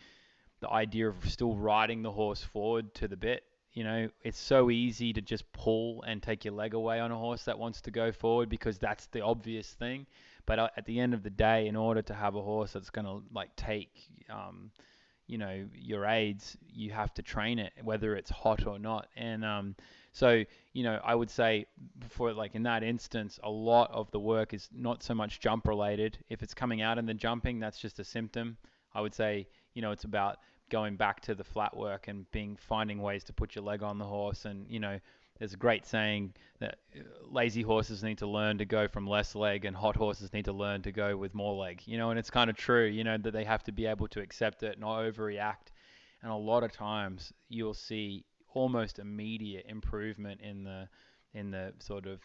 the 0.62 0.70
idea 0.70 1.08
of 1.08 1.16
still 1.30 1.56
riding 1.56 2.02
the 2.02 2.12
horse 2.12 2.44
forward 2.44 2.94
to 2.96 3.08
the 3.08 3.18
bit 3.18 3.44
you 3.74 3.84
know, 3.84 4.10
it's 4.24 4.40
so 4.40 4.70
easy 4.70 5.14
to 5.14 5.22
just 5.22 5.52
pull 5.54 6.04
and 6.04 6.22
take 6.24 6.44
your 6.44 6.54
leg 6.54 6.74
away 6.74 7.00
on 7.00 7.12
a 7.12 7.18
horse 7.18 7.44
that 7.46 7.58
wants 7.58 7.82
to 7.82 7.92
go 7.92 8.12
forward 8.12 8.50
because 8.50 8.78
that's 8.78 9.06
the 9.08 9.22
obvious 9.22 9.72
thing. 9.74 10.06
But 10.46 10.60
uh, 10.60 10.70
at 10.76 10.86
the 10.86 11.00
end 11.00 11.14
of 11.14 11.22
the 11.22 11.30
day, 11.30 11.68
in 11.68 11.76
order 11.76 12.02
to 12.02 12.14
have 12.14 12.36
a 12.36 12.42
horse 12.42 12.74
that's 12.74 12.90
going 12.90 13.06
to 13.06 13.22
like 13.34 13.56
take, 13.56 14.10
um, 14.30 14.72
you 15.30 15.38
know, 15.38 15.64
your 15.76 16.06
aids, 16.06 16.58
you 16.74 16.92
have 16.92 17.14
to 17.14 17.22
train 17.22 17.60
it, 17.60 17.72
whether 17.84 18.16
it's 18.16 18.32
hot 18.32 18.66
or 18.66 18.80
not. 18.80 19.08
And 19.16 19.46
um, 19.46 19.76
so, 20.12 20.44
you 20.74 20.84
know, 20.84 21.00
I 21.04 21.14
would 21.14 21.30
say 21.30 21.68
for 22.10 22.34
like 22.34 22.56
in 22.56 22.64
that 22.64 22.82
instance, 22.82 23.40
a 23.44 23.50
lot 23.50 23.92
of 23.92 24.10
the 24.10 24.20
work 24.20 24.56
is 24.56 24.68
not 24.74 25.04
so 25.04 25.14
much 25.14 25.40
jump 25.40 25.68
related. 25.68 26.18
If 26.30 26.42
it's 26.42 26.56
coming 26.56 26.82
out 26.82 26.98
in 26.98 27.06
the 27.06 27.14
jumping, 27.14 27.60
that's 27.60 27.80
just 27.80 28.00
a 28.00 28.04
symptom. 28.04 28.58
I 28.96 29.02
would 29.02 29.14
say, 29.14 29.48
you 29.76 29.84
know, 29.84 29.92
it's 29.92 30.04
about 30.04 30.40
going 30.72 30.96
back 30.96 31.22
to 31.22 31.36
the 31.36 31.44
flat 31.44 31.78
work 31.78 32.08
and 32.08 32.30
being 32.32 32.56
finding 32.56 33.00
ways 33.00 33.24
to 33.26 33.34
put 33.34 33.54
your 33.54 33.64
leg 33.64 33.84
on 33.84 33.98
the 33.98 34.06
horse 34.06 34.46
and 34.46 34.66
you 34.70 34.80
know 34.80 35.00
there's 35.40 35.54
a 35.54 35.58
great 35.58 35.86
saying 35.86 36.34
that 36.60 36.76
uh, 36.96 37.00
lazy 37.30 37.62
horses 37.62 38.04
need 38.04 38.18
to 38.20 38.28
learn 38.28 38.58
to 38.58 38.66
go 38.66 38.88
from 38.88 39.08
less 39.08 39.36
leg 39.36 39.66
and 39.66 39.76
hot 39.76 39.96
horses 39.96 40.32
need 40.34 40.46
to 40.46 40.54
learn 40.54 40.82
to 40.84 40.92
go 40.92 41.16
with 41.18 41.34
more 41.34 41.56
leg. 41.56 41.82
You 41.86 41.98
know 41.98 42.10
and 42.12 42.20
it's 42.20 42.30
kind 42.30 42.50
of 42.50 42.58
true 42.58 42.86
you 42.86 43.04
know 43.04 43.18
that 43.18 43.32
they 43.32 43.46
have 43.46 43.64
to 43.64 43.72
be 43.72 43.86
able 43.86 44.08
to 44.10 44.22
accept 44.22 44.64
it 44.64 44.74
and 44.74 44.82
not 44.82 45.00
overreact. 45.00 45.72
And 46.22 46.32
a 46.32 46.36
lot 46.36 46.64
of 46.64 46.72
times 46.72 47.34
you'll 47.48 47.74
see 47.74 48.26
almost 48.54 49.00
immediate 49.00 49.66
improvement 49.68 50.42
in 50.42 50.64
the 50.64 50.88
in 51.34 51.52
the 51.52 51.74
sort 51.80 52.06
of 52.06 52.20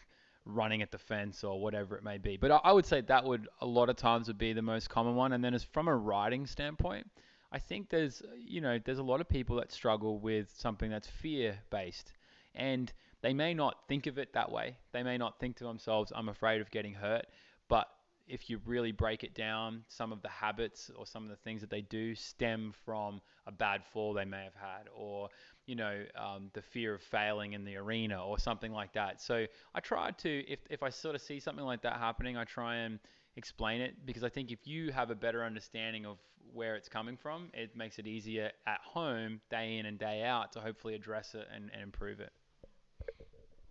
running 0.45 0.81
at 0.81 0.91
the 0.91 0.97
fence 0.97 1.43
or 1.43 1.59
whatever 1.59 1.97
it 1.97 2.03
may 2.03 2.17
be. 2.17 2.37
But 2.37 2.61
I 2.63 2.71
would 2.71 2.85
say 2.85 3.01
that 3.01 3.23
would 3.23 3.47
a 3.61 3.65
lot 3.65 3.89
of 3.89 3.95
times 3.95 4.27
would 4.27 4.37
be 4.37 4.53
the 4.53 4.61
most 4.61 4.89
common 4.89 5.15
one. 5.15 5.33
And 5.33 5.43
then 5.43 5.53
as 5.53 5.63
from 5.63 5.87
a 5.87 5.95
riding 5.95 6.45
standpoint 6.45 7.07
I 7.51 7.59
think 7.59 7.89
there's 7.89 8.21
you 8.37 8.59
know 8.59 8.79
there's 8.83 8.99
a 8.99 9.03
lot 9.03 9.21
of 9.21 9.29
people 9.29 9.55
that 9.57 9.71
struggle 9.71 10.19
with 10.19 10.51
something 10.57 10.89
that's 10.89 11.07
fear 11.07 11.57
based 11.69 12.11
and 12.53 12.91
they 13.25 13.33
may 13.33 13.55
not 13.55 13.87
think 13.87 14.05
of 14.05 14.19
it 14.19 14.33
that 14.33 14.51
way. 14.51 14.77
They 14.91 15.01
may 15.01 15.17
not 15.17 15.39
think 15.39 15.55
to 15.55 15.63
themselves 15.63 16.13
I'm 16.15 16.29
afraid 16.29 16.61
of 16.61 16.69
getting 16.69 16.93
hurt, 16.93 17.25
but 17.67 17.87
if 18.27 18.51
you 18.51 18.61
really 18.67 18.91
break 18.91 19.23
it 19.23 19.33
down, 19.33 19.83
some 19.87 20.11
of 20.11 20.21
the 20.21 20.29
habits 20.29 20.91
or 20.95 21.07
some 21.07 21.23
of 21.23 21.29
the 21.29 21.35
things 21.37 21.61
that 21.61 21.71
they 21.71 21.81
do 21.81 22.13
stem 22.13 22.71
from 22.85 23.21
a 23.47 23.51
bad 23.51 23.83
fall 23.83 24.13
they 24.13 24.25
may 24.25 24.43
have 24.43 24.53
had, 24.53 24.89
or 24.95 25.29
you 25.65 25.75
know, 25.75 26.03
um, 26.15 26.51
the 26.53 26.61
fear 26.61 26.93
of 26.93 27.01
failing 27.01 27.53
in 27.53 27.65
the 27.65 27.75
arena, 27.77 28.23
or 28.23 28.37
something 28.37 28.71
like 28.71 28.93
that. 28.93 29.19
So 29.19 29.47
I 29.73 29.79
try 29.79 30.11
to, 30.11 30.29
if 30.47 30.59
if 30.69 30.83
I 30.83 30.89
sort 30.89 31.15
of 31.15 31.21
see 31.21 31.39
something 31.39 31.65
like 31.65 31.81
that 31.81 31.97
happening, 31.97 32.37
I 32.37 32.43
try 32.43 32.75
and 32.75 32.99
explain 33.37 33.81
it 33.81 34.05
because 34.05 34.23
I 34.23 34.29
think 34.29 34.51
if 34.51 34.67
you 34.67 34.91
have 34.91 35.09
a 35.09 35.15
better 35.15 35.43
understanding 35.43 36.05
of 36.05 36.19
where 36.53 36.75
it's 36.75 36.89
coming 36.89 37.17
from, 37.17 37.49
it 37.55 37.75
makes 37.75 37.97
it 37.97 38.05
easier 38.05 38.51
at 38.67 38.81
home, 38.83 39.41
day 39.49 39.77
in 39.77 39.87
and 39.87 39.97
day 39.97 40.23
out, 40.23 40.51
to 40.51 40.59
hopefully 40.59 40.93
address 40.93 41.33
it 41.33 41.47
and, 41.51 41.71
and 41.73 41.81
improve 41.81 42.19
it. 42.19 42.31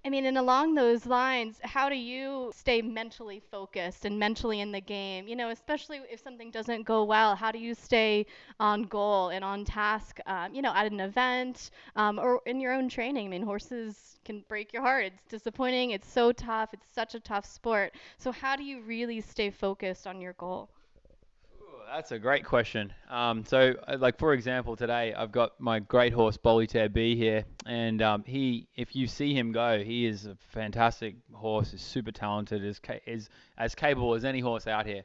I 0.05 0.11
mean, 0.11 0.27
and 0.27 0.37
along 0.39 0.75
those 0.75 1.07
lines, 1.07 1.59
how 1.65 1.89
do 1.89 1.97
you 1.97 2.53
stay 2.55 2.81
mentally 2.83 3.41
focused 3.41 4.05
and 4.05 4.19
mentally 4.19 4.61
in 4.61 4.71
the 4.71 4.81
game? 4.81 5.27
You 5.27 5.35
know, 5.35 5.49
especially 5.51 6.01
if 6.11 6.21
something 6.21 6.51
doesn't 6.51 6.83
go 6.85 7.05
well, 7.05 7.35
how 7.35 7.51
do 7.51 7.59
you 7.59 7.75
stay 7.75 8.27
on 8.61 8.83
goal 8.85 9.31
and 9.31 9.43
on 9.45 9.65
task? 9.65 10.19
Um, 10.27 10.55
you 10.55 10.61
know, 10.63 10.73
at 10.75 10.93
an 10.93 11.01
event 11.01 11.71
um, 11.97 12.19
or 12.19 12.41
in 12.47 12.61
your 12.61 12.73
own 12.75 12.89
training. 12.89 13.27
I 13.27 13.29
mean, 13.31 13.43
horses 13.43 14.21
can 14.25 14.45
break 14.49 14.73
your 14.75 14.83
heart. 14.83 15.07
It's 15.07 15.25
disappointing. 15.27 15.91
It's 15.91 16.09
so 16.13 16.33
tough. 16.33 16.71
It's 16.75 16.93
such 16.93 17.15
a 17.15 17.21
tough 17.21 17.47
sport. 17.47 17.95
So, 18.19 18.31
how 18.31 18.57
do 18.57 18.63
you 18.63 18.83
really 18.83 19.21
stay 19.23 19.51
focused 19.51 20.07
on 20.07 20.21
your 20.21 20.35
goal? 20.35 20.69
That's 21.93 22.13
a 22.13 22.19
great 22.19 22.45
question. 22.45 22.93
Um, 23.11 23.45
so, 23.45 23.75
uh, 23.87 23.97
like 23.99 24.19
for 24.19 24.33
example, 24.33 24.77
today 24.77 25.15
I've 25.15 25.33
got 25.33 25.61
my 25.61 25.81
great 25.81 26.13
horse 26.13 26.37
Bolytaire 26.37 26.89
B 26.89 27.17
here, 27.17 27.45
and 27.67 28.03
um, 28.03 28.25
he, 28.25 28.67
if 28.77 28.97
you 28.97 29.07
see 29.07 29.35
him 29.35 29.53
go, 29.53 29.83
he 29.83 30.07
is 30.07 30.27
a 30.27 30.37
fantastic 30.49 31.15
horse. 31.33 31.73
Is 31.73 31.83
super 31.83 32.11
talented. 32.11 32.65
Is 32.65 32.81
is 33.07 33.29
as 33.59 33.75
capable 33.75 34.15
as 34.15 34.25
any 34.25 34.41
horse 34.41 34.67
out 34.67 34.87
here. 34.87 35.03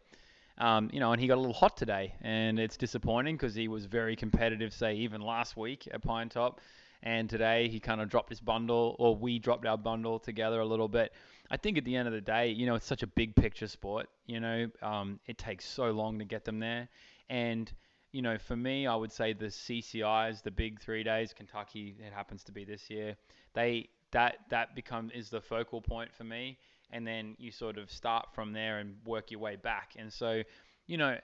Um, 0.58 0.89
you 0.92 1.00
know, 1.00 1.12
and 1.12 1.22
he 1.22 1.28
got 1.28 1.38
a 1.38 1.42
little 1.42 1.54
hot 1.54 1.78
today, 1.78 2.13
and 2.22 2.60
it's 2.60 2.76
disappointing 2.76 3.36
because 3.36 3.56
he 3.56 3.68
was 3.68 3.86
very 3.86 4.15
competitive, 4.15 4.74
say 4.74 4.96
even 4.96 5.22
last 5.22 5.56
week 5.56 5.88
at 5.92 6.02
Pine 6.02 6.30
Top, 6.30 6.60
And 7.02 7.30
today 7.30 7.70
he 7.70 7.80
kind 7.80 8.02
of 8.02 8.10
dropped 8.10 8.30
his 8.30 8.42
bundle, 8.42 8.96
or 9.00 9.15
we 9.15 9.39
dropped 9.39 9.65
our 9.65 9.78
bundle 9.78 10.20
together 10.20 10.60
a 10.60 10.65
little 10.65 10.89
bit. 10.89 11.13
I 11.52 11.58
think 11.58 11.78
at 11.78 11.86
the 11.86 11.96
end 11.96 12.08
of 12.08 12.14
the 12.14 12.22
day, 12.22 12.50
you 12.50 12.66
know, 12.66 12.76
it's 12.76 12.86
such 12.86 13.04
a 13.04 13.08
big 13.08 13.36
picture 13.36 13.68
sport. 13.68 14.08
You 14.28 14.40
know, 14.40 14.68
um, 14.82 15.20
it 15.26 15.38
takes 15.38 15.68
so 15.68 15.92
long 15.92 16.20
to 16.20 16.26
get 16.26 16.46
them 16.46 16.60
there, 16.60 16.90
and 17.30 17.72
you 18.12 18.22
know, 18.22 18.38
for 18.38 18.56
me, 18.56 18.88
I 18.88 18.96
would 18.96 19.12
say 19.12 19.34
the 19.34 19.48
CCIs, 19.48 20.42
the 20.42 20.52
big 20.52 20.80
three 20.80 21.04
days, 21.04 21.34
Kentucky, 21.34 21.96
it 22.00 22.12
happens 22.12 22.44
to 22.46 22.52
be 22.52 22.66
this 22.66 22.90
year. 22.90 23.16
They 23.54 23.90
that 24.12 24.38
that 24.50 24.76
become 24.76 25.12
is 25.14 25.30
the 25.30 25.42
focal 25.42 25.82
point 25.82 26.14
for 26.14 26.24
me, 26.24 26.58
and 26.92 27.06
then 27.06 27.36
you 27.38 27.52
sort 27.52 27.78
of 27.78 27.92
start 27.92 28.30
from 28.34 28.54
there 28.54 28.80
and 28.80 28.96
work 29.06 29.32
your 29.32 29.40
way 29.40 29.56
back. 29.56 29.94
And 29.98 30.12
so, 30.12 30.42
you 30.88 30.98
know, 30.98 31.18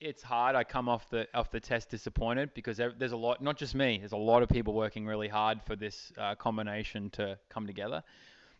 it's 0.00 0.22
hard. 0.22 0.54
I 0.54 0.64
come 0.64 0.88
off 0.88 1.10
the 1.10 1.26
off 1.34 1.50
the 1.50 1.60
test 1.60 1.90
disappointed 1.90 2.54
because 2.54 2.76
there's 2.76 3.12
a 3.12 3.16
lot, 3.16 3.42
not 3.42 3.56
just 3.56 3.74
me. 3.74 3.98
There's 3.98 4.12
a 4.12 4.16
lot 4.16 4.42
of 4.42 4.48
people 4.48 4.74
working 4.74 5.06
really 5.06 5.28
hard 5.28 5.60
for 5.66 5.74
this 5.74 6.12
uh, 6.18 6.34
combination 6.36 7.10
to 7.10 7.38
come 7.48 7.66
together. 7.66 8.02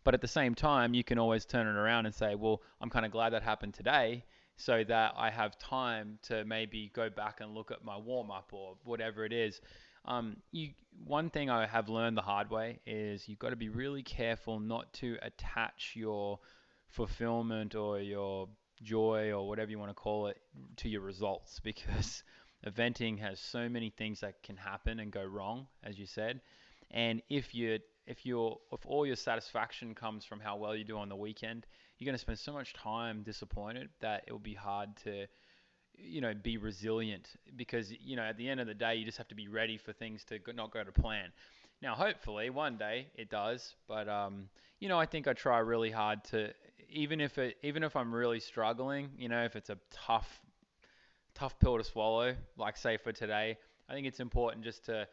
But 0.05 0.13
at 0.13 0.21
the 0.21 0.27
same 0.27 0.55
time, 0.55 0.93
you 0.93 1.03
can 1.03 1.17
always 1.17 1.45
turn 1.45 1.67
it 1.67 1.77
around 1.77 2.05
and 2.05 2.15
say, 2.15 2.35
well, 2.35 2.61
I'm 2.79 2.91
kind 2.91 3.05
of 3.05 3.11
glad 3.11 3.33
that 3.33 3.41
happened 3.41 3.73
today, 3.73 4.23
so 4.55 4.83
that 4.83 5.15
I 5.17 5.31
have 5.31 5.57
time 5.57 6.19
to 6.23 6.45
maybe 6.45 6.91
go 6.93 7.09
back 7.09 7.41
and 7.41 7.55
look 7.55 7.71
at 7.71 7.83
my 7.83 7.97
warm 7.97 8.29
up 8.31 8.51
or 8.53 8.75
whatever 8.83 9.25
it 9.25 9.33
is. 9.33 9.59
Um, 10.05 10.37
you, 10.51 10.69
one 11.03 11.31
thing 11.31 11.49
I 11.49 11.65
have 11.65 11.89
learned 11.89 12.15
the 12.15 12.21
hard 12.21 12.51
way 12.51 12.79
is 12.85 13.27
you've 13.27 13.39
got 13.39 13.49
to 13.49 13.55
be 13.55 13.69
really 13.69 14.03
careful 14.03 14.59
not 14.59 14.93
to 14.93 15.17
attach 15.23 15.93
your 15.95 16.39
fulfillment 16.87 17.73
or 17.73 17.99
your 17.99 18.47
joy 18.83 19.31
or 19.31 19.47
whatever 19.47 19.71
you 19.71 19.79
want 19.79 19.89
to 19.89 19.95
call 19.95 20.27
it 20.27 20.37
to 20.77 20.87
your 20.87 21.01
results 21.01 21.59
because 21.63 22.23
eventing 22.65 23.19
has 23.19 23.39
so 23.39 23.67
many 23.67 23.89
things 23.89 24.19
that 24.19 24.43
can 24.43 24.55
happen 24.55 24.99
and 24.99 25.11
go 25.11 25.23
wrong, 25.23 25.65
as 25.83 25.97
you 25.97 26.05
said. 26.05 26.41
And 26.91 27.23
if 27.27 27.55
you 27.55 27.79
if 28.07 28.25
you 28.25 28.55
if 28.71 28.85
all 28.85 29.05
your 29.05 29.15
satisfaction 29.15 29.95
comes 29.95 30.25
from 30.25 30.39
how 30.39 30.55
well 30.57 30.75
you 30.75 30.83
do 30.83 30.97
on 30.97 31.09
the 31.09 31.15
weekend, 31.15 31.65
you're 31.97 32.05
going 32.05 32.15
to 32.15 32.21
spend 32.21 32.39
so 32.39 32.53
much 32.53 32.73
time 32.73 33.23
disappointed 33.23 33.89
that 34.01 34.23
it 34.27 34.31
will 34.31 34.39
be 34.39 34.53
hard 34.53 34.95
to 35.03 35.25
you 35.97 36.19
know 36.19 36.33
be 36.33 36.57
resilient 36.57 37.29
because 37.55 37.91
you 37.91 38.15
know 38.15 38.23
at 38.23 38.37
the 38.37 38.49
end 38.49 38.59
of 38.59 38.67
the 38.67 38.73
day 38.73 38.95
you 38.95 39.05
just 39.05 39.17
have 39.17 39.29
to 39.29 39.35
be 39.35 39.47
ready 39.47 39.77
for 39.77 39.93
things 39.93 40.23
to 40.25 40.39
not 40.53 40.71
go 40.71 40.83
to 40.83 40.91
plan. 40.91 41.31
Now, 41.81 41.93
hopefully, 41.93 42.49
one 42.49 42.77
day 42.77 43.07
it 43.15 43.29
does, 43.29 43.75
but 43.87 44.07
um, 44.07 44.49
you 44.79 44.89
know, 44.89 44.99
I 44.99 45.05
think 45.05 45.27
I 45.27 45.33
try 45.33 45.59
really 45.59 45.91
hard 45.91 46.23
to 46.25 46.51
even 46.89 47.19
if 47.19 47.37
it 47.37 47.57
even 47.63 47.83
if 47.83 47.95
I'm 47.95 48.13
really 48.13 48.39
struggling, 48.39 49.09
you 49.17 49.29
know, 49.29 49.43
if 49.43 49.55
it's 49.55 49.69
a 49.69 49.77
tough 49.91 50.41
tough 51.33 51.59
pill 51.59 51.77
to 51.77 51.83
swallow, 51.83 52.35
like 52.57 52.77
say 52.77 52.97
for 52.97 53.11
today, 53.11 53.57
I 53.89 53.93
think 53.93 54.07
it's 54.07 54.19
important 54.19 54.63
just 54.63 54.85
to 54.85 55.07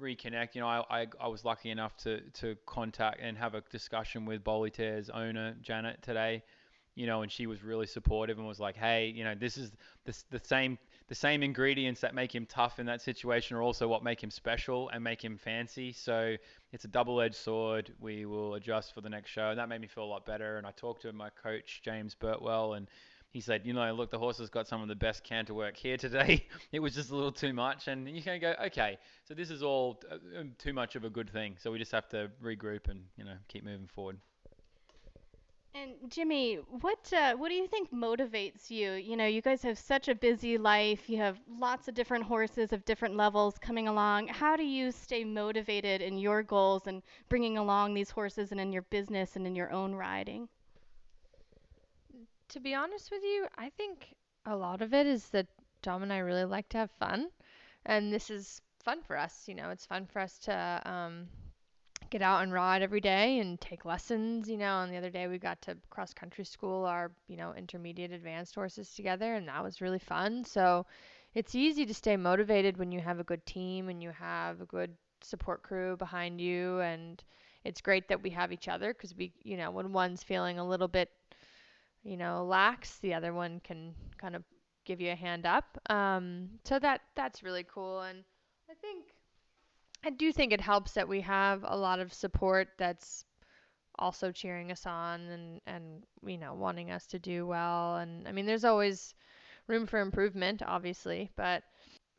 reconnect. 0.00 0.54
You 0.54 0.62
know, 0.62 0.68
I, 0.68 0.84
I, 0.90 1.06
I 1.20 1.28
was 1.28 1.44
lucky 1.44 1.70
enough 1.70 1.96
to, 1.98 2.20
to 2.40 2.56
contact 2.66 3.20
and 3.20 3.36
have 3.38 3.54
a 3.54 3.62
discussion 3.70 4.24
with 4.26 4.44
Bolytaire's 4.44 5.10
owner, 5.10 5.56
Janet, 5.62 6.02
today. 6.02 6.42
You 6.94 7.06
know, 7.06 7.20
and 7.20 7.30
she 7.30 7.46
was 7.46 7.62
really 7.62 7.86
supportive 7.86 8.38
and 8.38 8.46
was 8.46 8.58
like, 8.58 8.74
"Hey, 8.74 9.12
you 9.14 9.22
know, 9.22 9.34
this 9.34 9.58
is 9.58 9.70
the, 10.06 10.16
the 10.30 10.38
same 10.38 10.78
the 11.08 11.14
same 11.14 11.42
ingredients 11.42 12.00
that 12.00 12.14
make 12.14 12.34
him 12.34 12.46
tough 12.46 12.78
in 12.80 12.86
that 12.86 13.00
situation 13.00 13.56
are 13.56 13.62
also 13.62 13.86
what 13.86 14.02
make 14.02 14.22
him 14.22 14.30
special 14.30 14.88
and 14.88 15.04
make 15.04 15.22
him 15.22 15.36
fancy. 15.36 15.92
So 15.92 16.36
it's 16.72 16.84
a 16.84 16.88
double-edged 16.88 17.36
sword. 17.36 17.92
We 18.00 18.26
will 18.26 18.54
adjust 18.54 18.92
for 18.92 19.02
the 19.02 19.08
next 19.08 19.30
show, 19.30 19.50
and 19.50 19.58
that 19.58 19.68
made 19.68 19.80
me 19.80 19.86
feel 19.86 20.04
a 20.04 20.06
lot 20.06 20.26
better. 20.26 20.56
And 20.56 20.66
I 20.66 20.72
talked 20.72 21.02
to 21.02 21.12
my 21.12 21.30
coach 21.30 21.80
James 21.84 22.14
Burtwell, 22.14 22.74
and 22.74 22.88
he 23.36 23.42
said, 23.42 23.66
you 23.66 23.74
know, 23.74 23.92
look, 23.92 24.10
the 24.10 24.18
horse 24.18 24.38
has 24.38 24.48
got 24.48 24.66
some 24.66 24.80
of 24.80 24.88
the 24.88 24.94
best 24.94 25.22
canter 25.22 25.52
work 25.52 25.76
here 25.76 25.98
today. 25.98 26.46
it 26.72 26.80
was 26.80 26.94
just 26.94 27.10
a 27.10 27.14
little 27.14 27.30
too 27.30 27.52
much, 27.52 27.86
and 27.86 28.08
you 28.08 28.22
can 28.22 28.40
go, 28.40 28.54
okay, 28.64 28.96
so 29.24 29.34
this 29.34 29.50
is 29.50 29.62
all 29.62 30.00
uh, 30.10 30.40
um, 30.40 30.52
too 30.56 30.72
much 30.72 30.96
of 30.96 31.04
a 31.04 31.10
good 31.10 31.28
thing. 31.28 31.54
So 31.58 31.70
we 31.70 31.78
just 31.78 31.92
have 31.92 32.08
to 32.08 32.30
regroup 32.42 32.88
and 32.88 33.02
you 33.18 33.24
know 33.24 33.34
keep 33.48 33.62
moving 33.62 33.88
forward. 33.88 34.16
And 35.74 36.10
Jimmy, 36.10 36.54
what 36.80 37.12
uh, 37.12 37.34
what 37.36 37.50
do 37.50 37.54
you 37.56 37.66
think 37.66 37.92
motivates 37.92 38.70
you? 38.70 38.92
You 38.92 39.18
know, 39.18 39.26
you 39.26 39.42
guys 39.42 39.60
have 39.64 39.76
such 39.76 40.08
a 40.08 40.14
busy 40.14 40.56
life. 40.56 41.10
You 41.10 41.18
have 41.18 41.38
lots 41.46 41.88
of 41.88 41.94
different 41.94 42.24
horses 42.24 42.72
of 42.72 42.86
different 42.86 43.16
levels 43.16 43.58
coming 43.58 43.86
along. 43.86 44.28
How 44.28 44.56
do 44.56 44.64
you 44.64 44.90
stay 44.90 45.24
motivated 45.24 46.00
in 46.00 46.16
your 46.16 46.42
goals 46.42 46.86
and 46.86 47.02
bringing 47.28 47.58
along 47.58 47.92
these 47.92 48.08
horses 48.08 48.50
and 48.50 48.60
in 48.62 48.72
your 48.72 48.86
business 48.88 49.36
and 49.36 49.46
in 49.46 49.54
your 49.54 49.70
own 49.72 49.94
riding? 49.94 50.48
To 52.48 52.60
be 52.60 52.74
honest 52.74 53.10
with 53.10 53.22
you, 53.22 53.46
I 53.56 53.70
think 53.70 54.14
a 54.44 54.56
lot 54.56 54.82
of 54.82 54.94
it 54.94 55.06
is 55.06 55.28
that 55.30 55.46
Dom 55.82 56.02
and 56.02 56.12
I 56.12 56.18
really 56.18 56.44
like 56.44 56.68
to 56.70 56.78
have 56.78 56.90
fun, 56.92 57.28
and 57.84 58.12
this 58.12 58.30
is 58.30 58.60
fun 58.82 59.02
for 59.02 59.16
us. 59.16 59.44
You 59.48 59.54
know, 59.54 59.70
it's 59.70 59.86
fun 59.86 60.06
for 60.06 60.20
us 60.20 60.38
to 60.40 60.82
um, 60.84 61.28
get 62.10 62.22
out 62.22 62.42
and 62.42 62.52
ride 62.52 62.82
every 62.82 63.00
day 63.00 63.38
and 63.40 63.60
take 63.60 63.84
lessons. 63.84 64.48
You 64.48 64.56
know, 64.56 64.80
and 64.82 64.92
the 64.92 64.96
other 64.96 65.10
day 65.10 65.26
we 65.28 65.38
got 65.38 65.60
to 65.62 65.76
cross 65.90 66.14
country 66.14 66.44
school 66.44 66.84
our 66.84 67.12
you 67.28 67.36
know 67.36 67.52
intermediate 67.54 68.12
advanced 68.12 68.54
horses 68.54 68.94
together, 68.94 69.34
and 69.34 69.48
that 69.48 69.62
was 69.62 69.80
really 69.80 69.98
fun. 69.98 70.44
So 70.44 70.86
it's 71.34 71.54
easy 71.54 71.84
to 71.86 71.94
stay 71.94 72.16
motivated 72.16 72.78
when 72.78 72.92
you 72.92 73.00
have 73.00 73.20
a 73.20 73.24
good 73.24 73.44
team 73.46 73.88
and 73.88 74.02
you 74.02 74.10
have 74.10 74.60
a 74.60 74.66
good 74.66 74.96
support 75.22 75.62
crew 75.62 75.96
behind 75.96 76.40
you 76.40 76.78
and 76.80 77.24
it's 77.64 77.80
great 77.80 78.06
that 78.08 78.22
we 78.22 78.30
have 78.30 78.52
each 78.52 78.68
other 78.68 78.92
because 78.92 79.14
we 79.16 79.32
you 79.42 79.56
know 79.56 79.70
when 79.70 79.92
one's 79.92 80.22
feeling 80.22 80.58
a 80.58 80.66
little 80.68 80.88
bit 80.88 81.10
you 82.06 82.16
know, 82.16 82.44
lax, 82.44 82.98
the 82.98 83.14
other 83.14 83.34
one 83.34 83.60
can 83.64 83.92
kind 84.16 84.36
of 84.36 84.44
give 84.84 85.00
you 85.00 85.10
a 85.10 85.16
hand 85.16 85.44
up. 85.44 85.64
Um, 85.90 86.48
so 86.64 86.78
that 86.78 87.00
that's 87.16 87.42
really 87.42 87.64
cool, 87.64 88.00
and 88.02 88.22
I 88.70 88.74
think 88.74 89.06
I 90.04 90.10
do 90.10 90.32
think 90.32 90.52
it 90.52 90.60
helps 90.60 90.92
that 90.92 91.08
we 91.08 91.20
have 91.22 91.64
a 91.66 91.76
lot 91.76 91.98
of 91.98 92.12
support 92.14 92.68
that's 92.78 93.24
also 93.98 94.30
cheering 94.30 94.70
us 94.70 94.86
on 94.86 95.20
and 95.22 95.60
and 95.66 96.04
you 96.24 96.38
know 96.38 96.54
wanting 96.54 96.90
us 96.92 97.06
to 97.08 97.18
do 97.18 97.46
well. 97.46 97.96
And 97.96 98.28
I 98.28 98.32
mean, 98.32 98.46
there's 98.46 98.64
always 98.64 99.14
room 99.66 99.86
for 99.86 100.00
improvement, 100.00 100.62
obviously, 100.64 101.30
but 101.36 101.64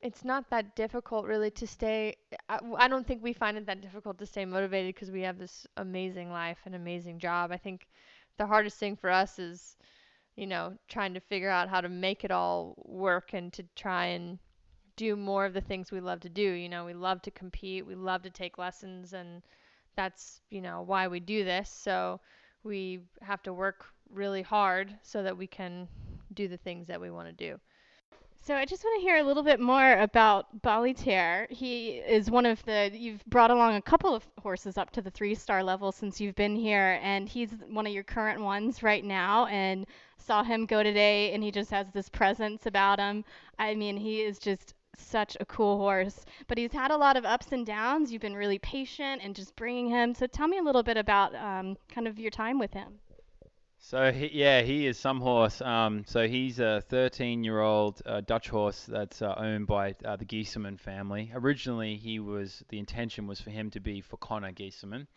it's 0.02 0.24
not 0.24 0.50
that 0.50 0.76
difficult 0.76 1.26
really 1.26 1.50
to 1.52 1.66
stay 1.66 2.16
I, 2.50 2.60
I 2.78 2.88
don't 2.88 3.08
think 3.08 3.24
we 3.24 3.34
find 3.34 3.58
it 3.58 3.66
that 3.66 3.82
difficult 3.82 4.20
to 4.20 4.26
stay 4.28 4.46
motivated 4.46 4.94
because 4.94 5.12
we 5.12 5.22
have 5.24 5.40
this 5.40 5.66
amazing 5.78 6.30
life 6.32 6.60
and 6.66 6.76
amazing 6.76 7.20
job 7.20 7.52
i 7.52 7.58
think 7.58 7.88
the 8.38 8.46
hardest 8.46 8.78
thing 8.78 8.96
for 8.96 9.10
us 9.10 9.40
is 9.40 9.78
you 10.36 10.48
know 10.48 10.78
trying 10.88 11.14
to 11.14 11.20
figure 11.20 11.50
out 11.50 11.70
how 11.70 11.82
to 11.82 11.90
make 11.90 12.24
it 12.24 12.32
all 12.32 12.76
work 12.86 13.34
and 13.34 13.54
to 13.54 13.64
try 13.76 14.06
and 14.08 14.40
do 14.96 15.16
more 15.16 15.46
of 15.46 15.54
the 15.54 15.62
things 15.62 15.92
we 15.92 16.00
love 16.00 16.20
to 16.22 16.30
do. 16.30 16.42
You 16.42 16.70
know 16.70 16.86
we 16.86 16.94
love 16.94 17.22
to 17.24 17.32
compete 17.32 17.86
we 17.86 17.96
love 17.96 18.24
to 18.24 18.30
take 18.30 18.58
lessons 18.58 19.14
and 19.14 19.44
that's 19.96 20.42
you 20.50 20.62
know 20.62 20.82
why 20.82 21.08
we 21.08 21.20
do 21.20 21.44
this. 21.44 21.70
So 21.70 22.20
we 22.64 23.02
have 23.22 23.42
to 23.44 23.54
work 23.54 23.86
really 24.12 24.42
hard 24.42 24.96
so 25.04 25.24
that 25.24 25.38
we 25.38 25.48
can 25.48 25.88
do 26.34 26.48
the 26.48 26.58
things 26.58 26.88
that 26.88 27.02
we 27.02 27.10
want 27.12 27.28
to 27.28 27.34
do 27.34 27.60
so 28.48 28.56
I 28.56 28.64
just 28.64 28.82
want 28.86 29.02
to 29.02 29.06
hear 29.06 29.18
a 29.18 29.24
little 29.24 29.44
bit 29.44 29.60
more 29.60 30.00
about 30.00 30.62
Bolytaire. 30.62 31.48
He 31.50 31.98
is 31.98 32.32
one 32.32 32.46
of 32.46 32.64
the 32.64 32.90
you've 32.94 33.26
brought 33.26 33.52
along 33.52 33.76
a 33.76 33.82
couple 33.82 34.16
of 34.16 34.26
horses 34.42 34.78
up 34.78 34.90
to 34.92 35.02
the 35.02 35.12
three 35.12 35.36
star 35.36 35.62
level 35.62 35.92
since 35.92 36.22
you've 36.22 36.36
been 36.36 36.56
here, 36.56 36.98
and 37.04 37.28
he's 37.28 37.52
one 37.68 37.86
of 37.86 37.92
your 37.92 38.06
current 38.06 38.40
ones 38.40 38.82
right 38.82 39.04
now. 39.04 39.48
And 39.48 39.86
saw 40.18 40.44
him 40.44 40.66
go 40.66 40.82
today, 40.82 41.34
and 41.34 41.44
he 41.44 41.52
just 41.52 41.72
has 41.72 41.88
this 41.92 42.08
presence 42.08 42.66
about 42.66 43.00
him. 43.00 43.26
I 43.60 43.76
mean, 43.76 43.98
he 43.98 44.22
is 44.22 44.40
just 44.40 44.76
such 44.96 45.36
a 45.42 45.46
cool 45.46 45.78
horse, 45.78 46.24
but 46.48 46.58
he's 46.58 46.72
had 46.72 46.92
a 46.92 46.98
lot 46.98 47.18
of 47.18 47.26
ups 47.26 47.48
and 47.52 47.66
downs. 47.66 48.14
You've 48.14 48.22
been 48.22 48.34
really 48.34 48.60
patient 48.60 49.22
and 49.26 49.36
just 49.36 49.58
bringing 49.58 49.90
him. 49.90 50.16
So 50.16 50.26
tell 50.26 50.48
me 50.48 50.58
a 50.58 50.64
little 50.64 50.84
bit 50.84 50.96
about 50.96 51.36
um, 51.36 51.76
kind 51.94 52.08
of 52.08 52.18
your 52.18 52.32
time 52.32 52.60
with 52.60 52.72
him. 52.72 53.00
So 53.90 54.12
he, 54.12 54.30
yeah, 54.34 54.64
he 54.64 54.86
is 54.86 55.00
some 55.00 55.22
horse. 55.22 55.62
Um, 55.62 56.04
so 56.06 56.28
he's 56.28 56.60
a 56.60 56.84
13-year-old 56.92 58.02
uh, 58.06 58.20
Dutch 58.20 58.50
horse 58.50 58.84
that's 58.86 59.22
uh, 59.22 59.34
owned 59.38 59.66
by 59.66 59.96
uh, 60.04 60.18
the 60.18 60.26
Giesemann 60.26 60.78
family. 60.78 61.32
Originally, 61.34 61.96
he 61.96 62.20
was 62.20 62.66
the 62.68 62.80
intention 62.80 63.28
was 63.28 63.40
for 63.40 63.50
him 63.50 63.70
to 63.70 63.80
be 63.80 64.02
for 64.02 64.18
Connor 64.18 64.52
Giesemann, 64.52 65.08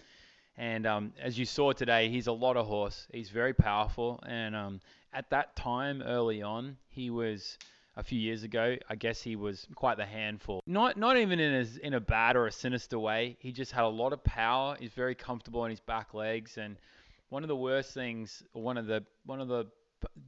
and 0.57 0.87
um, 0.87 1.13
as 1.21 1.37
you 1.37 1.47
saw 1.47 1.73
today, 1.73 2.11
he's 2.11 2.29
a 2.29 2.33
lot 2.33 2.57
of 2.57 2.69
horse. 2.69 3.09
He's 3.13 3.29
very 3.29 3.55
powerful, 3.55 4.23
and 4.25 4.55
um, 4.55 4.81
at 5.13 5.29
that 5.31 5.57
time, 5.57 6.01
early 6.01 6.41
on, 6.41 6.77
he 6.91 7.11
was 7.11 7.59
a 7.97 8.05
few 8.05 8.21
years 8.21 8.45
ago. 8.45 8.77
I 8.89 8.95
guess 8.95 9.21
he 9.21 9.35
was 9.35 9.67
quite 9.75 9.97
the 9.97 10.07
handful. 10.07 10.63
Not 10.65 10.97
not 10.97 11.17
even 11.17 11.41
in 11.41 11.55
a 11.55 11.87
in 11.87 11.95
a 11.95 12.01
bad 12.01 12.37
or 12.37 12.47
a 12.47 12.53
sinister 12.53 13.01
way. 13.01 13.37
He 13.41 13.51
just 13.51 13.73
had 13.73 13.83
a 13.83 13.89
lot 13.89 14.13
of 14.13 14.23
power. 14.23 14.77
He's 14.79 14.93
very 14.93 15.17
comfortable 15.17 15.63
on 15.63 15.71
his 15.71 15.81
back 15.81 16.15
legs 16.15 16.57
and 16.57 16.77
one 17.31 17.43
of 17.43 17.49
the 17.49 17.57
worst 17.57 17.95
things, 17.95 18.43
one 18.53 18.77
of 18.77 18.87
the 18.87 19.05
one 19.25 19.40
of 19.40 19.49
the 19.49 19.66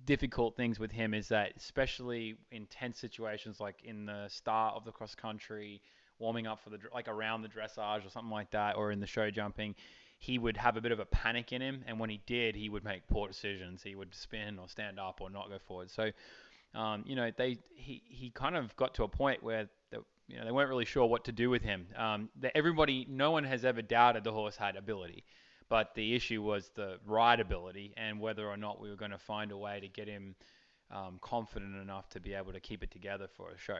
difficult 0.04 0.56
things 0.56 0.78
with 0.78 0.90
him 0.90 1.14
is 1.14 1.28
that, 1.28 1.52
especially 1.56 2.36
in 2.50 2.66
tense 2.66 2.98
situations 2.98 3.60
like 3.60 3.76
in 3.84 4.06
the 4.06 4.28
start 4.28 4.74
of 4.76 4.84
the 4.84 4.92
cross 4.92 5.14
country, 5.14 5.80
warming 6.18 6.46
up 6.46 6.62
for 6.62 6.70
the 6.70 6.78
like 6.94 7.08
around 7.08 7.42
the 7.42 7.48
dressage 7.48 8.06
or 8.06 8.10
something 8.10 8.30
like 8.30 8.50
that, 8.50 8.76
or 8.76 8.90
in 8.90 9.00
the 9.00 9.06
show 9.06 9.30
jumping, 9.30 9.74
he 10.18 10.38
would 10.38 10.56
have 10.56 10.76
a 10.76 10.80
bit 10.80 10.92
of 10.92 11.00
a 11.00 11.06
panic 11.06 11.52
in 11.52 11.60
him, 11.60 11.84
and 11.86 11.98
when 11.98 12.10
he 12.10 12.20
did, 12.26 12.54
he 12.54 12.68
would 12.68 12.84
make 12.84 13.06
poor 13.08 13.28
decisions. 13.28 13.82
He 13.82 13.94
would 13.94 14.14
spin 14.14 14.58
or 14.58 14.68
stand 14.68 14.98
up 14.98 15.20
or 15.20 15.30
not 15.30 15.48
go 15.48 15.58
forward. 15.58 15.90
So, 15.90 16.10
um, 16.74 17.04
you 17.06 17.16
know, 17.16 17.30
they 17.36 17.58
he 17.74 18.02
he 18.08 18.30
kind 18.30 18.56
of 18.56 18.74
got 18.76 18.94
to 18.94 19.04
a 19.04 19.08
point 19.08 19.42
where 19.42 19.68
you 20.28 20.38
know, 20.38 20.44
they 20.44 20.52
weren't 20.52 20.70
really 20.70 20.84
sure 20.84 21.06
what 21.06 21.24
to 21.24 21.32
do 21.32 21.50
with 21.50 21.62
him. 21.62 21.86
Um, 21.96 22.30
the, 22.40 22.56
everybody, 22.56 23.06
no 23.08 23.32
one 23.32 23.44
has 23.44 23.64
ever 23.64 23.82
doubted 23.82 24.24
the 24.24 24.32
horse 24.32 24.56
had 24.56 24.76
ability, 24.76 25.24
but 25.72 25.94
the 25.94 26.14
issue 26.14 26.42
was 26.42 26.70
the 26.74 26.98
rideability 27.08 27.92
and 27.96 28.20
whether 28.20 28.46
or 28.46 28.58
not 28.58 28.78
we 28.78 28.90
were 28.90 28.96
going 28.96 29.10
to 29.10 29.16
find 29.16 29.50
a 29.50 29.56
way 29.56 29.80
to 29.80 29.88
get 29.88 30.06
him 30.06 30.34
um, 30.90 31.18
confident 31.22 31.74
enough 31.80 32.10
to 32.10 32.20
be 32.20 32.34
able 32.34 32.52
to 32.52 32.60
keep 32.60 32.82
it 32.82 32.90
together 32.90 33.26
for 33.38 33.48
a 33.48 33.56
show. 33.56 33.78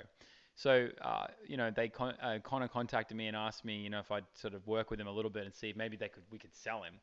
So, 0.55 0.89
uh, 1.03 1.27
you 1.47 1.59
know, 1.59 1.71
they 1.71 1.91
con- 1.91 2.15
uh, 2.23 2.39
Connor 2.43 2.69
contacted 2.69 3.15
me 3.15 3.27
and 3.27 3.37
asked 3.37 3.63
me, 3.67 3.77
you 3.77 3.91
know, 3.91 3.99
if 3.99 4.11
I'd 4.11 4.25
sort 4.33 4.55
of 4.55 4.67
work 4.67 4.91
with 4.91 4.99
him 5.03 5.07
a 5.07 5.13
little 5.13 5.31
bit 5.31 5.45
and 5.45 5.55
see 5.55 5.69
if 5.69 5.77
maybe 5.77 5.99
they 5.99 6.09
could 6.09 6.23
we 6.33 6.39
could 6.39 6.55
sell 6.55 6.83
him. 6.83 6.95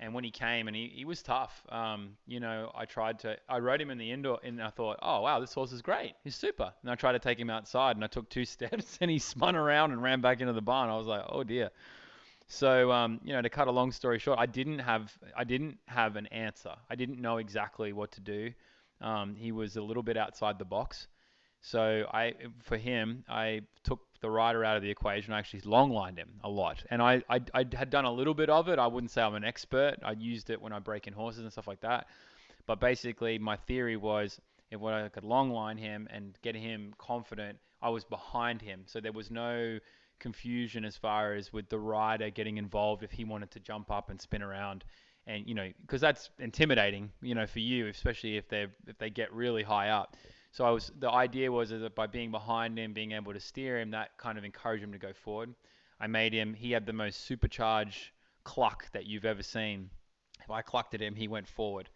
And 0.00 0.14
when 0.14 0.24
he 0.24 0.30
came, 0.30 0.66
and 0.66 0.74
he, 0.74 0.90
he 0.94 1.04
was 1.04 1.22
tough. 1.22 1.62
Um, 1.68 2.16
you 2.26 2.40
know, 2.40 2.72
I 2.74 2.86
tried 2.86 3.18
to, 3.20 3.36
I 3.50 3.58
rode 3.58 3.82
him 3.82 3.90
in 3.90 3.98
the 3.98 4.10
indoor, 4.10 4.40
and 4.42 4.62
I 4.62 4.70
thought, 4.70 4.98
oh 5.02 5.20
wow, 5.20 5.40
this 5.40 5.52
horse 5.52 5.72
is 5.72 5.82
great. 5.82 6.14
He's 6.24 6.36
super. 6.36 6.72
And 6.80 6.90
I 6.90 6.94
tried 6.94 7.12
to 7.12 7.18
take 7.18 7.38
him 7.38 7.50
outside, 7.50 7.96
and 7.96 8.04
I 8.04 8.08
took 8.08 8.30
two 8.30 8.44
steps, 8.56 8.96
and 9.02 9.10
he 9.10 9.18
spun 9.18 9.56
around 9.56 9.92
and 9.92 10.02
ran 10.02 10.22
back 10.22 10.40
into 10.40 10.54
the 10.54 10.62
barn. 10.62 10.88
I 10.88 10.96
was 10.96 11.06
like, 11.06 11.24
oh 11.28 11.44
dear. 11.44 11.70
So, 12.52 12.92
um, 12.92 13.18
you 13.24 13.32
know, 13.32 13.40
to 13.40 13.48
cut 13.48 13.66
a 13.66 13.70
long 13.70 13.92
story 13.92 14.18
short, 14.18 14.38
I 14.38 14.44
didn't 14.44 14.80
have, 14.80 15.10
I 15.34 15.44
didn't 15.44 15.78
have 15.86 16.16
an 16.16 16.26
answer. 16.26 16.74
I 16.90 16.96
didn't 16.96 17.18
know 17.18 17.38
exactly 17.38 17.94
what 17.94 18.12
to 18.12 18.20
do. 18.20 18.50
Um, 19.00 19.34
he 19.34 19.52
was 19.52 19.76
a 19.76 19.82
little 19.82 20.02
bit 20.02 20.18
outside 20.18 20.58
the 20.58 20.66
box. 20.66 21.08
So 21.62 22.06
I, 22.12 22.34
for 22.62 22.76
him, 22.76 23.24
I 23.26 23.62
took 23.84 24.00
the 24.20 24.28
rider 24.28 24.66
out 24.66 24.76
of 24.76 24.82
the 24.82 24.90
equation. 24.90 25.32
I 25.32 25.38
actually 25.38 25.62
long 25.64 25.92
lined 25.92 26.18
him 26.18 26.28
a 26.44 26.50
lot, 26.50 26.84
and 26.90 27.00
I, 27.00 27.22
I, 27.30 27.40
I 27.54 27.64
had 27.72 27.88
done 27.88 28.04
a 28.04 28.12
little 28.12 28.34
bit 28.34 28.50
of 28.50 28.68
it. 28.68 28.78
I 28.78 28.86
wouldn't 28.86 29.10
say 29.10 29.22
I'm 29.22 29.34
an 29.34 29.44
expert. 29.44 29.96
I 30.04 30.12
used 30.12 30.50
it 30.50 30.60
when 30.60 30.74
I 30.74 30.78
break 30.78 31.06
in 31.06 31.14
horses 31.14 31.44
and 31.44 31.50
stuff 31.50 31.66
like 31.66 31.80
that. 31.80 32.06
But 32.66 32.80
basically, 32.80 33.38
my 33.38 33.56
theory 33.56 33.96
was 33.96 34.38
if 34.70 34.82
I 34.82 35.08
could 35.08 35.24
long 35.24 35.50
line 35.52 35.78
him 35.78 36.06
and 36.10 36.36
get 36.42 36.54
him 36.54 36.92
confident, 36.98 37.58
I 37.80 37.88
was 37.88 38.04
behind 38.04 38.60
him, 38.60 38.82
so 38.84 39.00
there 39.00 39.10
was 39.10 39.30
no 39.30 39.78
confusion 40.22 40.84
as 40.84 40.96
far 40.96 41.34
as 41.34 41.52
with 41.52 41.68
the 41.68 41.78
rider 41.78 42.30
getting 42.30 42.56
involved 42.56 43.02
if 43.02 43.10
he 43.10 43.24
wanted 43.24 43.50
to 43.50 43.60
jump 43.60 43.90
up 43.90 44.08
and 44.08 44.20
spin 44.20 44.42
around 44.42 44.84
and 45.26 45.46
you 45.46 45.54
know 45.54 45.68
because 45.82 46.00
that's 46.00 46.30
intimidating 46.38 47.10
you 47.20 47.34
know 47.34 47.46
for 47.46 47.58
you 47.58 47.88
especially 47.88 48.36
if 48.36 48.48
they 48.48 48.66
if 48.86 48.96
they 48.98 49.10
get 49.10 49.32
really 49.32 49.62
high 49.62 49.90
up 49.90 50.16
so 50.52 50.66
I 50.66 50.70
was 50.70 50.92
the 50.98 51.10
idea 51.10 51.50
was 51.50 51.70
that 51.70 51.94
by 51.94 52.06
being 52.06 52.30
behind 52.30 52.78
him, 52.78 52.92
being 52.92 53.12
able 53.12 53.32
to 53.32 53.40
steer 53.40 53.80
him, 53.80 53.90
that 53.92 54.18
kind 54.18 54.36
of 54.36 54.44
encouraged 54.44 54.84
him 54.84 54.92
to 54.92 54.98
go 54.98 55.14
forward. 55.14 55.54
I 55.98 56.06
made 56.06 56.34
him. 56.34 56.52
He 56.52 56.72
had 56.72 56.84
the 56.84 56.92
most 56.92 57.24
supercharged 57.24 58.10
cluck 58.44 58.90
that 58.92 59.06
you've 59.06 59.24
ever 59.24 59.42
seen. 59.42 59.88
If 60.42 60.50
I 60.50 60.60
clucked 60.60 60.92
at 60.92 61.00
him, 61.00 61.14
he 61.14 61.26
went 61.26 61.48
forward, 61.48 61.88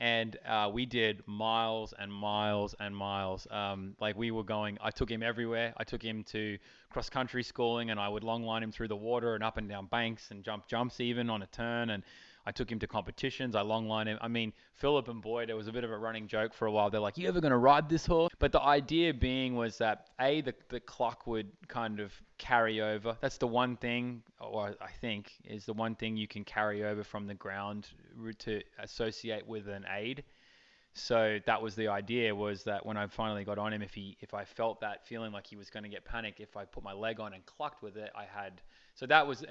and 0.00 0.38
uh, 0.48 0.70
we 0.72 0.86
did 0.86 1.22
miles 1.26 1.92
and 1.98 2.12
miles 2.12 2.74
and 2.80 2.96
miles. 2.96 3.46
Um, 3.50 3.94
like 4.00 4.16
we 4.16 4.30
were 4.30 4.42
going. 4.42 4.78
I 4.82 4.90
took 4.90 5.10
him 5.10 5.22
everywhere. 5.22 5.74
I 5.76 5.84
took 5.84 6.02
him 6.02 6.24
to 6.24 6.58
cross 6.90 7.10
country 7.10 7.42
schooling, 7.42 7.90
and 7.90 8.00
I 8.00 8.08
would 8.08 8.24
long 8.24 8.42
line 8.42 8.62
him 8.62 8.72
through 8.72 8.88
the 8.88 8.96
water 8.96 9.34
and 9.34 9.44
up 9.44 9.58
and 9.58 9.68
down 9.68 9.86
banks 9.86 10.30
and 10.30 10.42
jump 10.42 10.66
jumps 10.66 11.00
even 11.00 11.28
on 11.28 11.42
a 11.42 11.46
turn 11.46 11.90
and 11.90 12.02
I 12.50 12.52
took 12.52 12.68
him 12.68 12.80
to 12.80 12.88
competitions. 12.88 13.54
I 13.54 13.60
long 13.60 13.86
line 13.86 14.08
him. 14.08 14.18
I 14.20 14.26
mean, 14.26 14.52
Phillip 14.74 15.06
and 15.06 15.22
Boyd, 15.22 15.50
it 15.50 15.54
was 15.54 15.68
a 15.68 15.72
bit 15.72 15.84
of 15.84 15.92
a 15.92 15.96
running 15.96 16.26
joke 16.26 16.52
for 16.52 16.66
a 16.66 16.72
while. 16.72 16.90
They're 16.90 17.00
like, 17.00 17.16
"You 17.16 17.28
ever 17.28 17.40
going 17.40 17.52
to 17.52 17.58
ride 17.58 17.88
this 17.88 18.04
horse?" 18.04 18.32
But 18.40 18.50
the 18.50 18.60
idea 18.60 19.14
being 19.14 19.54
was 19.54 19.78
that 19.78 20.08
a 20.18 20.40
the 20.40 20.52
the 20.68 20.80
clock 20.80 21.28
would 21.28 21.48
kind 21.68 22.00
of 22.00 22.12
carry 22.38 22.80
over. 22.80 23.16
That's 23.20 23.36
the 23.36 23.46
one 23.46 23.76
thing, 23.76 24.24
or 24.40 24.74
I 24.80 24.90
think 25.00 25.30
is 25.44 25.64
the 25.64 25.74
one 25.74 25.94
thing 25.94 26.16
you 26.16 26.26
can 26.26 26.42
carry 26.42 26.82
over 26.82 27.04
from 27.04 27.28
the 27.28 27.34
ground 27.34 27.86
to 28.40 28.62
associate 28.80 29.46
with 29.46 29.68
an 29.68 29.86
aid. 29.88 30.24
So 30.92 31.38
that 31.46 31.62
was 31.62 31.76
the 31.76 31.86
idea 31.86 32.34
was 32.34 32.64
that 32.64 32.84
when 32.84 32.96
I 32.96 33.06
finally 33.06 33.44
got 33.44 33.58
on 33.58 33.72
him, 33.72 33.80
if 33.80 33.94
he 33.94 34.16
if 34.20 34.34
I 34.34 34.44
felt 34.44 34.80
that 34.80 35.06
feeling 35.06 35.30
like 35.30 35.46
he 35.46 35.54
was 35.54 35.70
going 35.70 35.84
to 35.84 35.88
get 35.88 36.04
panicked, 36.04 36.40
if 36.40 36.56
I 36.56 36.64
put 36.64 36.82
my 36.82 36.94
leg 36.94 37.20
on 37.20 37.32
and 37.32 37.46
clucked 37.46 37.80
with 37.80 37.96
it, 37.96 38.10
I 38.16 38.24
had 38.24 38.60
so 39.00 39.06
that 39.06 39.26
was, 39.26 39.42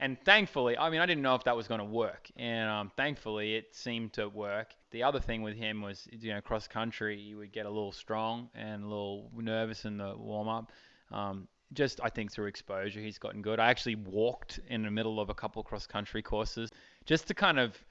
and 0.00 0.20
thankfully, 0.26 0.76
I 0.76 0.90
mean, 0.90 1.00
I 1.00 1.06
didn't 1.06 1.22
know 1.22 1.34
if 1.34 1.44
that 1.44 1.56
was 1.56 1.66
going 1.66 1.78
to 1.78 1.86
work, 1.86 2.28
and 2.36 2.68
um, 2.68 2.92
thankfully, 2.94 3.54
it 3.54 3.74
seemed 3.74 4.12
to 4.12 4.28
work. 4.28 4.74
The 4.90 5.02
other 5.02 5.18
thing 5.18 5.40
with 5.40 5.56
him 5.56 5.80
was, 5.80 6.06
you 6.10 6.34
know, 6.34 6.42
cross 6.42 6.68
country, 6.68 7.18
he 7.18 7.34
would 7.34 7.50
get 7.50 7.64
a 7.64 7.70
little 7.70 7.90
strong 7.90 8.50
and 8.54 8.84
a 8.84 8.86
little 8.86 9.30
nervous 9.34 9.86
in 9.86 9.96
the 9.96 10.14
warm 10.14 10.48
up. 10.48 10.72
Um, 11.10 11.48
just, 11.72 12.00
I 12.04 12.10
think, 12.10 12.30
through 12.30 12.48
exposure, 12.48 13.00
he's 13.00 13.16
gotten 13.16 13.40
good. 13.40 13.58
I 13.58 13.70
actually 13.70 13.94
walked 13.94 14.60
in 14.68 14.82
the 14.82 14.90
middle 14.90 15.20
of 15.20 15.30
a 15.30 15.34
couple 15.34 15.62
cross 15.62 15.86
country 15.86 16.20
courses 16.20 16.68
just 17.06 17.28
to 17.28 17.34
kind 17.34 17.58
of 17.58 17.82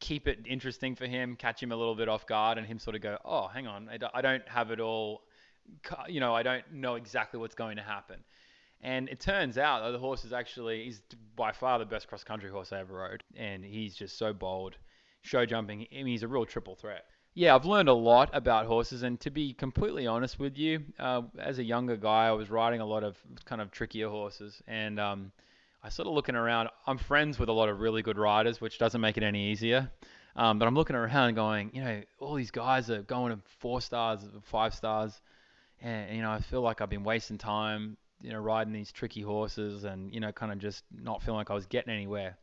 keep 0.00 0.28
it 0.28 0.40
interesting 0.44 0.94
for 0.94 1.06
him, 1.06 1.36
catch 1.36 1.62
him 1.62 1.72
a 1.72 1.76
little 1.76 1.94
bit 1.94 2.10
off 2.10 2.26
guard, 2.26 2.58
and 2.58 2.66
him 2.66 2.78
sort 2.78 2.96
of 2.96 3.00
go, 3.00 3.16
oh, 3.24 3.46
hang 3.46 3.66
on, 3.66 3.88
I 4.12 4.20
don't 4.20 4.46
have 4.46 4.70
it 4.72 4.80
all, 4.80 5.22
you 6.06 6.20
know, 6.20 6.34
I 6.34 6.42
don't 6.42 6.70
know 6.70 6.96
exactly 6.96 7.40
what's 7.40 7.54
going 7.54 7.78
to 7.78 7.82
happen. 7.82 8.22
And 8.82 9.08
it 9.08 9.20
turns 9.20 9.58
out 9.58 9.82
that 9.82 9.90
the 9.90 9.98
horse 9.98 10.24
is 10.24 10.32
actually 10.32 10.84
he's 10.84 11.00
by 11.34 11.52
far 11.52 11.78
the 11.78 11.86
best 11.86 12.08
cross 12.08 12.24
country 12.24 12.50
horse 12.50 12.72
I 12.72 12.80
ever 12.80 12.94
rode, 12.94 13.22
and 13.36 13.64
he's 13.64 13.94
just 13.94 14.18
so 14.18 14.32
bold, 14.32 14.76
show 15.22 15.46
jumping. 15.46 15.86
I 15.92 15.96
mean, 15.96 16.06
he's 16.06 16.22
a 16.22 16.28
real 16.28 16.44
triple 16.44 16.74
threat. 16.74 17.04
Yeah, 17.34 17.54
I've 17.54 17.66
learned 17.66 17.90
a 17.90 17.94
lot 17.94 18.30
about 18.32 18.66
horses, 18.66 19.02
and 19.02 19.20
to 19.20 19.30
be 19.30 19.52
completely 19.52 20.06
honest 20.06 20.38
with 20.38 20.56
you, 20.56 20.84
uh, 20.98 21.22
as 21.38 21.58
a 21.58 21.64
younger 21.64 21.96
guy, 21.96 22.28
I 22.28 22.32
was 22.32 22.48
riding 22.48 22.80
a 22.80 22.86
lot 22.86 23.04
of 23.04 23.18
kind 23.44 23.60
of 23.60 23.70
trickier 23.70 24.08
horses, 24.08 24.62
and 24.66 24.98
um, 24.98 25.32
I 25.82 25.90
sort 25.90 26.08
of 26.08 26.14
looking 26.14 26.34
around. 26.34 26.70
I'm 26.86 26.96
friends 26.96 27.38
with 27.38 27.48
a 27.48 27.52
lot 27.52 27.68
of 27.68 27.80
really 27.80 28.02
good 28.02 28.18
riders, 28.18 28.60
which 28.60 28.78
doesn't 28.78 29.00
make 29.00 29.16
it 29.16 29.22
any 29.22 29.50
easier. 29.50 29.90
Um, 30.36 30.58
but 30.58 30.66
I'm 30.66 30.74
looking 30.74 30.96
around 30.96 31.34
going, 31.34 31.70
you 31.74 31.82
know, 31.82 32.02
all 32.20 32.34
these 32.34 32.50
guys 32.50 32.90
are 32.90 33.02
going 33.02 33.34
to 33.34 33.42
four 33.58 33.80
stars, 33.80 34.20
five 34.42 34.74
stars, 34.74 35.20
and 35.80 36.16
you 36.16 36.22
know, 36.22 36.30
I 36.30 36.40
feel 36.40 36.60
like 36.60 36.80
I've 36.80 36.90
been 36.90 37.04
wasting 37.04 37.38
time 37.38 37.96
you 38.20 38.32
know, 38.32 38.38
riding 38.38 38.72
these 38.72 38.92
tricky 38.92 39.22
horses 39.22 39.84
and, 39.84 40.12
you 40.12 40.20
know, 40.20 40.32
kind 40.32 40.52
of 40.52 40.58
just 40.58 40.84
not 40.90 41.22
feeling 41.22 41.38
like 41.38 41.50
I 41.50 41.54
was 41.54 41.66
getting 41.66 41.92
anywhere. 41.92 42.36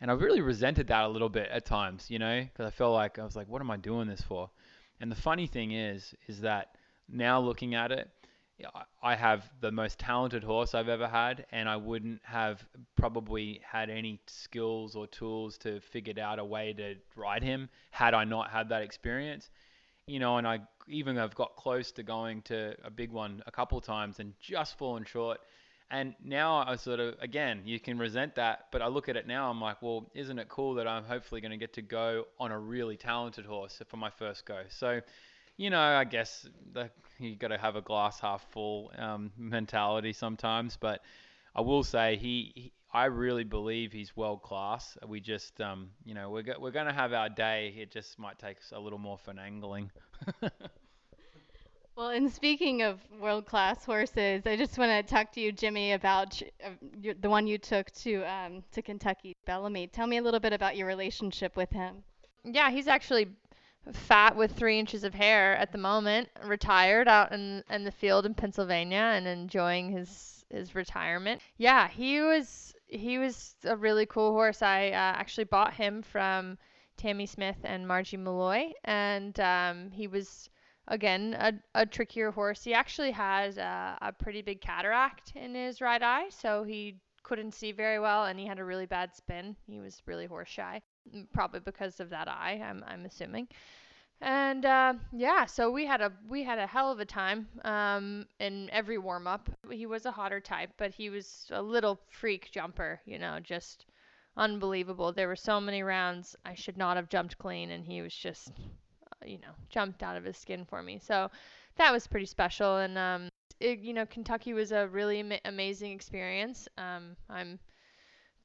And 0.00 0.10
I 0.10 0.14
really 0.14 0.40
resented 0.40 0.86
that 0.88 1.04
a 1.04 1.08
little 1.08 1.28
bit 1.28 1.48
at 1.50 1.64
times, 1.64 2.06
you 2.08 2.18
know, 2.18 2.42
because 2.42 2.66
I 2.66 2.70
felt 2.70 2.94
like 2.94 3.18
I 3.18 3.24
was 3.24 3.34
like, 3.34 3.48
what 3.48 3.60
am 3.60 3.70
I 3.70 3.76
doing 3.76 4.08
this 4.08 4.20
for? 4.20 4.50
And 5.00 5.10
the 5.10 5.16
funny 5.16 5.46
thing 5.46 5.72
is, 5.72 6.14
is 6.26 6.40
that 6.42 6.76
now 7.08 7.40
looking 7.40 7.74
at 7.74 7.90
it, 7.92 8.10
I 9.02 9.14
have 9.14 9.48
the 9.60 9.70
most 9.70 10.00
talented 10.00 10.42
horse 10.42 10.74
I've 10.74 10.88
ever 10.88 11.06
had, 11.06 11.46
and 11.52 11.68
I 11.68 11.76
wouldn't 11.76 12.20
have 12.24 12.64
probably 12.96 13.60
had 13.64 13.88
any 13.88 14.20
skills 14.26 14.96
or 14.96 15.06
tools 15.06 15.58
to 15.58 15.80
figure 15.80 16.20
out 16.20 16.40
a 16.40 16.44
way 16.44 16.72
to 16.72 16.96
ride 17.14 17.44
him 17.44 17.68
had 17.90 18.14
I 18.14 18.24
not 18.24 18.50
had 18.50 18.68
that 18.70 18.82
experience 18.82 19.50
you 20.08 20.18
know, 20.18 20.38
and 20.38 20.46
I 20.46 20.60
even 20.88 21.16
have 21.16 21.34
got 21.34 21.56
close 21.56 21.92
to 21.92 22.02
going 22.02 22.42
to 22.42 22.74
a 22.82 22.90
big 22.90 23.10
one 23.12 23.42
a 23.46 23.50
couple 23.50 23.78
of 23.78 23.84
times 23.84 24.20
and 24.20 24.32
just 24.40 24.78
fallen 24.78 25.04
short. 25.04 25.40
And 25.90 26.14
now 26.22 26.64
I 26.66 26.76
sort 26.76 27.00
of, 27.00 27.14
again, 27.20 27.62
you 27.64 27.80
can 27.80 27.98
resent 27.98 28.34
that, 28.34 28.66
but 28.72 28.82
I 28.82 28.88
look 28.88 29.08
at 29.08 29.16
it 29.16 29.26
now, 29.26 29.50
I'm 29.50 29.60
like, 29.60 29.80
well, 29.80 30.10
isn't 30.14 30.38
it 30.38 30.48
cool 30.48 30.74
that 30.74 30.86
I'm 30.86 31.04
hopefully 31.04 31.40
going 31.40 31.52
to 31.52 31.56
get 31.56 31.72
to 31.74 31.82
go 31.82 32.26
on 32.38 32.52
a 32.52 32.58
really 32.58 32.96
talented 32.96 33.46
horse 33.46 33.80
for 33.88 33.96
my 33.96 34.10
first 34.10 34.44
go? 34.44 34.62
So, 34.68 35.00
you 35.56 35.70
know, 35.70 35.80
I 35.80 36.04
guess 36.04 36.46
the, 36.72 36.90
you 37.18 37.36
got 37.36 37.48
to 37.48 37.58
have 37.58 37.76
a 37.76 37.80
glass 37.80 38.20
half 38.20 38.44
full 38.50 38.92
um, 38.98 39.32
mentality 39.38 40.12
sometimes, 40.12 40.76
but 40.78 41.02
I 41.54 41.62
will 41.62 41.84
say 41.84 42.16
he, 42.16 42.52
he 42.54 42.72
I 42.92 43.04
really 43.06 43.44
believe 43.44 43.92
he's 43.92 44.16
world 44.16 44.42
class. 44.42 44.96
We 45.06 45.20
just, 45.20 45.60
um, 45.60 45.90
you 46.04 46.14
know, 46.14 46.30
we're 46.30 46.42
go- 46.42 46.56
we're 46.58 46.70
going 46.70 46.86
to 46.86 46.92
have 46.92 47.12
our 47.12 47.28
day. 47.28 47.74
It 47.76 47.90
just 47.90 48.18
might 48.18 48.38
take 48.38 48.58
us 48.58 48.72
a 48.74 48.80
little 48.80 48.98
more 48.98 49.18
finagling. 49.18 49.90
well, 51.96 52.08
and 52.08 52.32
speaking 52.32 52.80
of 52.82 53.00
world 53.20 53.44
class 53.44 53.84
horses, 53.84 54.46
I 54.46 54.56
just 54.56 54.78
want 54.78 55.06
to 55.06 55.14
talk 55.14 55.32
to 55.32 55.40
you, 55.40 55.52
Jimmy, 55.52 55.92
about 55.92 56.40
uh, 56.64 56.70
your, 56.98 57.12
the 57.14 57.28
one 57.28 57.46
you 57.46 57.58
took 57.58 57.90
to 57.92 58.22
um, 58.22 58.64
to 58.72 58.80
Kentucky, 58.80 59.36
Bellamy. 59.44 59.88
Tell 59.88 60.06
me 60.06 60.16
a 60.16 60.22
little 60.22 60.40
bit 60.40 60.54
about 60.54 60.76
your 60.76 60.86
relationship 60.86 61.56
with 61.56 61.70
him. 61.70 62.02
Yeah, 62.42 62.70
he's 62.70 62.88
actually 62.88 63.28
fat 63.92 64.34
with 64.34 64.52
three 64.52 64.78
inches 64.78 65.04
of 65.04 65.12
hair 65.12 65.56
at 65.56 65.72
the 65.72 65.78
moment, 65.78 66.30
retired 66.42 67.06
out 67.06 67.32
in 67.32 67.62
in 67.68 67.84
the 67.84 67.92
field 67.92 68.24
in 68.24 68.32
Pennsylvania 68.32 69.12
and 69.14 69.26
enjoying 69.26 69.90
his 69.90 70.46
his 70.50 70.74
retirement. 70.74 71.42
Yeah, 71.58 71.88
he 71.88 72.22
was 72.22 72.74
he 72.88 73.18
was 73.18 73.54
a 73.64 73.76
really 73.76 74.06
cool 74.06 74.32
horse. 74.32 74.62
I 74.62 74.88
uh, 74.88 74.92
actually 74.92 75.44
bought 75.44 75.74
him 75.74 76.02
from 76.02 76.58
Tamie 76.96 77.26
Smith 77.26 77.58
and 77.64 77.86
Margie 77.86 78.16
Malloy, 78.16 78.72
and 78.84 79.38
um, 79.40 79.90
he 79.90 80.06
was 80.08 80.50
again 80.88 81.36
a, 81.38 81.52
a 81.74 81.86
trickier 81.86 82.30
horse. 82.30 82.64
He 82.64 82.74
actually 82.74 83.12
has 83.12 83.58
a, 83.58 83.98
a 84.02 84.12
pretty 84.12 84.42
big 84.42 84.60
cataract 84.60 85.32
in 85.36 85.54
his 85.54 85.80
right 85.80 86.02
eye, 86.02 86.28
so 86.30 86.64
he 86.64 86.96
couldn't 87.22 87.54
see 87.54 87.72
very 87.72 88.00
well, 88.00 88.24
and 88.24 88.38
he 88.40 88.46
had 88.46 88.58
a 88.58 88.64
really 88.64 88.86
bad 88.86 89.14
spin. 89.14 89.54
He 89.66 89.78
was 89.78 90.02
really 90.06 90.26
horse 90.26 90.48
shy, 90.48 90.80
probably 91.32 91.60
because 91.60 92.00
of 92.00 92.10
that 92.10 92.28
eye. 92.28 92.60
I'm 92.64 92.82
I'm 92.86 93.04
assuming. 93.04 93.48
And 94.20 94.64
uh, 94.64 94.94
yeah, 95.12 95.46
so 95.46 95.70
we 95.70 95.86
had 95.86 96.00
a 96.00 96.12
we 96.28 96.42
had 96.44 96.58
a 96.58 96.66
hell 96.66 96.90
of 96.90 96.98
a 97.00 97.04
time 97.04 97.48
um, 97.64 98.26
in 98.40 98.68
every 98.70 98.98
warm 98.98 99.26
up. 99.26 99.48
He 99.70 99.86
was 99.86 100.06
a 100.06 100.10
hotter 100.12 100.40
type, 100.40 100.70
but 100.76 100.92
he 100.92 101.10
was 101.10 101.46
a 101.50 101.62
little 101.62 102.00
freak 102.10 102.50
jumper, 102.50 103.00
you 103.06 103.18
know, 103.18 103.38
just 103.40 103.86
unbelievable. 104.36 105.12
There 105.12 105.28
were 105.28 105.36
so 105.36 105.60
many 105.60 105.82
rounds 105.82 106.34
I 106.44 106.54
should 106.54 106.76
not 106.76 106.96
have 106.96 107.08
jumped 107.08 107.38
clean, 107.38 107.70
and 107.70 107.84
he 107.84 108.02
was 108.02 108.14
just, 108.14 108.50
uh, 108.50 109.26
you 109.26 109.38
know, 109.38 109.52
jumped 109.68 110.02
out 110.02 110.16
of 110.16 110.24
his 110.24 110.36
skin 110.36 110.64
for 110.64 110.82
me. 110.82 110.98
So 110.98 111.30
that 111.76 111.92
was 111.92 112.06
pretty 112.08 112.26
special. 112.26 112.78
And 112.78 112.98
um, 112.98 113.28
it, 113.60 113.78
you 113.80 113.94
know, 113.94 114.06
Kentucky 114.06 114.52
was 114.52 114.72
a 114.72 114.88
really 114.88 115.20
ama- 115.20 115.40
amazing 115.44 115.92
experience. 115.92 116.68
Um, 116.76 117.16
I'm 117.30 117.58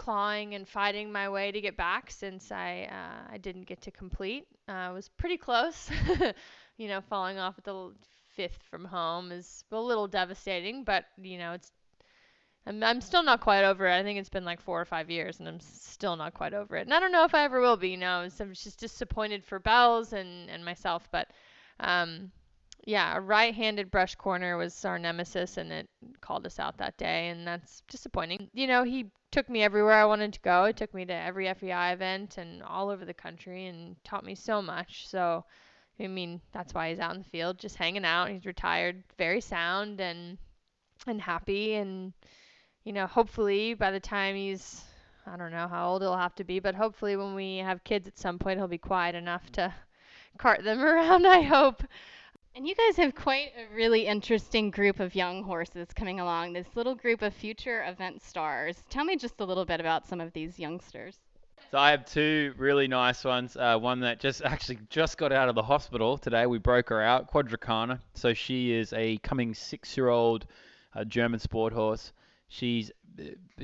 clawing 0.03 0.53
and 0.53 0.67
fighting 0.67 1.13
my 1.13 1.29
way 1.29 1.49
to 1.49 1.61
get 1.61 1.77
back 1.77 2.11
since 2.11 2.51
I 2.51 2.89
uh, 2.91 3.33
I 3.33 3.37
didn't 3.37 3.63
get 3.63 3.81
to 3.83 3.91
complete. 3.91 4.45
Uh, 4.67 4.73
I 4.73 4.91
was 4.91 5.07
pretty 5.07 5.37
close. 5.37 5.89
you 6.77 6.89
know, 6.89 6.99
falling 6.99 7.39
off 7.39 7.57
at 7.57 7.63
the 7.63 7.93
fifth 8.35 8.61
from 8.69 8.83
home 8.83 9.31
is 9.31 9.63
a 9.71 9.79
little 9.79 10.07
devastating, 10.07 10.83
but 10.83 11.05
you 11.17 11.37
know, 11.37 11.53
it's 11.53 11.71
I'm, 12.65 12.83
I'm 12.83 12.99
still 12.99 13.23
not 13.23 13.39
quite 13.39 13.63
over 13.63 13.87
it. 13.87 13.97
I 13.97 14.03
think 14.03 14.19
it's 14.19 14.29
been 14.29 14.43
like 14.43 14.59
four 14.59 14.81
or 14.81 14.85
five 14.85 15.09
years, 15.09 15.39
and 15.39 15.47
I'm 15.47 15.61
still 15.61 16.17
not 16.17 16.33
quite 16.33 16.53
over 16.53 16.75
it. 16.75 16.81
And 16.81 16.93
I 16.93 16.99
don't 16.99 17.13
know 17.13 17.23
if 17.23 17.33
I 17.33 17.45
ever 17.45 17.61
will 17.61 17.77
be. 17.77 17.89
You 17.89 17.97
know, 17.97 18.27
so 18.27 18.43
I'm 18.43 18.53
just 18.53 18.79
disappointed 18.79 19.45
for 19.45 19.59
Bells 19.59 20.11
and 20.11 20.49
and 20.49 20.65
myself. 20.65 21.07
But 21.13 21.29
um, 21.79 22.31
yeah, 22.85 23.15
a 23.15 23.21
right-handed 23.21 23.89
brush 23.89 24.15
corner 24.15 24.57
was 24.57 24.83
our 24.85 24.99
nemesis, 24.99 25.57
and 25.57 25.71
it 25.71 25.89
called 26.21 26.45
us 26.45 26.59
out 26.59 26.77
that 26.77 26.97
day, 26.97 27.29
and 27.29 27.47
that's 27.47 27.81
disappointing. 27.89 28.49
You 28.53 28.67
know, 28.67 28.83
he 28.83 29.11
took 29.31 29.49
me 29.49 29.63
everywhere 29.63 29.93
I 29.93 30.05
wanted 30.05 30.33
to 30.33 30.39
go. 30.41 30.65
He 30.65 30.73
took 30.73 30.93
me 30.93 31.05
to 31.05 31.13
every 31.13 31.51
FEI 31.53 31.93
event 31.93 32.37
and 32.37 32.61
all 32.63 32.89
over 32.89 33.05
the 33.05 33.13
country, 33.13 33.67
and 33.67 33.95
taught 34.03 34.25
me 34.25 34.35
so 34.35 34.61
much. 34.61 35.07
So. 35.07 35.45
I 35.99 36.07
mean, 36.07 36.41
that's 36.51 36.73
why 36.73 36.89
he's 36.89 36.99
out 36.99 37.13
in 37.13 37.19
the 37.19 37.29
field, 37.29 37.59
just 37.59 37.75
hanging 37.75 38.03
out. 38.03 38.31
He's 38.31 38.47
retired, 38.47 39.03
very 39.19 39.39
sound 39.39 40.01
and 40.01 40.39
and 41.05 41.21
happy, 41.21 41.75
and 41.75 42.13
you 42.83 42.93
know, 42.93 43.05
hopefully 43.05 43.75
by 43.75 43.91
the 43.91 43.99
time 43.99 44.35
he's 44.35 44.83
I 45.25 45.37
don't 45.37 45.51
know 45.51 45.67
how 45.67 45.89
old 45.89 46.01
he'll 46.01 46.17
have 46.17 46.35
to 46.35 46.43
be, 46.43 46.59
but 46.59 46.75
hopefully 46.75 47.15
when 47.15 47.35
we 47.35 47.57
have 47.57 47.83
kids 47.83 48.07
at 48.07 48.17
some 48.17 48.39
point 48.39 48.59
he'll 48.59 48.67
be 48.67 48.77
quiet 48.77 49.15
enough 49.15 49.51
to 49.53 49.73
cart 50.37 50.63
them 50.63 50.81
around, 50.83 51.25
I 51.25 51.41
hope. 51.41 51.83
And 52.55 52.67
you 52.67 52.75
guys 52.75 52.97
have 52.97 53.15
quite 53.15 53.51
a 53.57 53.75
really 53.75 54.05
interesting 54.05 54.69
group 54.69 54.99
of 54.99 55.15
young 55.15 55.41
horses 55.41 55.87
coming 55.95 56.19
along, 56.19 56.53
this 56.53 56.67
little 56.75 56.93
group 56.93 57.23
of 57.23 57.33
future 57.33 57.83
event 57.87 58.21
stars. 58.21 58.83
Tell 58.91 59.03
me 59.03 59.15
just 59.15 59.41
a 59.41 59.43
little 59.43 59.65
bit 59.65 59.79
about 59.79 60.07
some 60.07 60.21
of 60.21 60.31
these 60.33 60.59
youngsters. 60.59 61.17
So 61.71 61.79
I 61.79 61.89
have 61.89 62.05
two 62.05 62.53
really 62.55 62.87
nice 62.87 63.23
ones. 63.23 63.57
Uh, 63.57 63.79
one 63.79 64.01
that 64.01 64.19
just 64.19 64.41
actually 64.45 64.77
just 64.91 65.17
got 65.17 65.31
out 65.31 65.49
of 65.49 65.55
the 65.55 65.63
hospital 65.63 66.15
today. 66.15 66.45
We 66.45 66.59
broke 66.59 66.89
her 66.89 67.01
out, 67.01 67.31
Quadracana. 67.31 67.99
So 68.13 68.35
she 68.35 68.71
is 68.71 68.93
a 68.93 69.17
coming 69.23 69.55
six-year-old 69.55 70.45
uh, 70.95 71.05
German 71.05 71.39
sport 71.39 71.73
horse. 71.73 72.13
She's 72.49 72.91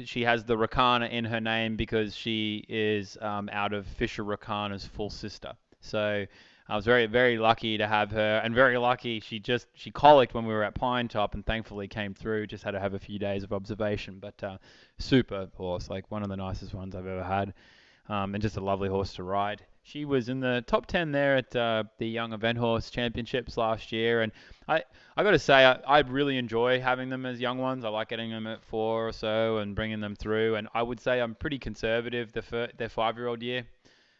she 0.04 0.24
has 0.24 0.44
the 0.46 0.58
Rocana 0.58 1.08
in 1.08 1.26
her 1.26 1.40
name 1.40 1.76
because 1.76 2.16
she 2.16 2.66
is 2.68 3.20
um, 3.22 3.50
out 3.52 3.74
of 3.74 3.86
Fischer 3.86 4.24
Rocana's 4.24 4.86
full 4.86 5.12
sister. 5.12 5.54
So 5.80 6.26
I 6.70 6.76
was 6.76 6.86
very 6.86 7.08
very 7.08 7.38
lucky 7.38 7.78
to 7.78 7.88
have 7.88 8.12
her, 8.12 8.42
and 8.44 8.54
very 8.54 8.78
lucky 8.78 9.20
she 9.20 9.40
just 9.40 9.68
she 9.74 9.92
colicked 9.92 10.34
when 10.34 10.46
we 10.46 10.54
were 10.54 10.64
at 10.64 10.76
Pine 10.76 11.08
Top, 11.08 11.34
and 11.34 11.46
thankfully 11.46 11.88
came 11.88 12.14
through. 12.14 12.48
Just 12.48 12.64
had 12.64 12.72
to 12.72 12.80
have 12.80 12.94
a 12.94 13.00
few 13.00 13.18
days 13.18 13.44
of 13.44 13.52
observation, 13.52 14.20
but 14.20 14.44
uh, 14.44 14.58
super 15.00 15.50
horse, 15.56 15.90
like 15.90 16.10
one 16.12 16.24
of 16.24 16.30
the 16.30 16.38
nicest 16.38 16.74
ones 16.74 16.96
I've 16.96 17.08
ever 17.08 17.24
had 17.24 17.54
um, 18.10 18.34
and 18.34 18.42
just 18.42 18.58
a 18.58 18.62
lovely 18.62 18.90
horse 18.90 19.14
to 19.14 19.24
ride. 19.24 19.62
She 19.84 20.06
was 20.06 20.30
in 20.30 20.40
the 20.40 20.64
top 20.68 20.86
10 20.88 21.12
there 21.12 21.38
at 21.38 21.56
uh, 21.56 21.84
the 21.98 22.08
Young 22.08 22.34
Event 22.34 22.58
Horse 22.58 22.90
Championships 22.90 23.58
last 23.58 23.92
year, 23.92 24.22
and 24.22 24.32
I 24.68 24.84
I 25.16 25.24
got 25.24 25.32
to 25.32 25.40
say 25.40 25.66
I, 25.66 25.74
I 25.88 26.00
really 26.02 26.38
enjoy 26.38 26.80
having 26.80 27.10
them 27.10 27.26
as 27.26 27.40
young 27.40 27.58
ones. 27.58 27.86
I 27.86 27.90
like 27.90 28.10
getting 28.10 28.30
them 28.30 28.46
at 28.46 28.64
four 28.64 29.08
or 29.08 29.12
so 29.12 29.58
and 29.58 29.76
bringing 29.76 30.00
them 30.00 30.16
through, 30.16 30.56
and 30.56 30.68
I 30.74 30.84
would 30.84 31.00
say 31.00 31.22
I'm 31.22 31.36
pretty 31.36 31.60
conservative 31.60 32.32
the 32.32 32.42
fir- 32.42 32.72
their 32.78 32.90
five-year-old 32.90 33.42
year. 33.42 33.66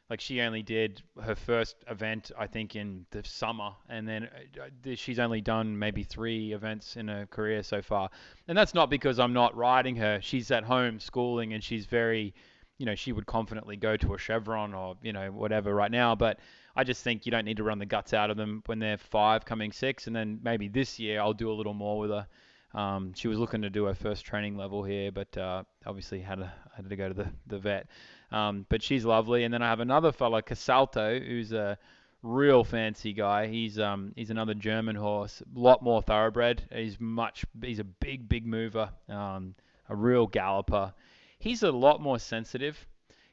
Like 0.10 0.22
she 0.22 0.42
only 0.42 0.64
did 0.64 1.04
her 1.22 1.36
first 1.36 1.76
event, 1.88 2.32
I 2.38 2.48
think, 2.48 2.76
in 2.76 3.06
the 3.12 3.24
summer, 3.24 3.72
and 3.90 4.08
then 4.08 4.30
uh, 4.60 4.96
she's 4.96 5.20
only 5.20 5.40
done 5.40 5.78
maybe 5.78 6.04
three 6.04 6.54
events 6.54 6.96
in 6.96 7.08
her 7.08 7.28
career 7.28 7.62
so 7.62 7.82
far. 7.82 8.10
And 8.48 8.58
that's 8.58 8.74
not 8.74 8.90
because 8.90 9.20
I'm 9.20 9.34
not 9.34 9.56
riding 9.56 9.96
her. 9.98 10.20
She's 10.22 10.50
at 10.50 10.64
home 10.64 11.00
schooling, 11.00 11.54
and 11.54 11.64
she's 11.64 11.86
very 11.86 12.34
you 12.80 12.86
know, 12.86 12.96
she 12.96 13.12
would 13.12 13.26
confidently 13.26 13.76
go 13.76 13.98
to 13.98 14.14
a 14.14 14.18
Chevron 14.18 14.74
or, 14.74 14.96
you 15.04 15.14
know, 15.14 15.32
whatever 15.32 15.76
right 15.76 15.92
now. 15.92 16.16
But 16.16 16.40
I 16.76 16.86
just 16.86 17.04
think 17.04 17.26
you 17.26 17.32
don't 17.32 17.44
need 17.44 17.58
to 17.58 17.64
run 17.64 17.78
the 17.78 17.86
guts 17.86 18.14
out 18.14 18.32
of 18.32 18.38
them 18.38 18.64
when 18.66 18.80
they're 18.80 18.98
five 18.98 19.46
coming 19.46 19.72
six. 19.74 20.08
And 20.08 20.16
then 20.16 20.40
maybe 20.42 20.70
this 20.70 20.98
year 20.98 21.20
I'll 21.20 21.34
do 21.34 21.52
a 21.52 21.54
little 21.54 21.74
more 21.74 22.00
with 22.00 22.10
her. 22.10 22.28
Um, 22.74 23.14
she 23.14 23.28
was 23.28 23.38
looking 23.38 23.64
to 23.64 23.70
do 23.70 23.86
her 23.86 23.96
first 23.96 24.26
training 24.26 24.56
level 24.56 24.84
here, 24.84 25.12
but 25.12 25.38
uh, 25.38 25.64
obviously 25.86 26.22
had, 26.22 26.40
a, 26.40 26.54
had 26.74 26.90
to 26.90 26.96
go 26.96 27.10
to 27.10 27.14
the, 27.14 27.28
the 27.48 27.60
vet. 27.60 27.88
Um, 28.32 28.66
but 28.70 28.84
she's 28.84 29.06
lovely. 29.06 29.44
And 29.44 29.54
then 29.54 29.62
I 29.62 29.70
have 29.70 29.80
another 29.80 30.12
fella, 30.12 30.44
Casalto, 30.44 31.26
who's 31.26 31.52
a 31.52 31.78
real 32.22 32.64
fancy 32.64 33.14
guy. 33.14 33.48
He's 33.48 33.80
um 33.80 34.14
he's 34.16 34.30
another 34.30 34.54
German 34.54 34.96
horse, 34.96 35.42
a 35.42 35.60
lot 35.60 35.82
more 35.82 36.02
thoroughbred. 36.02 36.64
He's 36.72 37.00
much 37.00 37.46
he's 37.62 37.80
a 37.80 37.84
big 37.84 38.28
big 38.28 38.46
mover, 38.46 38.90
um, 39.08 39.56
a 39.88 39.96
real 39.96 40.28
galloper 40.28 40.94
he's 41.40 41.64
a 41.64 41.72
lot 41.72 42.02
more 42.02 42.20
sensitive. 42.20 42.86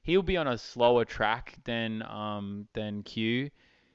He'll 0.02 0.22
be 0.22 0.36
on 0.36 0.46
a 0.46 0.56
slower 0.56 1.04
track 1.04 1.54
than 1.64 2.02
um, 2.02 2.68
than 2.72 3.02
Q, 3.02 3.50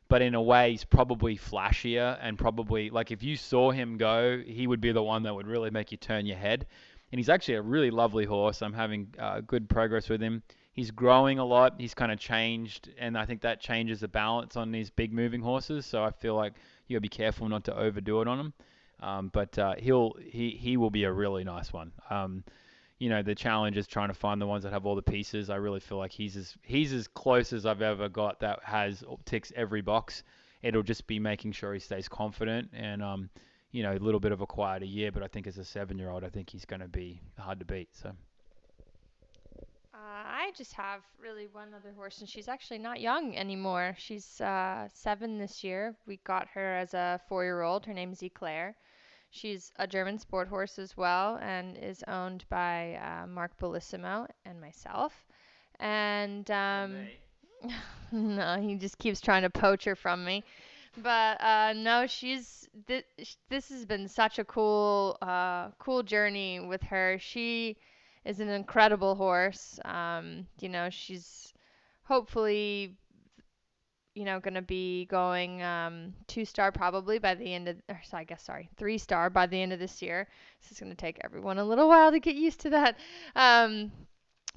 but 0.09 0.21
in 0.21 0.35
a 0.35 0.41
way 0.41 0.71
he's 0.71 0.83
probably 0.83 1.37
flashier 1.37 2.17
and 2.21 2.37
probably 2.37 2.89
like 2.89 3.11
if 3.11 3.23
you 3.23 3.37
saw 3.37 3.71
him 3.71 3.97
go, 3.97 4.41
he 4.45 4.67
would 4.67 4.81
be 4.81 4.91
the 4.91 5.01
one 5.01 5.23
that 5.23 5.33
would 5.33 5.47
really 5.47 5.69
make 5.69 5.91
you 5.91 5.97
turn 5.97 6.25
your 6.25 6.37
head. 6.37 6.67
And 7.11 7.19
he's 7.19 7.29
actually 7.29 7.55
a 7.55 7.61
really 7.61 7.91
lovely 7.91 8.25
horse. 8.25 8.61
I'm 8.61 8.73
having 8.73 9.13
uh, 9.17 9.41
good 9.41 9.69
progress 9.69 10.07
with 10.09 10.21
him. 10.21 10.43
He's 10.73 10.91
growing 10.91 11.37
a 11.37 11.45
lot. 11.45 11.75
He's 11.77 11.93
kind 11.93 12.11
of 12.11 12.19
changed, 12.19 12.89
and 12.97 13.17
I 13.17 13.25
think 13.25 13.41
that 13.41 13.59
changes 13.59 13.99
the 13.99 14.07
balance 14.07 14.55
on 14.55 14.71
these 14.71 14.89
big 14.89 15.11
moving 15.11 15.41
horses. 15.41 15.85
So 15.85 16.03
I 16.03 16.11
feel 16.11 16.35
like 16.35 16.53
you 16.87 16.95
gotta 16.95 17.01
be 17.01 17.09
careful 17.09 17.49
not 17.49 17.65
to 17.65 17.77
overdo 17.77 18.21
it 18.21 18.27
on 18.27 18.39
him. 18.39 18.53
Um, 19.01 19.29
but 19.33 19.57
uh, 19.57 19.75
he'll 19.77 20.13
he 20.21 20.51
he 20.51 20.77
will 20.77 20.91
be 20.91 21.03
a 21.03 21.11
really 21.11 21.43
nice 21.43 21.73
one. 21.73 21.91
Um, 22.09 22.43
you 22.99 23.09
know 23.09 23.23
the 23.23 23.33
challenge 23.33 23.77
is 23.77 23.87
trying 23.87 24.09
to 24.09 24.13
find 24.13 24.39
the 24.39 24.45
ones 24.45 24.63
that 24.63 24.71
have 24.71 24.85
all 24.85 24.95
the 24.95 25.01
pieces. 25.01 25.49
I 25.49 25.55
really 25.55 25.79
feel 25.79 25.97
like 25.97 26.11
he's 26.11 26.37
as 26.37 26.55
he's 26.61 26.93
as 26.93 27.07
close 27.07 27.51
as 27.51 27.65
I've 27.65 27.81
ever 27.81 28.07
got 28.07 28.39
that 28.41 28.59
has 28.63 29.03
ticks 29.25 29.51
every 29.55 29.81
box. 29.81 30.23
It'll 30.61 30.83
just 30.83 31.07
be 31.07 31.17
making 31.17 31.53
sure 31.53 31.73
he 31.73 31.79
stays 31.79 32.07
confident 32.07 32.69
and 32.73 33.01
um, 33.01 33.29
you 33.71 33.81
know 33.81 33.93
a 33.93 33.97
little 33.97 34.19
bit 34.19 34.31
of 34.31 34.41
a 34.41 34.45
quieter 34.45 34.85
year. 34.85 35.11
But 35.11 35.23
I 35.23 35.27
think 35.27 35.47
as 35.47 35.57
a 35.57 35.65
seven-year-old, 35.65 36.23
I 36.23 36.29
think 36.29 36.51
he's 36.51 36.65
going 36.65 36.81
to 36.81 36.87
be 36.87 37.19
hard 37.39 37.59
to 37.59 37.65
beat. 37.65 37.89
So. 37.93 38.11
Uh, 40.01 40.23
I 40.25 40.51
just 40.57 40.73
have 40.73 41.01
really 41.21 41.45
one 41.51 41.75
other 41.75 41.93
horse, 41.95 42.21
and 42.21 42.27
she's 42.27 42.47
actually 42.47 42.79
not 42.79 42.99
young 42.99 43.35
anymore. 43.37 43.93
She's 43.99 44.41
uh, 44.41 44.87
seven 44.91 45.37
this 45.37 45.63
year. 45.63 45.95
We 46.07 46.17
got 46.23 46.47
her 46.55 46.75
as 46.77 46.95
a 46.95 47.21
four-year-old. 47.29 47.85
Her 47.85 47.93
name's 47.93 48.23
Eclair. 48.23 48.75
She's 49.29 49.71
a 49.75 49.85
German 49.85 50.17
sport 50.17 50.47
horse 50.47 50.79
as 50.79 50.97
well 50.97 51.37
and 51.41 51.77
is 51.77 52.03
owned 52.07 52.45
by 52.49 52.95
uh, 52.95 53.27
Mark 53.27 53.55
Bellissimo 53.59 54.27
and 54.43 54.59
myself. 54.59 55.13
And 55.79 56.49
um, 56.49 57.07
no, 58.11 58.59
he 58.59 58.75
just 58.75 58.97
keeps 58.97 59.21
trying 59.21 59.43
to 59.43 59.51
poach 59.51 59.83
her 59.83 59.95
from 59.95 60.25
me. 60.25 60.43
But 60.97 61.39
uh, 61.41 61.73
no, 61.75 62.07
she's 62.07 62.67
th- 62.87 63.05
this 63.49 63.69
has 63.69 63.85
been 63.85 64.07
such 64.07 64.39
a 64.39 64.43
cool, 64.45 65.17
uh, 65.21 65.69
cool 65.77 66.01
journey 66.01 66.59
with 66.59 66.81
her. 66.83 67.17
She 67.19 67.77
is 68.25 68.39
an 68.39 68.49
incredible 68.49 69.15
horse. 69.15 69.79
Um, 69.85 70.47
you 70.59 70.69
know, 70.69 70.89
she's 70.89 71.53
hopefully 72.03 72.97
you 74.13 74.25
know, 74.25 74.39
going 74.39 74.55
to 74.55 74.61
be 74.61 75.05
going 75.05 75.61
um, 75.63 76.13
two 76.27 76.43
star 76.43 76.71
probably 76.71 77.17
by 77.17 77.33
the 77.33 77.53
end 77.53 77.67
of, 77.69 77.77
or 77.87 78.01
I 78.13 78.23
guess, 78.23 78.43
sorry, 78.43 78.69
three 78.75 78.97
star 78.97 79.29
by 79.29 79.47
the 79.47 79.61
end 79.61 79.71
of 79.71 79.79
this 79.79 80.01
year. 80.01 80.27
This 80.61 80.71
is 80.71 80.79
going 80.79 80.91
to 80.91 80.97
take 80.97 81.19
everyone 81.23 81.57
a 81.59 81.63
little 81.63 81.87
while 81.87 82.11
to 82.11 82.19
get 82.19 82.35
used 82.35 82.59
to 82.61 82.69
that. 82.71 82.97
Um, 83.35 83.91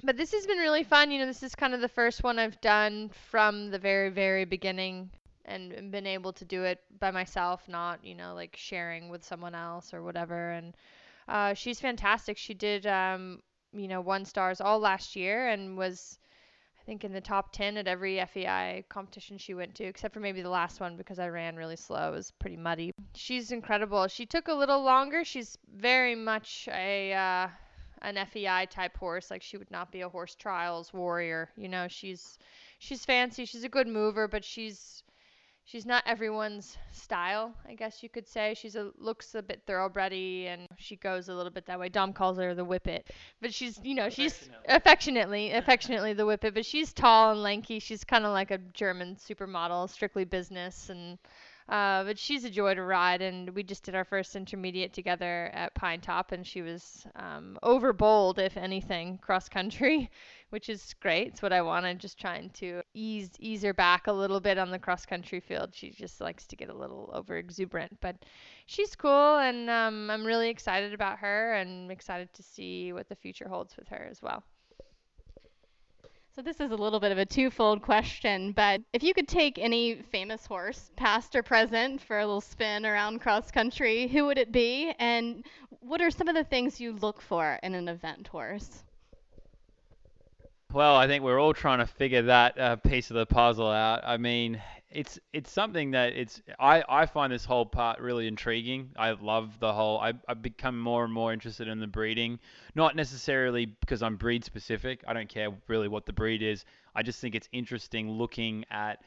but 0.03 0.17
this 0.17 0.33
has 0.33 0.45
been 0.45 0.57
really 0.57 0.83
fun. 0.83 1.09
You 1.09 1.19
know, 1.19 1.25
this 1.25 1.41
is 1.41 1.55
kind 1.55 1.73
of 1.73 1.79
the 1.79 1.87
first 1.87 2.21
one 2.21 2.37
I've 2.37 2.59
done 2.59 3.09
from 3.29 3.71
the 3.71 3.79
very, 3.79 4.09
very 4.09 4.43
beginning 4.43 5.09
and 5.45 5.91
been 5.91 6.07
able 6.07 6.33
to 6.33 6.43
do 6.43 6.63
it 6.63 6.81
by 6.99 7.11
myself, 7.11 7.61
not, 7.69 8.03
you 8.03 8.15
know, 8.15 8.33
like 8.33 8.55
sharing 8.57 9.09
with 9.09 9.23
someone 9.23 9.55
else 9.55 9.93
or 9.93 10.03
whatever. 10.03 10.51
And 10.51 10.75
uh, 11.29 11.53
she's 11.53 11.79
fantastic. 11.79 12.37
She 12.37 12.53
did, 12.53 12.85
um, 12.87 13.41
you 13.75 13.87
know, 13.87 14.01
one 14.01 14.25
stars 14.25 14.61
all 14.61 14.79
last 14.79 15.15
year 15.15 15.49
and 15.49 15.77
was 15.77 16.17
I 16.79 16.85
think 16.85 17.03
in 17.03 17.13
the 17.13 17.21
top 17.21 17.51
10 17.51 17.77
at 17.77 17.87
every 17.87 18.23
FEI 18.23 18.85
competition 18.89 19.39
she 19.39 19.55
went 19.55 19.73
to, 19.75 19.85
except 19.85 20.13
for 20.13 20.19
maybe 20.19 20.43
the 20.43 20.49
last 20.49 20.79
one 20.79 20.97
because 20.97 21.17
I 21.17 21.29
ran 21.29 21.55
really 21.55 21.75
slow. 21.75 22.09
It 22.09 22.15
was 22.15 22.31
pretty 22.37 22.57
muddy. 22.57 22.91
She's 23.15 23.51
incredible. 23.51 24.07
She 24.07 24.27
took 24.27 24.47
a 24.49 24.53
little 24.53 24.83
longer. 24.83 25.25
She's 25.25 25.57
very 25.75 26.13
much 26.13 26.69
a 26.71 27.13
uh, 27.13 27.47
an 28.03 28.23
FEI 28.27 28.67
type 28.69 28.95
horse. 28.97 29.31
Like 29.31 29.41
she 29.41 29.57
would 29.57 29.71
not 29.71 29.91
be 29.91 30.01
a 30.01 30.09
horse 30.09 30.35
trials 30.35 30.93
warrior. 30.93 31.49
You 31.57 31.69
know, 31.69 31.87
she's 31.87 32.37
she's 32.77 33.03
fancy. 33.03 33.45
She's 33.45 33.63
a 33.63 33.69
good 33.69 33.87
mover, 33.87 34.27
but 34.27 34.45
she's 34.45 35.01
she's 35.65 35.85
not 35.85 36.03
everyone's 36.05 36.77
style, 36.91 37.53
I 37.67 37.75
guess 37.75 38.01
you 38.01 38.09
could 38.09 38.27
say. 38.27 38.53
She's 38.55 38.75
a 38.75 38.91
looks 38.97 39.35
a 39.35 39.41
bit 39.41 39.65
thoroughbredy 39.67 40.45
and 40.47 40.67
she 40.77 40.95
goes 40.95 41.29
a 41.29 41.33
little 41.33 41.51
bit 41.51 41.65
that 41.65 41.79
way. 41.79 41.89
Dom 41.89 42.13
calls 42.13 42.37
her 42.37 42.53
the 42.55 42.65
whippet, 42.65 43.07
but 43.41 43.53
she's 43.53 43.79
you 43.83 43.95
know 43.95 44.09
she's 44.09 44.49
affectionately 44.67 45.51
affectionately 45.51 46.13
the 46.13 46.25
whippet, 46.25 46.53
but 46.53 46.65
she's 46.65 46.93
tall 46.93 47.31
and 47.31 47.43
lanky. 47.43 47.79
She's 47.79 48.03
kind 48.03 48.25
of 48.25 48.31
like 48.31 48.51
a 48.51 48.57
German 48.57 49.15
supermodel, 49.17 49.89
strictly 49.89 50.25
business 50.25 50.89
and. 50.89 51.17
Uh, 51.67 52.03
but 52.03 52.19
she's 52.19 52.45
a 52.45 52.49
joy 52.49 52.75
to 52.75 52.83
ride, 52.83 53.23
and 53.23 53.49
we 53.55 53.63
just 53.63 53.83
did 53.83 53.95
our 53.95 54.03
first 54.03 54.35
intermediate 54.35 54.93
together 54.93 55.49
at 55.51 55.73
Pine 55.73 55.99
Top, 55.99 56.31
and 56.31 56.45
she 56.45 56.61
was 56.61 57.07
um, 57.15 57.57
over 57.63 57.91
bold, 57.91 58.37
if 58.37 58.55
anything, 58.55 59.17
cross 59.17 59.49
country, 59.49 60.11
which 60.51 60.69
is 60.69 60.93
great. 61.01 61.29
It's 61.29 61.41
what 61.41 61.53
I 61.53 61.63
wanted, 61.63 61.97
just 61.97 62.19
trying 62.19 62.51
to 62.51 62.83
ease 62.93 63.31
ease 63.39 63.63
her 63.63 63.73
back 63.73 64.05
a 64.05 64.13
little 64.13 64.39
bit 64.39 64.59
on 64.59 64.69
the 64.69 64.77
cross 64.77 65.07
country 65.07 65.39
field. 65.39 65.71
She 65.73 65.89
just 65.89 66.21
likes 66.21 66.45
to 66.47 66.55
get 66.55 66.69
a 66.69 66.77
little 66.77 67.09
over 67.13 67.35
exuberant, 67.35 67.99
but 67.99 68.15
she's 68.67 68.95
cool, 68.95 69.37
and 69.39 69.67
um, 69.67 70.11
I'm 70.11 70.23
really 70.25 70.49
excited 70.49 70.93
about 70.93 71.17
her, 71.19 71.53
and 71.53 71.89
excited 71.89 72.31
to 72.33 72.43
see 72.43 72.93
what 72.93 73.09
the 73.09 73.15
future 73.15 73.49
holds 73.49 73.75
with 73.75 73.87
her 73.87 74.07
as 74.09 74.21
well. 74.21 74.43
So 76.35 76.41
this 76.41 76.59
is 76.59 76.71
a 76.71 76.75
little 76.75 76.99
bit 76.99 77.13
of 77.13 77.17
a 77.17 77.25
twofold 77.25 77.81
question, 77.81 78.51
but 78.51 78.81
if 78.91 79.03
you 79.03 79.13
could 79.13 79.29
take 79.29 79.57
any 79.57 80.01
famous 80.11 80.45
horse, 80.45 80.91
past 80.97 81.33
or 81.33 81.41
present, 81.41 82.01
for 82.01 82.19
a 82.19 82.25
little 82.25 82.41
spin 82.41 82.85
around 82.85 83.21
cross 83.21 83.51
country, 83.51 84.09
who 84.09 84.25
would 84.25 84.37
it 84.37 84.51
be? 84.51 84.93
And 84.99 85.45
what 85.79 86.01
are 86.01 86.11
some 86.11 86.27
of 86.27 86.35
the 86.35 86.43
things 86.43 86.81
you 86.81 86.91
look 86.91 87.21
for 87.21 87.57
in 87.63 87.73
an 87.73 87.87
event 87.87 88.27
horse? 88.27 88.83
Well, 90.73 90.97
I 90.97 91.07
think 91.07 91.23
we're 91.23 91.39
all 91.39 91.53
trying 91.53 91.79
to 91.79 91.85
figure 91.85 92.23
that 92.23 92.59
uh, 92.59 92.75
piece 92.75 93.09
of 93.09 93.15
the 93.15 93.25
puzzle 93.25 93.69
out. 93.69 94.01
I 94.03 94.17
mean, 94.17 94.61
it's 94.95 95.19
it's 95.33 95.51
something 95.51 95.91
that 95.91 96.13
it's 96.13 96.41
I, 96.57 96.83
I 96.87 97.05
find 97.05 97.31
this 97.31 97.43
whole 97.43 97.65
part 97.65 97.99
really 97.99 98.27
intriguing. 98.27 98.91
I 98.95 99.11
love 99.11 99.59
the 99.59 99.73
whole. 99.73 99.99
I 99.99 100.13
I've 100.27 100.41
become 100.41 100.79
more 100.79 101.03
and 101.03 101.13
more 101.13 101.33
interested 101.33 101.67
in 101.67 101.79
the 101.79 101.87
breeding, 101.87 102.39
not 102.75 102.95
necessarily 102.95 103.65
because 103.65 104.01
I'm 104.01 104.15
breed 104.15 104.45
specific. 104.45 105.03
I 105.05 105.13
don't 105.13 105.27
care 105.27 105.49
really 105.67 105.89
what 105.89 106.05
the 106.05 106.13
breed 106.13 106.41
is. 106.41 106.63
I 106.95 107.03
just 107.03 107.19
think 107.19 107.35
it's 107.35 107.49
interesting 107.51 108.09
looking 108.09 108.63
at 108.71 109.01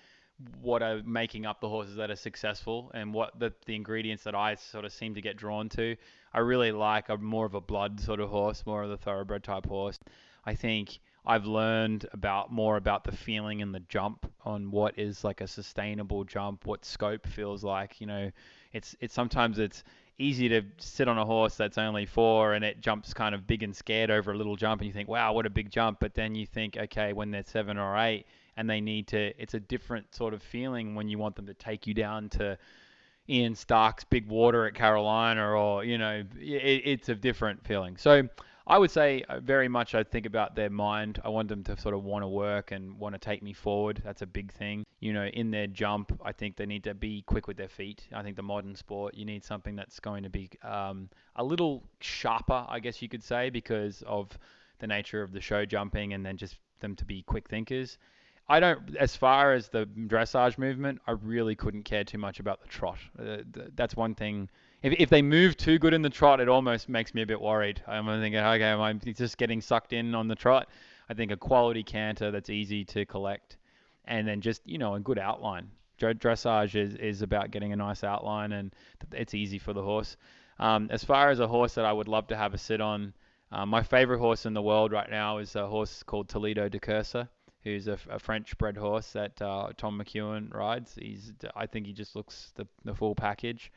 what 0.60 0.82
are 0.82 1.02
making 1.04 1.46
up 1.46 1.60
the 1.60 1.68
horses 1.68 1.96
that 1.96 2.10
are 2.10 2.16
successful 2.16 2.90
and 2.94 3.12
what 3.12 3.38
the, 3.40 3.52
the 3.66 3.74
ingredients 3.74 4.22
that 4.24 4.34
I 4.34 4.54
sort 4.54 4.84
of 4.84 4.92
seem 4.92 5.14
to 5.14 5.20
get 5.22 5.36
drawn 5.36 5.68
to. 5.70 5.96
I 6.32 6.40
really 6.40 6.70
like 6.70 7.08
a 7.08 7.16
more 7.16 7.46
of 7.46 7.54
a 7.54 7.60
blood 7.60 7.98
sort 7.98 8.20
of 8.20 8.28
horse, 8.28 8.64
more 8.66 8.82
of 8.82 8.90
the 8.90 8.98
thoroughbred 8.98 9.42
type 9.42 9.66
horse. 9.66 9.98
I 10.44 10.54
think 10.54 11.00
I've 11.28 11.44
learned 11.44 12.06
about 12.12 12.50
more 12.50 12.78
about 12.78 13.04
the 13.04 13.12
feeling 13.12 13.60
and 13.60 13.74
the 13.74 13.80
jump 13.80 14.32
on 14.46 14.70
what 14.70 14.98
is 14.98 15.24
like 15.24 15.42
a 15.42 15.46
sustainable 15.46 16.24
jump, 16.24 16.66
what 16.66 16.86
scope 16.86 17.26
feels 17.26 17.62
like. 17.62 18.00
You 18.00 18.06
know, 18.06 18.30
it's 18.72 18.96
it's 19.00 19.12
sometimes 19.12 19.58
it's 19.58 19.84
easy 20.16 20.48
to 20.48 20.62
sit 20.78 21.06
on 21.06 21.18
a 21.18 21.24
horse 21.24 21.54
that's 21.54 21.76
only 21.76 22.06
four 22.06 22.54
and 22.54 22.64
it 22.64 22.80
jumps 22.80 23.12
kind 23.12 23.34
of 23.34 23.46
big 23.46 23.62
and 23.62 23.76
scared 23.76 24.10
over 24.10 24.32
a 24.32 24.36
little 24.36 24.56
jump 24.56 24.80
and 24.80 24.88
you 24.88 24.92
think, 24.92 25.08
wow, 25.08 25.32
what 25.34 25.44
a 25.44 25.50
big 25.50 25.70
jump. 25.70 26.00
But 26.00 26.14
then 26.14 26.34
you 26.34 26.46
think, 26.46 26.76
okay, 26.76 27.12
when 27.12 27.30
they're 27.30 27.44
seven 27.44 27.76
or 27.76 27.96
eight 27.98 28.26
and 28.56 28.68
they 28.68 28.80
need 28.80 29.06
to, 29.08 29.40
it's 29.40 29.54
a 29.54 29.60
different 29.60 30.12
sort 30.14 30.32
of 30.32 30.42
feeling 30.42 30.94
when 30.94 31.08
you 31.08 31.18
want 31.18 31.36
them 31.36 31.46
to 31.46 31.54
take 31.54 31.86
you 31.86 31.92
down 31.94 32.30
to 32.30 32.58
Ian 33.28 33.54
Stark's 33.54 34.04
big 34.04 34.26
water 34.26 34.66
at 34.66 34.74
Carolina 34.74 35.50
or, 35.50 35.84
you 35.84 35.98
know, 35.98 36.24
it, 36.40 36.82
it's 36.84 37.10
a 37.10 37.14
different 37.14 37.64
feeling. 37.66 37.98
So 37.98 38.28
I 38.68 38.76
would 38.76 38.90
say 38.90 39.24
uh, 39.30 39.40
very 39.40 39.66
much 39.66 39.94
I 39.94 40.02
think 40.02 40.26
about 40.26 40.54
their 40.54 40.68
mind. 40.68 41.22
I 41.24 41.30
want 41.30 41.48
them 41.48 41.64
to 41.64 41.76
sort 41.80 41.94
of 41.94 42.04
want 42.04 42.22
to 42.22 42.28
work 42.28 42.70
and 42.70 42.98
want 42.98 43.14
to 43.14 43.18
take 43.18 43.42
me 43.42 43.54
forward. 43.54 44.02
That's 44.04 44.20
a 44.20 44.26
big 44.26 44.52
thing. 44.52 44.84
You 45.00 45.14
know, 45.14 45.24
in 45.24 45.50
their 45.50 45.66
jump, 45.66 46.20
I 46.22 46.32
think 46.32 46.56
they 46.56 46.66
need 46.66 46.84
to 46.84 46.92
be 46.92 47.22
quick 47.22 47.48
with 47.48 47.56
their 47.56 47.68
feet. 47.68 48.06
I 48.12 48.22
think 48.22 48.36
the 48.36 48.42
modern 48.42 48.76
sport, 48.76 49.14
you 49.14 49.24
need 49.24 49.42
something 49.42 49.74
that's 49.74 49.98
going 50.00 50.22
to 50.22 50.28
be 50.28 50.50
um, 50.62 51.08
a 51.36 51.42
little 51.42 51.82
sharper, 52.00 52.66
I 52.68 52.78
guess 52.80 53.00
you 53.00 53.08
could 53.08 53.24
say, 53.24 53.48
because 53.48 54.02
of 54.06 54.38
the 54.80 54.86
nature 54.86 55.22
of 55.22 55.32
the 55.32 55.40
show 55.40 55.64
jumping 55.64 56.12
and 56.12 56.24
then 56.24 56.36
just 56.36 56.56
them 56.80 56.94
to 56.96 57.06
be 57.06 57.22
quick 57.22 57.48
thinkers. 57.48 57.96
I 58.50 58.60
don't, 58.60 58.96
as 58.96 59.16
far 59.16 59.54
as 59.54 59.68
the 59.68 59.86
dressage 59.86 60.58
movement, 60.58 61.00
I 61.06 61.12
really 61.12 61.54
couldn't 61.54 61.84
care 61.84 62.04
too 62.04 62.18
much 62.18 62.38
about 62.38 62.60
the 62.60 62.68
trot. 62.68 62.98
Uh, 63.18 63.38
that's 63.74 63.96
one 63.96 64.14
thing 64.14 64.50
if, 64.82 64.94
if 64.98 65.10
they 65.10 65.22
move 65.22 65.56
too 65.56 65.78
good 65.78 65.94
in 65.94 66.02
the 66.02 66.10
trot, 66.10 66.40
it 66.40 66.48
almost 66.48 66.88
makes 66.88 67.14
me 67.14 67.22
a 67.22 67.26
bit 67.26 67.40
worried. 67.40 67.82
I'm 67.86 68.06
thinking, 68.06 68.36
okay, 68.36 68.62
am 68.64 68.80
I 68.80 68.92
just 68.92 69.38
getting 69.38 69.60
sucked 69.60 69.92
in 69.92 70.14
on 70.14 70.28
the 70.28 70.34
trot? 70.34 70.68
I 71.08 71.14
think 71.14 71.32
a 71.32 71.36
quality 71.36 71.82
canter 71.82 72.30
that's 72.30 72.50
easy 72.50 72.84
to 72.86 73.06
collect, 73.06 73.56
and 74.04 74.28
then 74.28 74.40
just 74.40 74.62
you 74.66 74.78
know 74.78 74.94
a 74.94 75.00
good 75.00 75.18
outline. 75.18 75.70
Dressage 75.98 76.76
is, 76.76 76.94
is 76.94 77.22
about 77.22 77.50
getting 77.50 77.72
a 77.72 77.76
nice 77.76 78.04
outline, 78.04 78.52
and 78.52 78.74
it's 79.12 79.34
easy 79.34 79.58
for 79.58 79.72
the 79.72 79.82
horse. 79.82 80.16
Um, 80.60 80.88
as 80.90 81.02
far 81.02 81.30
as 81.30 81.40
a 81.40 81.48
horse 81.48 81.74
that 81.74 81.84
I 81.84 81.92
would 81.92 82.08
love 82.08 82.28
to 82.28 82.36
have 82.36 82.54
a 82.54 82.58
sit 82.58 82.80
on, 82.80 83.14
uh, 83.50 83.66
my 83.66 83.82
favorite 83.82 84.18
horse 84.18 84.46
in 84.46 84.54
the 84.54 84.62
world 84.62 84.92
right 84.92 85.10
now 85.10 85.38
is 85.38 85.56
a 85.56 85.66
horse 85.66 86.02
called 86.02 86.28
Toledo 86.28 86.68
de 86.68 86.78
Kerser, 86.78 87.28
who's 87.64 87.88
a, 87.88 87.98
a 88.10 88.18
French-bred 88.18 88.76
horse 88.76 89.12
that 89.12 89.40
uh, 89.40 89.70
Tom 89.76 90.00
McEwen 90.00 90.54
rides. 90.54 90.96
He's, 91.00 91.32
I 91.56 91.66
think 91.66 91.86
he 91.86 91.92
just 91.92 92.14
looks 92.14 92.52
the, 92.54 92.66
the 92.84 92.94
full 92.94 93.14
package. 93.14 93.72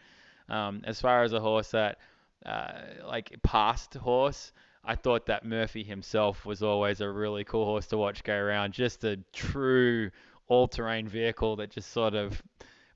Um, 0.52 0.82
as 0.84 0.99
far 0.99 1.24
as 1.24 1.32
a 1.32 1.39
horse 1.39 1.72
that, 1.72 1.97
uh, 2.45 2.74
like 3.08 3.36
past 3.41 3.93
horse, 3.93 4.52
I 4.84 4.95
thought 4.95 5.28
that 5.28 5.45
Murphy 5.45 5.84
himself 5.84 6.45
was 6.45 6.62
always 6.62 6.99
a 6.99 7.10
really 7.10 7.45
cool 7.45 7.66
horse 7.66 7.88
to 7.88 7.97
watch 7.97 8.24
go 8.24 8.36
around. 8.36 8.74
Just 8.74 9.04
a 9.06 9.18
true 9.32 10.12
all-terrain 10.47 11.08
vehicle 11.08 11.56
that 11.56 11.70
just 11.70 11.91
sort 11.91 12.14
of 12.16 12.41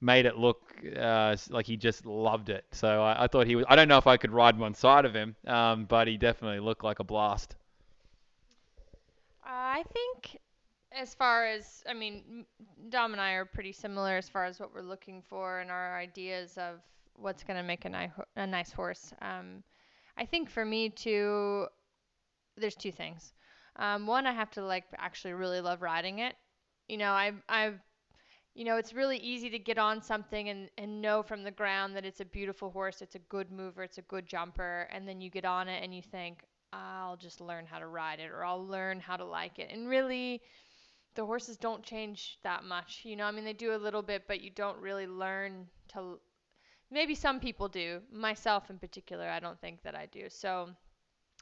made 0.02 0.26
it 0.26 0.38
look 0.38 0.62
uh, 1.00 1.38
like 1.50 1.66
he 1.66 1.78
just 1.78 2.06
loved 2.06 2.50
it. 2.50 2.66
So 2.72 3.02
I, 3.02 3.24
I, 3.24 3.28
thought 3.28 3.48
he 3.48 3.56
was. 3.56 3.66
I 3.70 3.78
don't 3.78 3.88
know 3.88 3.98
if 3.98 4.08
I 4.08 4.18
could 4.18 4.32
ride 4.32 4.60
one 4.60 4.74
side 4.74 5.06
of 5.06 5.14
him, 5.14 5.38
um, 5.48 5.86
but 5.86 6.08
he 6.10 6.18
definitely 6.18 6.60
looked 6.60 6.84
like 6.84 7.00
a 7.00 7.06
blast. 7.06 7.56
I 9.44 9.84
think, 9.94 10.42
as 10.92 11.14
far 11.14 11.46
as 11.46 11.84
I 11.88 11.94
mean, 11.94 12.46
Dom 12.90 13.14
and 13.14 13.22
I 13.22 13.34
are 13.34 13.46
pretty 13.46 13.72
similar 13.72 14.18
as 14.18 14.28
far 14.28 14.44
as 14.44 14.60
what 14.60 14.74
we're 14.74 14.82
looking 14.82 15.22
for 15.22 15.62
and 15.62 15.72
our 15.72 15.98
ideas 15.98 16.58
of 16.58 16.82
what's 17.18 17.44
going 17.44 17.58
to 17.58 17.64
make 17.64 17.86
a, 17.86 17.90
ni- 17.90 18.12
a 18.36 18.48
nice 18.48 18.72
horse. 18.72 19.14
Um, 19.22 19.64
I 20.18 20.26
think 20.26 20.50
for 20.50 20.66
me 20.66 20.90
too, 20.90 21.68
there's 22.58 22.76
two 22.76 22.92
things. 22.92 23.34
Um, 23.78 24.08
one, 24.08 24.26
I 24.26 24.32
have 24.32 24.52
to 24.52 24.66
like 24.66 24.86
actually 24.98 25.34
really 25.34 25.62
love 25.62 25.82
riding 25.82 26.20
it. 26.20 26.36
You 26.88 26.98
know, 26.98 27.12
I've, 27.12 27.42
I've, 27.50 27.80
you 28.54 28.64
know, 28.64 28.78
it's 28.78 28.94
really 28.94 29.18
easy 29.18 29.50
to 29.50 29.60
get 29.60 29.78
on 29.78 30.02
something 30.02 30.48
and, 30.50 30.70
and 30.78 31.02
know 31.02 31.22
from 31.22 31.44
the 31.44 31.52
ground 31.52 31.96
that 31.96 32.06
it's 32.06 32.22
a 32.22 32.26
beautiful 32.26 32.70
horse, 32.70 33.02
it's 33.02 33.16
a 33.16 33.20
good 33.20 33.52
mover, 33.52 33.84
it's 33.84 33.98
a 33.98 34.04
good 34.04 34.26
jumper, 34.26 34.88
and 34.94 35.08
then 35.08 35.20
you 35.20 35.30
get 35.30 35.44
on 35.44 35.68
it 35.68 35.84
and 35.84 35.94
you 35.94 36.02
think, 36.02 36.40
I'll 36.72 37.18
just 37.18 37.42
learn 37.42 37.66
how 37.66 37.80
to 37.80 37.88
ride 37.88 38.20
it 38.20 38.30
or 38.32 38.44
I'll 38.44 38.66
learn 38.66 39.00
how 39.00 39.18
to 39.18 39.26
like 39.26 39.60
it. 39.60 39.70
And 39.72 39.90
really, 39.90 40.42
the 41.16 41.26
horses 41.26 41.58
don't 41.58 41.84
change 41.84 42.38
that 42.44 42.64
much. 42.64 43.02
You 43.04 43.16
know, 43.16 43.26
I 43.26 43.32
mean, 43.32 43.46
they 43.46 43.54
do 43.54 43.76
a 43.76 43.78
little 43.78 44.02
bit, 44.02 44.24
but 44.28 44.42
you 44.42 44.50
don't 44.50 44.78
really 44.80 45.08
learn 45.08 45.68
to 45.94 46.20
maybe 46.96 47.14
some 47.14 47.42
people 47.42 47.68
do. 47.68 48.00
Myself 48.10 48.70
in 48.70 48.80
particular, 48.80 49.28
I 49.28 49.42
don't 49.42 49.60
think 49.60 49.84
that 49.84 49.96
I 49.96 50.06
do. 50.06 50.30
So 50.30 50.70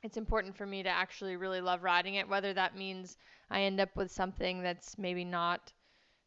it's 0.01 0.17
important 0.17 0.57
for 0.57 0.65
me 0.65 0.81
to 0.81 0.89
actually 0.89 1.35
really 1.35 1.61
love 1.61 1.83
riding 1.83 2.15
it, 2.15 2.27
whether 2.27 2.53
that 2.53 2.75
means 2.75 3.17
I 3.51 3.61
end 3.61 3.79
up 3.79 3.95
with 3.95 4.11
something 4.11 4.63
that's 4.63 4.97
maybe 4.97 5.23
not 5.23 5.71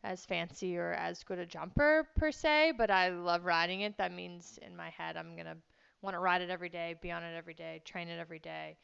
as 0.05 0.25
fancy 0.25 0.79
or 0.79 0.93
as 0.93 1.25
good 1.25 1.41
a 1.41 1.45
jumper 1.45 2.07
per 2.15 2.31
se, 2.31 2.75
but 2.79 2.89
I 2.89 3.09
love 3.09 3.45
riding 3.45 3.81
it. 3.81 3.99
That 3.99 4.13
means 4.13 4.61
in 4.63 4.77
my 4.77 4.91
head 4.91 5.17
I'm 5.17 5.35
going 5.35 5.47
to 5.47 5.57
want 6.03 6.15
to 6.15 6.21
ride 6.21 6.41
it 6.41 6.49
every 6.49 6.69
day, 6.69 6.95
be 7.03 7.11
on 7.11 7.25
it 7.25 7.37
every 7.37 7.55
day, 7.55 7.83
train 7.85 8.09
it 8.09 8.21
every 8.21 8.39
day. 8.39 8.77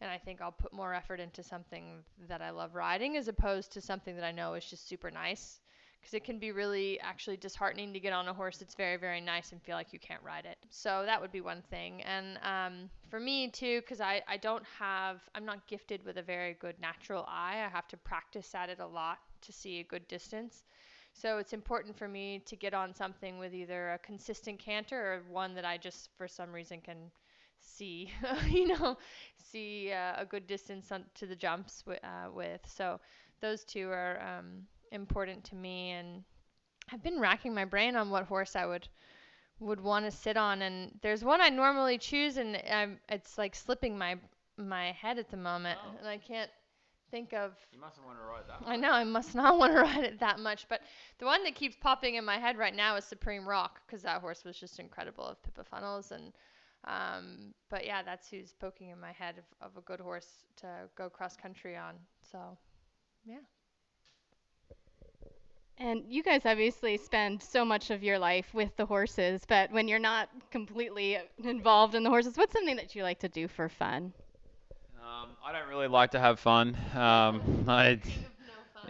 And 0.00 0.08
I 0.08 0.16
think 0.16 0.40
I'll 0.40 0.52
put 0.52 0.72
more 0.72 0.94
effort 0.94 1.18
into 1.18 1.42
something 1.42 2.04
that 2.28 2.40
I 2.40 2.50
love 2.50 2.76
riding 2.76 3.16
as 3.16 3.26
opposed 3.26 3.72
to 3.72 3.80
something 3.80 4.14
that 4.14 4.24
I 4.24 4.30
know 4.30 4.54
is 4.54 4.64
just 4.64 4.88
super 4.88 5.10
nice 5.10 5.58
because 6.00 6.14
it 6.14 6.24
can 6.24 6.38
be 6.38 6.52
really 6.52 6.98
actually 7.00 7.36
disheartening 7.36 7.92
to 7.92 8.00
get 8.00 8.12
on 8.12 8.28
a 8.28 8.32
horse 8.34 8.58
that's 8.58 8.74
very 8.74 8.96
very 8.96 9.20
nice 9.20 9.52
and 9.52 9.62
feel 9.62 9.76
like 9.76 9.92
you 9.92 9.98
can't 9.98 10.22
ride 10.22 10.44
it. 10.46 10.56
So 10.70 11.02
that 11.06 11.20
would 11.20 11.32
be 11.32 11.40
one 11.40 11.62
thing. 11.70 12.02
And 12.02 12.38
um, 12.42 12.90
for 13.10 13.20
me 13.20 13.48
too 13.50 13.80
because 13.80 14.00
I, 14.00 14.22
I 14.28 14.36
don't 14.36 14.64
have 14.78 15.20
i'm 15.34 15.44
not 15.44 15.66
gifted 15.66 16.04
with 16.04 16.16
a 16.18 16.22
very 16.22 16.54
good 16.60 16.76
natural 16.80 17.24
eye. 17.28 17.62
I 17.64 17.68
have 17.68 17.88
to 17.88 17.96
practice 17.96 18.54
at 18.54 18.68
it 18.68 18.80
a 18.80 18.86
lot 18.86 19.18
to 19.42 19.52
see 19.52 19.80
a 19.80 19.84
good 19.84 20.06
distance. 20.08 20.64
So 21.12 21.38
it's 21.38 21.52
important 21.52 21.96
for 21.96 22.06
me 22.08 22.40
to 22.46 22.56
get 22.56 22.74
on 22.74 22.94
something 22.94 23.38
with 23.38 23.54
either 23.54 23.92
a 23.92 23.98
consistent 23.98 24.58
canter 24.58 24.96
or 25.14 25.22
one 25.32 25.54
that 25.54 25.64
i 25.64 25.76
just 25.76 26.10
for 26.16 26.28
some 26.28 26.52
reason 26.52 26.80
can 26.80 27.10
see 27.60 28.10
you 28.48 28.68
know 28.68 28.96
see 29.36 29.92
uh, 29.92 30.14
a 30.16 30.24
good 30.24 30.46
distance 30.46 30.92
on, 30.92 31.04
to 31.14 31.26
the 31.26 31.36
jumps 31.36 31.82
w- 31.82 31.98
uh, 32.02 32.30
with. 32.32 32.60
So 32.66 33.00
those 33.40 33.64
two 33.64 33.88
are 33.90 34.20
um, 34.20 34.66
important 34.92 35.44
to 35.44 35.54
me 35.54 35.90
and 35.90 36.22
I've 36.92 37.02
been 37.02 37.20
racking 37.20 37.54
my 37.54 37.64
brain 37.64 37.96
on 37.96 38.10
what 38.10 38.24
horse 38.24 38.56
I 38.56 38.66
would 38.66 38.88
would 39.60 39.80
want 39.80 40.04
to 40.04 40.10
sit 40.10 40.36
on 40.36 40.62
and 40.62 40.92
there's 41.02 41.24
one 41.24 41.40
I 41.40 41.48
normally 41.48 41.98
choose 41.98 42.36
and 42.36 42.62
I'm, 42.70 42.98
it's 43.08 43.36
like 43.36 43.54
slipping 43.54 43.98
my 43.98 44.16
my 44.56 44.92
head 44.92 45.18
at 45.18 45.30
the 45.30 45.36
moment 45.36 45.78
oh. 45.84 45.96
and 45.98 46.08
I 46.08 46.18
can't 46.18 46.50
think 47.10 47.32
of 47.32 47.54
You 47.72 47.80
mustn't 47.80 48.06
want 48.06 48.18
to 48.18 48.24
ride 48.24 48.42
that. 48.48 48.68
I 48.68 48.76
know 48.76 48.90
I 48.90 49.04
must 49.04 49.34
not 49.34 49.58
want 49.58 49.72
to 49.72 49.80
ride 49.80 50.04
it 50.04 50.20
that 50.20 50.38
much 50.38 50.66
but 50.68 50.80
the 51.18 51.26
one 51.26 51.42
that 51.44 51.54
keeps 51.54 51.76
popping 51.80 52.14
in 52.14 52.24
my 52.24 52.38
head 52.38 52.56
right 52.56 52.74
now 52.74 52.96
is 52.96 53.04
Supreme 53.04 53.48
Rock 53.48 53.80
because 53.86 54.02
that 54.02 54.20
horse 54.20 54.44
was 54.44 54.58
just 54.58 54.78
incredible 54.78 55.24
of 55.24 55.42
Pippa 55.42 55.64
Funnell's 55.64 56.12
and 56.12 56.32
um, 56.84 57.52
but 57.68 57.84
yeah 57.84 58.02
that's 58.02 58.28
who's 58.30 58.54
poking 58.60 58.90
in 58.90 59.00
my 59.00 59.12
head 59.12 59.34
of, 59.38 59.70
of 59.72 59.76
a 59.76 59.80
good 59.80 60.00
horse 60.00 60.44
to 60.56 60.68
go 60.96 61.10
cross 61.10 61.36
country 61.36 61.76
on 61.76 61.94
so 62.22 62.56
yeah 63.24 63.38
And 65.80 66.02
you 66.08 66.24
guys 66.24 66.42
obviously 66.44 66.96
spend 66.96 67.40
so 67.40 67.64
much 67.64 67.90
of 67.90 68.02
your 68.02 68.18
life 68.18 68.52
with 68.52 68.76
the 68.76 68.84
horses, 68.84 69.42
but 69.46 69.70
when 69.70 69.86
you're 69.86 70.00
not 70.00 70.28
completely 70.50 71.18
involved 71.44 71.94
in 71.94 72.02
the 72.02 72.10
horses, 72.10 72.36
what's 72.36 72.52
something 72.52 72.74
that 72.76 72.96
you 72.96 73.04
like 73.04 73.20
to 73.20 73.28
do 73.28 73.46
for 73.46 73.68
fun? 73.68 74.12
Um, 75.00 75.28
I 75.44 75.52
don't 75.52 75.68
really 75.68 75.86
like 75.86 76.10
to 76.12 76.18
have 76.18 76.40
fun. 76.40 76.76
Um, 76.94 77.64
I, 77.68 78.00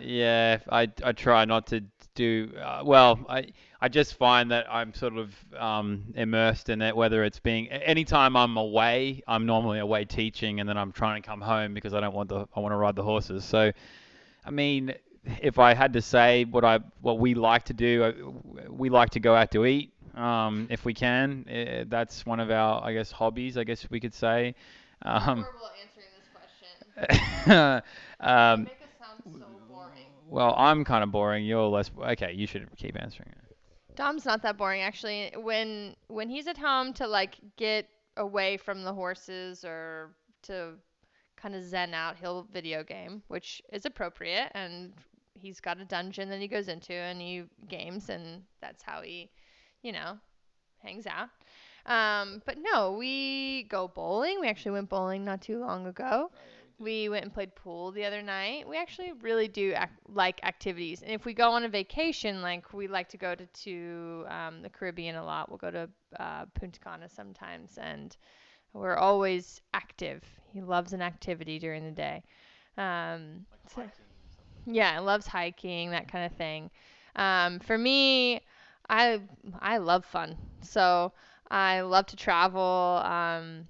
yeah, 0.01 0.59
I, 0.71 0.89
I 1.05 1.13
try 1.13 1.45
not 1.45 1.67
to 1.69 1.83
do 2.15 2.53
uh, 2.61 2.83
well. 2.85 3.21
I 3.29 3.53
I 3.81 3.89
just 3.89 4.15
find 4.15 4.51
that 4.51 4.67
I'm 4.69 4.93
sort 4.93 5.17
of 5.17 5.33
um, 5.57 6.13
immersed 6.17 6.69
in 6.69 6.83
it. 6.83 6.97
Whether 6.97 7.23
it's 7.23 7.39
being 7.39 7.69
anytime 7.69 8.35
I'm 8.35 8.57
away, 8.57 9.23
I'm 9.29 9.47
normally 9.47 9.79
away 9.79 10.05
teaching, 10.05 10.59
and 10.59 10.69
then 10.69 10.77
I'm 10.77 10.91
trying 10.91 11.23
to 11.23 11.27
come 11.27 11.41
home 11.41 11.75
because 11.75 11.95
I 11.95 12.01
don't 12.01 12.15
want 12.15 12.29
the 12.29 12.47
I 12.57 12.61
want 12.61 12.73
to 12.73 12.77
ride 12.77 12.97
the 12.97 13.05
horses. 13.05 13.45
So, 13.45 13.71
I 14.45 14.51
mean, 14.51 14.95
if 15.41 15.59
I 15.59 15.75
had 15.75 15.93
to 15.95 16.03
say 16.03 16.45
what 16.45 16.65
I 16.65 16.81
what 17.01 17.19
we 17.19 17.35
like 17.35 17.65
to 17.65 17.75
do, 17.75 18.03
uh, 18.05 18.71
we 18.71 18.89
like 18.91 19.11
to 19.11 19.21
go 19.21 19.35
out 19.35 19.51
to 19.53 19.67
eat 19.67 19.93
um, 20.15 20.67
if 20.71 20.85
we 20.85 20.95
can. 20.95 21.45
Uh, 21.49 21.85
that's 21.89 22.27
one 22.27 22.41
of 22.41 22.51
our 22.51 22.85
I 22.85 22.93
guess 22.93 23.11
hobbies. 23.11 23.57
I 23.57 23.65
guess 23.65 23.89
we 23.91 24.01
could 24.01 24.15
say. 24.15 24.55
Um, 25.03 25.23
horrible 25.23 25.71
answering 25.83 26.09
this 26.19 27.09
question. 27.47 27.83
um, 28.21 28.65
make 28.65 28.73
us 28.83 28.89
sound 28.99 29.23
so 29.39 29.47
boring. 29.69 30.07
Well, 30.29 30.55
I'm 30.57 30.85
kind 30.85 31.05
of 31.05 31.11
boring. 31.11 31.45
You're 31.45 31.69
less. 31.69 31.91
Okay, 31.99 32.33
you 32.33 32.47
should 32.47 32.69
keep 32.77 33.01
answering 33.01 33.31
it. 33.31 33.57
Dom's 33.97 34.25
not 34.25 34.43
that 34.43 34.57
boring 34.57 34.83
actually. 34.83 35.33
When 35.37 35.95
when 36.09 36.29
he's 36.29 36.47
at 36.47 36.57
home 36.57 36.93
to 36.95 37.07
like 37.07 37.37
get 37.57 37.89
away 38.17 38.57
from 38.57 38.83
the 38.83 38.93
horses 38.93 39.65
or 39.65 40.11
to 40.43 40.75
kind 41.37 41.55
of 41.55 41.65
zen 41.65 41.95
out, 41.95 42.17
he'll 42.17 42.47
video 42.53 42.83
game, 42.83 43.23
which 43.29 43.63
is 43.73 43.87
appropriate 43.87 44.51
and 44.55 44.93
he's 45.41 45.61
got 45.61 45.81
a 45.81 45.85
dungeon 45.85 46.29
that 46.31 46.41
he 46.41 46.49
goes 46.49 46.69
into 46.69 46.93
and 46.93 47.21
he 47.21 47.45
games 47.69 48.09
and 48.09 48.43
that's 48.61 48.83
how 48.83 49.03
he, 49.03 49.31
you 49.83 49.93
know, 49.93 50.19
hangs 50.83 51.07
out. 51.07 51.29
Um, 51.87 52.43
but 52.45 52.59
no, 52.61 52.93
we 52.93 53.65
go 53.65 53.89
bowling. 53.89 54.41
We 54.41 54.49
actually 54.49 54.73
went 54.73 54.89
bowling 54.89 55.25
not 55.25 55.41
too 55.41 55.59
long 55.59 55.87
ago. 55.87 56.31
We 56.79 57.09
went 57.09 57.25
and 57.25 57.35
played 57.35 57.55
pool 57.57 57.91
the 57.91 58.05
other 58.05 58.23
night. 58.23 58.69
We 58.69 58.77
actually 58.77 59.13
really 59.23 59.49
do 59.49 59.75
ac- 59.77 59.91
like 60.07 60.39
activities. 60.45 61.03
And 61.03 61.11
if 61.11 61.25
we 61.25 61.35
go 61.35 61.51
on 61.51 61.65
a 61.65 61.69
vacation, 61.69 62.41
like 62.41 62.73
we 62.73 62.87
like 62.87 63.09
to 63.09 63.17
go 63.17 63.35
to, 63.35 63.47
to 63.47 64.25
um, 64.29 64.63
the 64.63 64.69
Caribbean 64.69 65.17
a 65.17 65.25
lot. 65.25 65.49
We'll 65.49 65.59
go 65.59 65.71
to 65.71 65.89
uh, 66.21 66.45
Punta 66.55 66.79
Cana 66.79 67.09
sometimes, 67.09 67.79
and 67.79 68.17
we're 68.75 68.97
always 68.97 69.61
active. 69.75 70.23
He 70.53 70.61
loves 70.61 70.93
an 70.93 71.03
activity 71.03 71.59
during 71.59 71.85
the 71.85 71.91
day. 71.91 72.23
Um, 72.77 73.45
so, 73.75 73.83
yeah, 74.69 74.99
loves 75.01 75.27
hiking, 75.27 75.91
that 75.91 76.11
kind 76.11 76.25
of 76.31 76.37
thing. 76.37 76.71
Um, 77.17 77.59
for 77.61 77.77
me, 77.77 78.41
I 78.89 79.21
I 79.61 79.79
love 79.79 80.05
fun. 80.05 80.37
So 80.63 81.13
I 81.51 81.81
love 81.81 82.07
to 82.07 82.17
travel. 82.17 83.03
Um, 83.05 83.67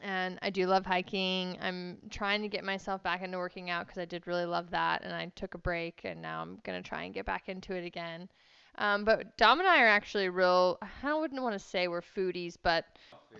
and 0.00 0.38
I 0.42 0.50
do 0.50 0.66
love 0.66 0.86
hiking. 0.86 1.58
I'm 1.60 1.98
trying 2.10 2.42
to 2.42 2.48
get 2.48 2.62
myself 2.62 3.02
back 3.02 3.22
into 3.22 3.38
working 3.38 3.68
out 3.70 3.86
because 3.86 3.98
I 3.98 4.04
did 4.04 4.26
really 4.26 4.44
love 4.44 4.70
that, 4.70 5.02
and 5.02 5.12
I 5.12 5.32
took 5.34 5.54
a 5.54 5.58
break, 5.58 6.02
and 6.04 6.22
now 6.22 6.40
I'm 6.42 6.58
gonna 6.62 6.82
try 6.82 7.02
and 7.04 7.14
get 7.14 7.26
back 7.26 7.48
into 7.48 7.74
it 7.74 7.84
again. 7.84 8.28
Um, 8.76 9.04
but 9.04 9.36
Dom 9.36 9.58
and 9.58 9.68
I 9.68 9.82
are 9.82 9.88
actually 9.88 10.28
real. 10.28 10.78
I 11.02 11.14
wouldn't 11.14 11.42
want 11.42 11.54
to 11.54 11.58
say 11.58 11.88
we're 11.88 12.00
foodies, 12.00 12.56
but 12.62 12.84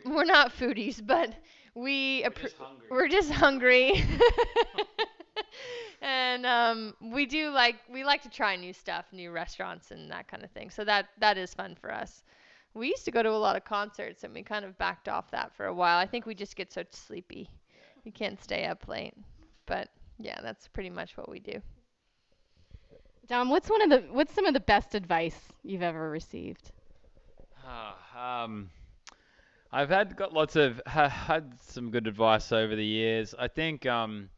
we're 0.04 0.24
not 0.24 0.52
foodies, 0.52 1.04
but 1.04 1.32
we 1.74 2.24
we're 2.24 2.42
just 2.42 2.56
hungry. 2.56 2.86
We're 2.90 3.08
just 3.08 3.30
hungry. 3.30 4.04
and 6.00 6.46
um, 6.46 6.94
we 7.00 7.26
do 7.26 7.50
like 7.50 7.76
we 7.90 8.04
like 8.04 8.22
to 8.22 8.30
try 8.30 8.56
new 8.56 8.72
stuff, 8.72 9.06
new 9.12 9.30
restaurants 9.30 9.90
and 9.90 10.10
that 10.10 10.28
kind 10.28 10.44
of 10.44 10.50
thing. 10.50 10.70
So 10.70 10.84
that 10.84 11.08
that 11.18 11.38
is 11.38 11.54
fun 11.54 11.76
for 11.80 11.92
us. 11.92 12.22
We 12.74 12.88
used 12.88 13.04
to 13.06 13.10
go 13.10 13.22
to 13.22 13.30
a 13.30 13.32
lot 13.32 13.56
of 13.56 13.64
concerts 13.64 14.24
and 14.24 14.32
we 14.32 14.42
kind 14.42 14.64
of 14.64 14.78
backed 14.78 15.08
off 15.08 15.30
that 15.32 15.54
for 15.56 15.66
a 15.66 15.74
while. 15.74 15.98
I 15.98 16.06
think 16.06 16.26
we 16.26 16.34
just 16.34 16.54
get 16.54 16.72
so 16.72 16.84
sleepy. 16.90 17.50
We 18.04 18.10
can't 18.10 18.40
stay 18.42 18.66
up 18.66 18.86
late. 18.86 19.14
But 19.66 19.88
yeah, 20.18 20.40
that's 20.42 20.68
pretty 20.68 20.90
much 20.90 21.16
what 21.16 21.28
we 21.28 21.40
do. 21.40 21.60
Dom, 23.26 23.50
what's 23.50 23.68
one 23.68 23.82
of 23.82 23.90
the 23.90 24.08
what's 24.12 24.34
some 24.34 24.46
of 24.46 24.54
the 24.54 24.60
best 24.60 24.94
advice 24.94 25.38
you've 25.62 25.82
ever 25.82 26.08
received? 26.10 26.70
Uh, 27.66 28.18
um, 28.18 28.70
I've 29.70 29.90
had 29.90 30.16
got 30.16 30.32
lots 30.32 30.56
of 30.56 30.80
ha, 30.86 31.08
had 31.26 31.52
some 31.60 31.90
good 31.90 32.06
advice 32.06 32.52
over 32.52 32.74
the 32.74 32.84
years. 32.84 33.34
I 33.38 33.48
think 33.48 33.84
um, 33.84 34.30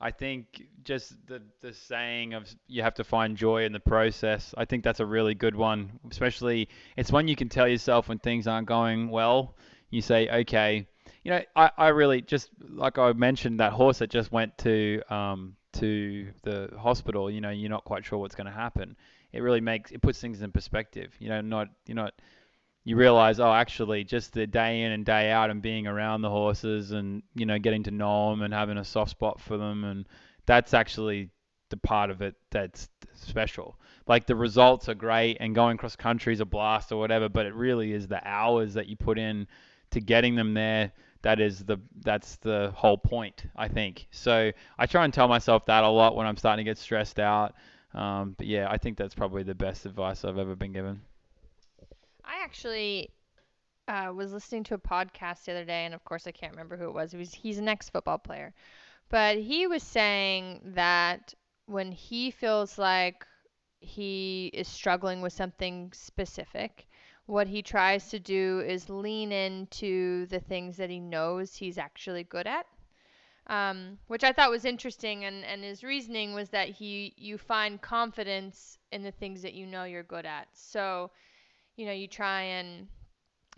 I 0.00 0.10
think 0.10 0.66
just 0.84 1.14
the 1.26 1.42
the 1.62 1.72
saying 1.72 2.34
of 2.34 2.46
you 2.68 2.82
have 2.82 2.94
to 2.94 3.04
find 3.04 3.36
joy 3.36 3.64
in 3.64 3.72
the 3.72 3.80
process. 3.80 4.54
I 4.56 4.64
think 4.66 4.84
that's 4.84 5.00
a 5.00 5.06
really 5.06 5.34
good 5.34 5.56
one. 5.56 5.98
Especially 6.10 6.68
it's 6.96 7.10
one 7.10 7.28
you 7.28 7.36
can 7.36 7.48
tell 7.48 7.66
yourself 7.66 8.08
when 8.08 8.18
things 8.18 8.46
aren't 8.46 8.68
going 8.68 9.08
well. 9.08 9.56
You 9.90 10.02
say, 10.02 10.28
okay, 10.28 10.86
you 11.24 11.30
know, 11.30 11.40
I, 11.54 11.70
I 11.78 11.88
really 11.88 12.20
just 12.20 12.50
like 12.60 12.98
I 12.98 13.12
mentioned 13.12 13.60
that 13.60 13.72
horse 13.72 13.98
that 13.98 14.10
just 14.10 14.30
went 14.30 14.56
to 14.58 15.02
um 15.08 15.56
to 15.74 16.28
the 16.42 16.70
hospital. 16.78 17.30
You 17.30 17.40
know, 17.40 17.50
you're 17.50 17.70
not 17.70 17.84
quite 17.84 18.04
sure 18.04 18.18
what's 18.18 18.34
going 18.34 18.46
to 18.46 18.52
happen. 18.52 18.96
It 19.32 19.40
really 19.40 19.60
makes 19.60 19.92
it 19.92 20.02
puts 20.02 20.20
things 20.20 20.42
in 20.42 20.52
perspective. 20.52 21.14
You 21.18 21.30
know, 21.30 21.40
not 21.40 21.68
you're 21.86 21.96
not 21.96 22.14
you 22.86 22.94
realize, 22.94 23.40
oh, 23.40 23.52
actually, 23.52 24.04
just 24.04 24.32
the 24.32 24.46
day 24.46 24.82
in 24.82 24.92
and 24.92 25.04
day 25.04 25.32
out 25.32 25.50
and 25.50 25.60
being 25.60 25.88
around 25.88 26.22
the 26.22 26.30
horses 26.30 26.92
and 26.92 27.24
you 27.34 27.44
know 27.44 27.58
getting 27.58 27.82
to 27.82 27.90
know 27.90 28.30
them 28.30 28.42
and 28.42 28.54
having 28.54 28.78
a 28.78 28.84
soft 28.84 29.10
spot 29.10 29.40
for 29.40 29.56
them, 29.56 29.82
and 29.82 30.06
that's 30.46 30.72
actually 30.72 31.30
the 31.70 31.76
part 31.76 32.10
of 32.10 32.22
it 32.22 32.36
that's 32.52 32.88
special. 33.14 33.76
Like 34.06 34.24
the 34.26 34.36
results 34.36 34.88
are 34.88 34.94
great 34.94 35.38
and 35.40 35.52
going 35.52 35.78
cross 35.78 35.96
country 35.96 36.32
is 36.32 36.38
a 36.38 36.44
blast 36.44 36.92
or 36.92 37.00
whatever, 37.00 37.28
but 37.28 37.44
it 37.44 37.54
really 37.54 37.92
is 37.92 38.06
the 38.06 38.24
hours 38.24 38.74
that 38.74 38.86
you 38.86 38.94
put 38.94 39.18
in 39.18 39.48
to 39.90 40.00
getting 40.00 40.36
them 40.36 40.54
there 40.54 40.92
that 41.22 41.40
is 41.40 41.64
the 41.64 41.78
that's 42.02 42.36
the 42.36 42.72
whole 42.76 42.98
point, 42.98 43.46
I 43.56 43.66
think. 43.66 44.06
So 44.12 44.52
I 44.78 44.86
try 44.86 45.04
and 45.04 45.12
tell 45.12 45.26
myself 45.26 45.66
that 45.66 45.82
a 45.82 45.88
lot 45.88 46.14
when 46.14 46.24
I'm 46.24 46.36
starting 46.36 46.64
to 46.64 46.70
get 46.70 46.78
stressed 46.78 47.18
out. 47.18 47.54
Um, 47.94 48.36
but 48.38 48.46
yeah, 48.46 48.68
I 48.70 48.78
think 48.78 48.96
that's 48.96 49.14
probably 49.16 49.42
the 49.42 49.56
best 49.56 49.86
advice 49.86 50.24
I've 50.24 50.38
ever 50.38 50.54
been 50.54 50.72
given. 50.72 51.00
I 52.26 52.42
actually 52.42 53.10
uh, 53.88 54.12
was 54.14 54.32
listening 54.32 54.64
to 54.64 54.74
a 54.74 54.78
podcast 54.78 55.44
the 55.44 55.52
other 55.52 55.64
day, 55.64 55.84
and 55.84 55.94
of 55.94 56.04
course 56.04 56.26
I 56.26 56.32
can't 56.32 56.52
remember 56.52 56.76
who 56.76 56.88
it 56.88 56.94
was. 56.94 57.12
He 57.12 57.18
was 57.18 57.32
he's 57.32 57.58
an 57.58 57.68
ex-football 57.68 58.18
player, 58.18 58.52
but 59.08 59.38
he 59.38 59.66
was 59.66 59.82
saying 59.82 60.60
that 60.74 61.34
when 61.66 61.92
he 61.92 62.30
feels 62.30 62.78
like 62.78 63.24
he 63.80 64.50
is 64.54 64.66
struggling 64.68 65.20
with 65.20 65.32
something 65.32 65.92
specific, 65.92 66.88
what 67.26 67.46
he 67.46 67.62
tries 67.62 68.08
to 68.10 68.18
do 68.18 68.60
is 68.66 68.88
lean 68.88 69.32
into 69.32 70.26
the 70.26 70.40
things 70.40 70.76
that 70.76 70.90
he 70.90 71.00
knows 71.00 71.54
he's 71.54 71.78
actually 71.78 72.24
good 72.24 72.46
at. 72.46 72.66
Um, 73.48 73.98
which 74.08 74.24
I 74.24 74.32
thought 74.32 74.50
was 74.50 74.64
interesting, 74.64 75.24
and, 75.24 75.44
and 75.44 75.62
his 75.62 75.84
reasoning 75.84 76.34
was 76.34 76.48
that 76.50 76.68
he 76.68 77.14
you 77.16 77.38
find 77.38 77.80
confidence 77.80 78.78
in 78.90 79.04
the 79.04 79.12
things 79.12 79.42
that 79.42 79.54
you 79.54 79.66
know 79.66 79.84
you're 79.84 80.02
good 80.02 80.26
at. 80.26 80.48
So 80.52 81.12
you 81.76 81.86
know, 81.86 81.92
you 81.92 82.08
try 82.08 82.42
and 82.42 82.88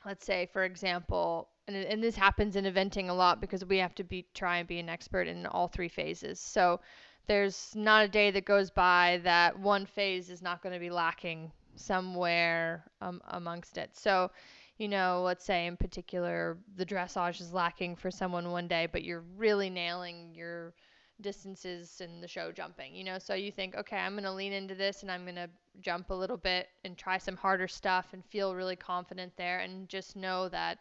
let's 0.05 0.25
say 0.27 0.47
for 0.53 0.65
example, 0.65 1.49
and 1.67 1.77
and 1.77 2.03
this 2.03 2.17
happens 2.17 2.57
in 2.57 2.65
eventing 2.65 3.09
a 3.09 3.13
lot 3.13 3.41
because 3.41 3.65
we 3.65 3.79
have 3.79 3.95
to 3.97 4.05
be 4.05 4.27
try 4.35 4.59
and 4.59 4.69
be 4.69 4.79
an 4.79 4.89
expert 4.89 5.29
in 5.29 5.47
all 5.47 5.69
three 5.69 5.89
phases. 5.89 6.41
So 6.41 6.81
there's 7.27 7.73
not 7.77 8.05
a 8.05 8.09
day 8.09 8.31
that 8.31 8.45
goes 8.45 8.71
by 8.71 9.21
that 9.25 9.59
one 9.59 9.87
phase 9.87 10.31
is 10.31 10.43
not 10.43 10.63
going 10.63 10.73
to 10.73 10.81
be 10.81 10.91
lacking 10.91 11.53
somewhere 11.77 12.85
um, 13.01 13.21
amongst 13.29 13.79
it. 13.79 13.91
So, 13.97 14.31
you 14.79 14.89
know, 14.89 15.23
let's 15.25 15.45
say 15.45 15.67
in 15.67 15.77
particular 15.77 16.59
the 16.77 16.87
dressage 16.87 17.41
is 17.41 17.53
lacking 17.53 17.97
for 17.97 18.11
someone 18.11 18.51
one 18.51 18.67
day, 18.69 18.87
but 18.91 19.05
you're 19.05 19.25
really 19.37 19.71
nailing 19.71 20.35
your 20.35 20.75
distances 21.21 22.01
in 22.01 22.21
the 22.21 22.29
show 22.29 22.53
jumping, 22.53 22.95
you 22.95 23.05
know? 23.05 23.19
So 23.19 23.35
you 23.35 23.51
think, 23.51 23.77
okay, 23.77 23.97
I'm 23.97 24.13
going 24.13 24.25
to 24.25 24.33
lean 24.33 24.53
into 24.53 24.75
this 24.75 25.03
and 25.03 25.11
I'm 25.11 25.25
going 25.25 25.37
to 25.37 25.49
jump 25.81 26.11
a 26.11 26.15
little 26.15 26.37
bit 26.37 26.69
and 26.85 26.97
try 26.97 27.19
some 27.19 27.37
harder 27.37 27.69
stuff 27.69 28.09
and 28.13 28.25
feel 28.25 28.55
really 28.55 28.77
confident 28.77 29.33
there 29.37 29.61
and 29.61 29.89
just 29.89 30.17
know 30.17 30.49
that 30.49 30.79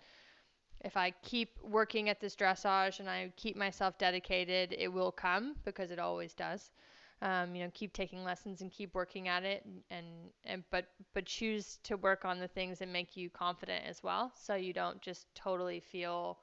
if 0.81 0.95
I 0.95 1.11
keep 1.23 1.57
working 1.63 2.09
at 2.09 2.19
this 2.19 2.35
dressage 2.35 2.99
and 2.99 3.09
I 3.09 3.31
keep 3.35 3.55
myself 3.55 3.97
dedicated, 3.97 4.75
it 4.77 4.87
will 4.87 5.11
come 5.11 5.55
because 5.65 5.91
it 5.91 5.99
always 5.99 6.33
does. 6.33 6.71
Um, 7.23 7.55
you 7.55 7.63
know, 7.63 7.71
keep 7.73 7.93
taking 7.93 8.23
lessons 8.23 8.61
and 8.61 8.71
keep 8.71 8.93
working 8.93 9.27
at 9.27 9.43
it, 9.43 9.65
and, 9.89 10.05
and 10.45 10.63
but 10.69 10.85
but 11.15 11.25
choose 11.25 11.79
to 11.81 11.97
work 11.97 12.25
on 12.25 12.39
the 12.39 12.47
things 12.47 12.77
that 12.77 12.89
make 12.89 13.17
you 13.17 13.31
confident 13.31 13.85
as 13.87 14.03
well, 14.03 14.31
so 14.39 14.53
you 14.53 14.71
don't 14.71 15.01
just 15.01 15.25
totally 15.33 15.79
feel 15.79 16.37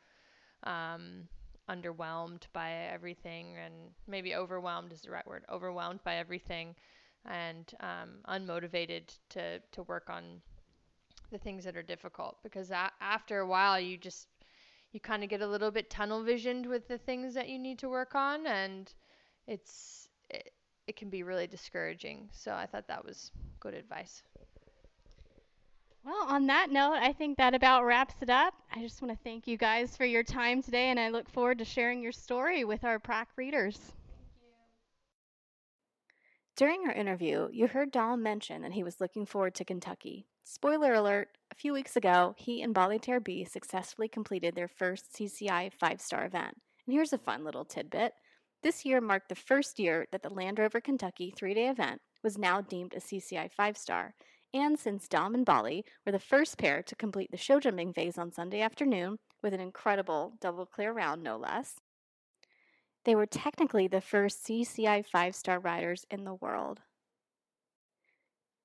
um, 0.65 1.29
underwhelmed 1.71 2.43
by 2.53 2.73
everything 2.93 3.57
and 3.65 3.75
maybe 4.07 4.35
overwhelmed 4.35 4.93
is 4.93 5.03
the 5.03 5.11
right 5.11 5.27
word 5.27 5.45
overwhelmed 5.51 6.01
by 6.05 6.17
everything 6.17 6.75
and 7.27 7.73
um, 7.81 8.19
unmotivated 8.29 9.17
to 9.31 9.59
to 9.73 9.83
work 9.85 10.11
on 10.11 10.43
the 11.31 11.39
things 11.39 11.65
that 11.65 11.77
are 11.77 11.83
difficult 11.83 12.37
because 12.43 12.71
a- 12.71 12.93
after 13.01 13.41
a 13.41 13.47
while 13.47 13.81
you 13.81 13.97
just 13.97 14.29
you 14.93 15.01
kind 15.01 15.25
of 15.25 15.31
get 15.31 15.43
a 15.43 15.47
little 15.47 15.71
bit 15.71 15.91
tunnel 15.91 16.23
visioned 16.23 16.67
with 16.67 16.87
the 16.89 16.99
things 16.99 17.35
that 17.35 17.49
you 17.49 17.59
need 17.59 17.79
to 17.79 17.89
work 17.89 18.15
on 18.15 18.47
and 18.47 18.95
it's 19.47 20.09
it, 20.31 20.53
it 20.87 20.97
can 20.97 21.11
be 21.11 21.23
really 21.23 21.47
discouraging. 21.47 22.29
So 22.33 22.53
I 22.53 22.67
thought 22.67 22.89
that 22.89 23.05
was 23.05 23.31
good 23.61 23.75
advice. 23.75 24.23
Well, 26.05 26.27
on 26.29 26.47
that 26.49 26.71
note, 26.71 26.99
I 27.01 27.15
think 27.15 27.39
that 27.39 27.55
about 27.55 27.87
wraps 27.87 28.17
it 28.21 28.29
up. 28.29 28.53
I 28.75 28.83
just 28.83 29.01
want 29.01 29.17
to 29.17 29.25
thank 29.25 29.47
you 29.47 29.57
guys 29.57 29.97
for 29.97 30.05
your 30.05 30.23
time 30.23 30.63
today, 30.63 30.91
and 30.91 31.01
I 31.01 31.09
look 31.09 31.31
forward 31.31 31.57
to 31.59 31.65
sharing 31.65 32.03
your 32.03 32.13
story 32.13 32.63
with 32.63 32.85
our 32.85 32.99
PRAC 32.99 33.29
readers. 33.37 33.79
During 36.57 36.83
our 36.87 36.93
interview, 36.93 37.49
you 37.51 37.69
heard 37.69 37.91
Dom 37.91 38.23
mention 38.23 38.61
that 38.63 38.73
he 38.73 38.83
was 38.83 39.01
looking 39.01 39.25
forward 39.25 39.55
to 39.55 39.65
Kentucky. 39.65 40.27
Spoiler 40.45 40.93
alert, 40.93 41.29
a 41.51 41.55
few 41.55 41.73
weeks 41.73 41.97
ago, 41.97 42.35
he 42.37 42.61
and 42.61 42.75
Bali 42.75 43.01
B 43.25 43.45
successfully 43.45 44.09
completed 44.09 44.55
their 44.55 44.69
first 44.69 45.11
CCI 45.15 45.73
five 45.73 46.03
star 46.03 46.27
event. 46.27 46.55
And 46.87 46.95
here's 46.95 47.15
a 47.15 47.19
fun 47.19 47.45
little 47.45 47.65
tidbit. 47.65 48.13
This 48.63 48.85
year 48.85 49.01
marked 49.01 49.31
the 49.31 49.35
first 49.35 49.79
year 49.79 50.07
that 50.13 50.23
the 50.23 50.29
Land 50.29 50.59
Rover 50.59 50.83
Kentucky 50.83 51.33
three 51.35 51.55
day 51.55 51.69
event 51.69 52.03
was 52.23 52.37
now 52.37 52.61
deemed 52.61 52.93
a 52.93 53.01
CCI 53.01 53.51
five 53.51 53.79
star, 53.79 54.15
and 54.55 54.79
since 54.79 55.09
Dom 55.09 55.35
and 55.35 55.45
Bali 55.45 55.85
were 56.07 56.13
the 56.13 56.19
first 56.19 56.57
pair 56.57 56.83
to 56.83 56.95
complete 56.95 57.31
the 57.33 57.37
show 57.37 57.59
jumping 57.59 57.93
phase 57.93 58.17
on 58.17 58.33
Sunday 58.33 58.61
afternoon 58.61 59.19
with 59.43 59.53
an 59.53 59.61
incredible 59.61 60.33
double 60.41 60.65
clear 60.65 60.93
round, 60.93 61.23
no 61.23 61.37
less, 61.37 61.75
they 63.05 63.15
were 63.15 63.27
technically 63.27 63.87
the 63.87 64.01
first 64.01 64.47
CCI 64.47 65.05
five 65.05 65.35
star 65.35 65.59
riders 65.59 66.07
in 66.11 66.25
the 66.25 66.35
world. 66.35 66.81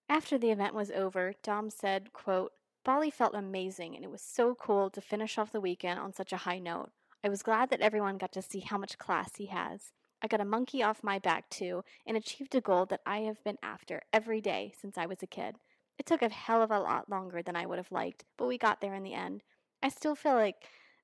After 0.07 0.37
the 0.37 0.51
event 0.51 0.73
was 0.73 0.91
over, 0.91 1.33
Dom 1.43 1.69
said, 1.69 2.13
quote, 2.13 2.53
Bali 2.85 3.11
felt 3.11 3.35
amazing 3.35 3.95
and 3.95 4.05
it 4.05 4.11
was 4.11 4.21
so 4.21 4.55
cool 4.55 4.89
to 4.91 5.01
finish 5.01 5.37
off 5.37 5.51
the 5.51 5.59
weekend 5.59 5.99
on 5.99 6.13
such 6.13 6.31
a 6.31 6.37
high 6.37 6.59
note. 6.59 6.91
I 7.23 7.29
was 7.29 7.43
glad 7.43 7.69
that 7.69 7.81
everyone 7.81 8.17
got 8.17 8.31
to 8.33 8.41
see 8.41 8.61
how 8.61 8.77
much 8.77 8.97
class 8.97 9.35
he 9.35 9.47
has. 9.47 9.91
I 10.21 10.27
got 10.27 10.41
a 10.41 10.45
monkey 10.45 10.81
off 10.81 11.03
my 11.03 11.19
back 11.19 11.49
too 11.49 11.83
and 12.05 12.15
achieved 12.15 12.55
a 12.55 12.61
goal 12.61 12.85
that 12.87 13.01
I 13.05 13.19
have 13.19 13.43
been 13.43 13.57
after 13.61 14.01
every 14.13 14.39
day 14.41 14.73
since 14.79 14.97
I 14.97 15.05
was 15.05 15.21
a 15.21 15.27
kid. 15.27 15.57
It 15.99 16.05
took 16.05 16.21
a 16.21 16.29
hell 16.29 16.61
of 16.61 16.71
a 16.71 16.79
lot 16.79 17.09
longer 17.09 17.43
than 17.43 17.57
I 17.57 17.65
would 17.65 17.77
have 17.77 17.91
liked, 17.91 18.23
but 18.37 18.47
we 18.47 18.57
got 18.57 18.79
there 18.79 18.95
in 18.95 19.03
the 19.03 19.13
end. 19.13 19.43
I 19.83 19.89
still 19.89 20.15
feel 20.15 20.33
like 20.33 20.55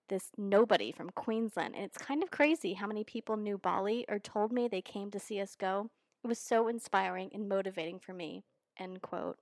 this 0.07 0.29
nobody 0.37 0.91
from 0.91 1.09
Queensland, 1.09 1.75
and 1.75 1.83
it's 1.83 1.97
kind 1.97 2.23
of 2.23 2.31
crazy 2.31 2.73
how 2.73 2.87
many 2.87 3.03
people 3.03 3.35
knew 3.35 3.57
Bali 3.57 4.05
or 4.07 4.19
told 4.19 4.53
me 4.53 4.67
they 4.67 4.81
came 4.81 5.11
to 5.11 5.19
see 5.19 5.41
us 5.41 5.55
go. 5.55 5.89
It 6.23 6.27
was 6.27 6.39
so 6.39 6.69
inspiring 6.69 7.29
and 7.33 7.49
motivating 7.49 7.99
for 7.99 8.13
me. 8.13 8.45
End 8.79 9.01
quote. 9.01 9.37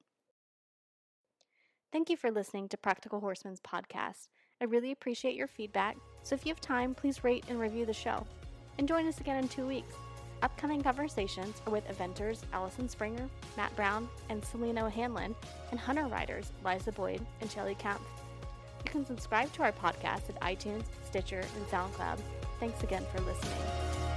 Thank 1.92 2.10
you 2.10 2.18
for 2.18 2.32
listening 2.32 2.68
to 2.70 2.78
Practical 2.78 3.20
Horseman's 3.20 3.62
podcast. 3.62 4.30
I 4.60 4.66
really 4.66 4.92
appreciate 4.92 5.36
your 5.36 5.48
feedback, 5.48 5.98
so 6.24 6.34
if 6.34 6.46
you 6.46 6.50
have 6.52 6.62
time, 6.62 6.96
please 6.96 7.24
rate 7.24 7.46
and 7.48 7.60
review 7.60 7.86
the 7.86 7.94
show. 7.94 8.26
And 8.80 8.88
join 8.88 9.08
us 9.08 9.20
again 9.20 9.38
in 9.38 9.48
two 9.48 9.68
weeks. 9.68 9.94
Upcoming 10.44 10.82
conversations 10.82 11.62
are 11.66 11.72
with 11.72 11.88
eventers 11.88 12.42
Allison 12.52 12.90
Springer, 12.90 13.30
Matt 13.56 13.74
Brown, 13.78 14.10
and 14.28 14.44
Selena 14.44 14.86
O'Hanlon, 14.86 15.34
and 15.72 15.80
hunter 15.80 16.06
riders 16.08 16.52
Liza 16.66 16.92
Boyd 16.92 17.26
and 17.40 17.50
Shelly 17.50 17.76
Kemp. 17.76 18.02
You 18.86 18.92
can 18.92 19.06
subscribe 19.06 19.54
to 19.54 19.64
our 19.64 19.72
podcast 19.72 20.30
at 20.30 20.40
iTunes, 20.42 20.84
Stitcher, 21.06 21.40
and 21.40 21.68
SoundCloud. 21.68 22.20
Thanks 22.60 22.84
again 22.84 23.06
for 23.16 23.22
listening. 23.22 24.13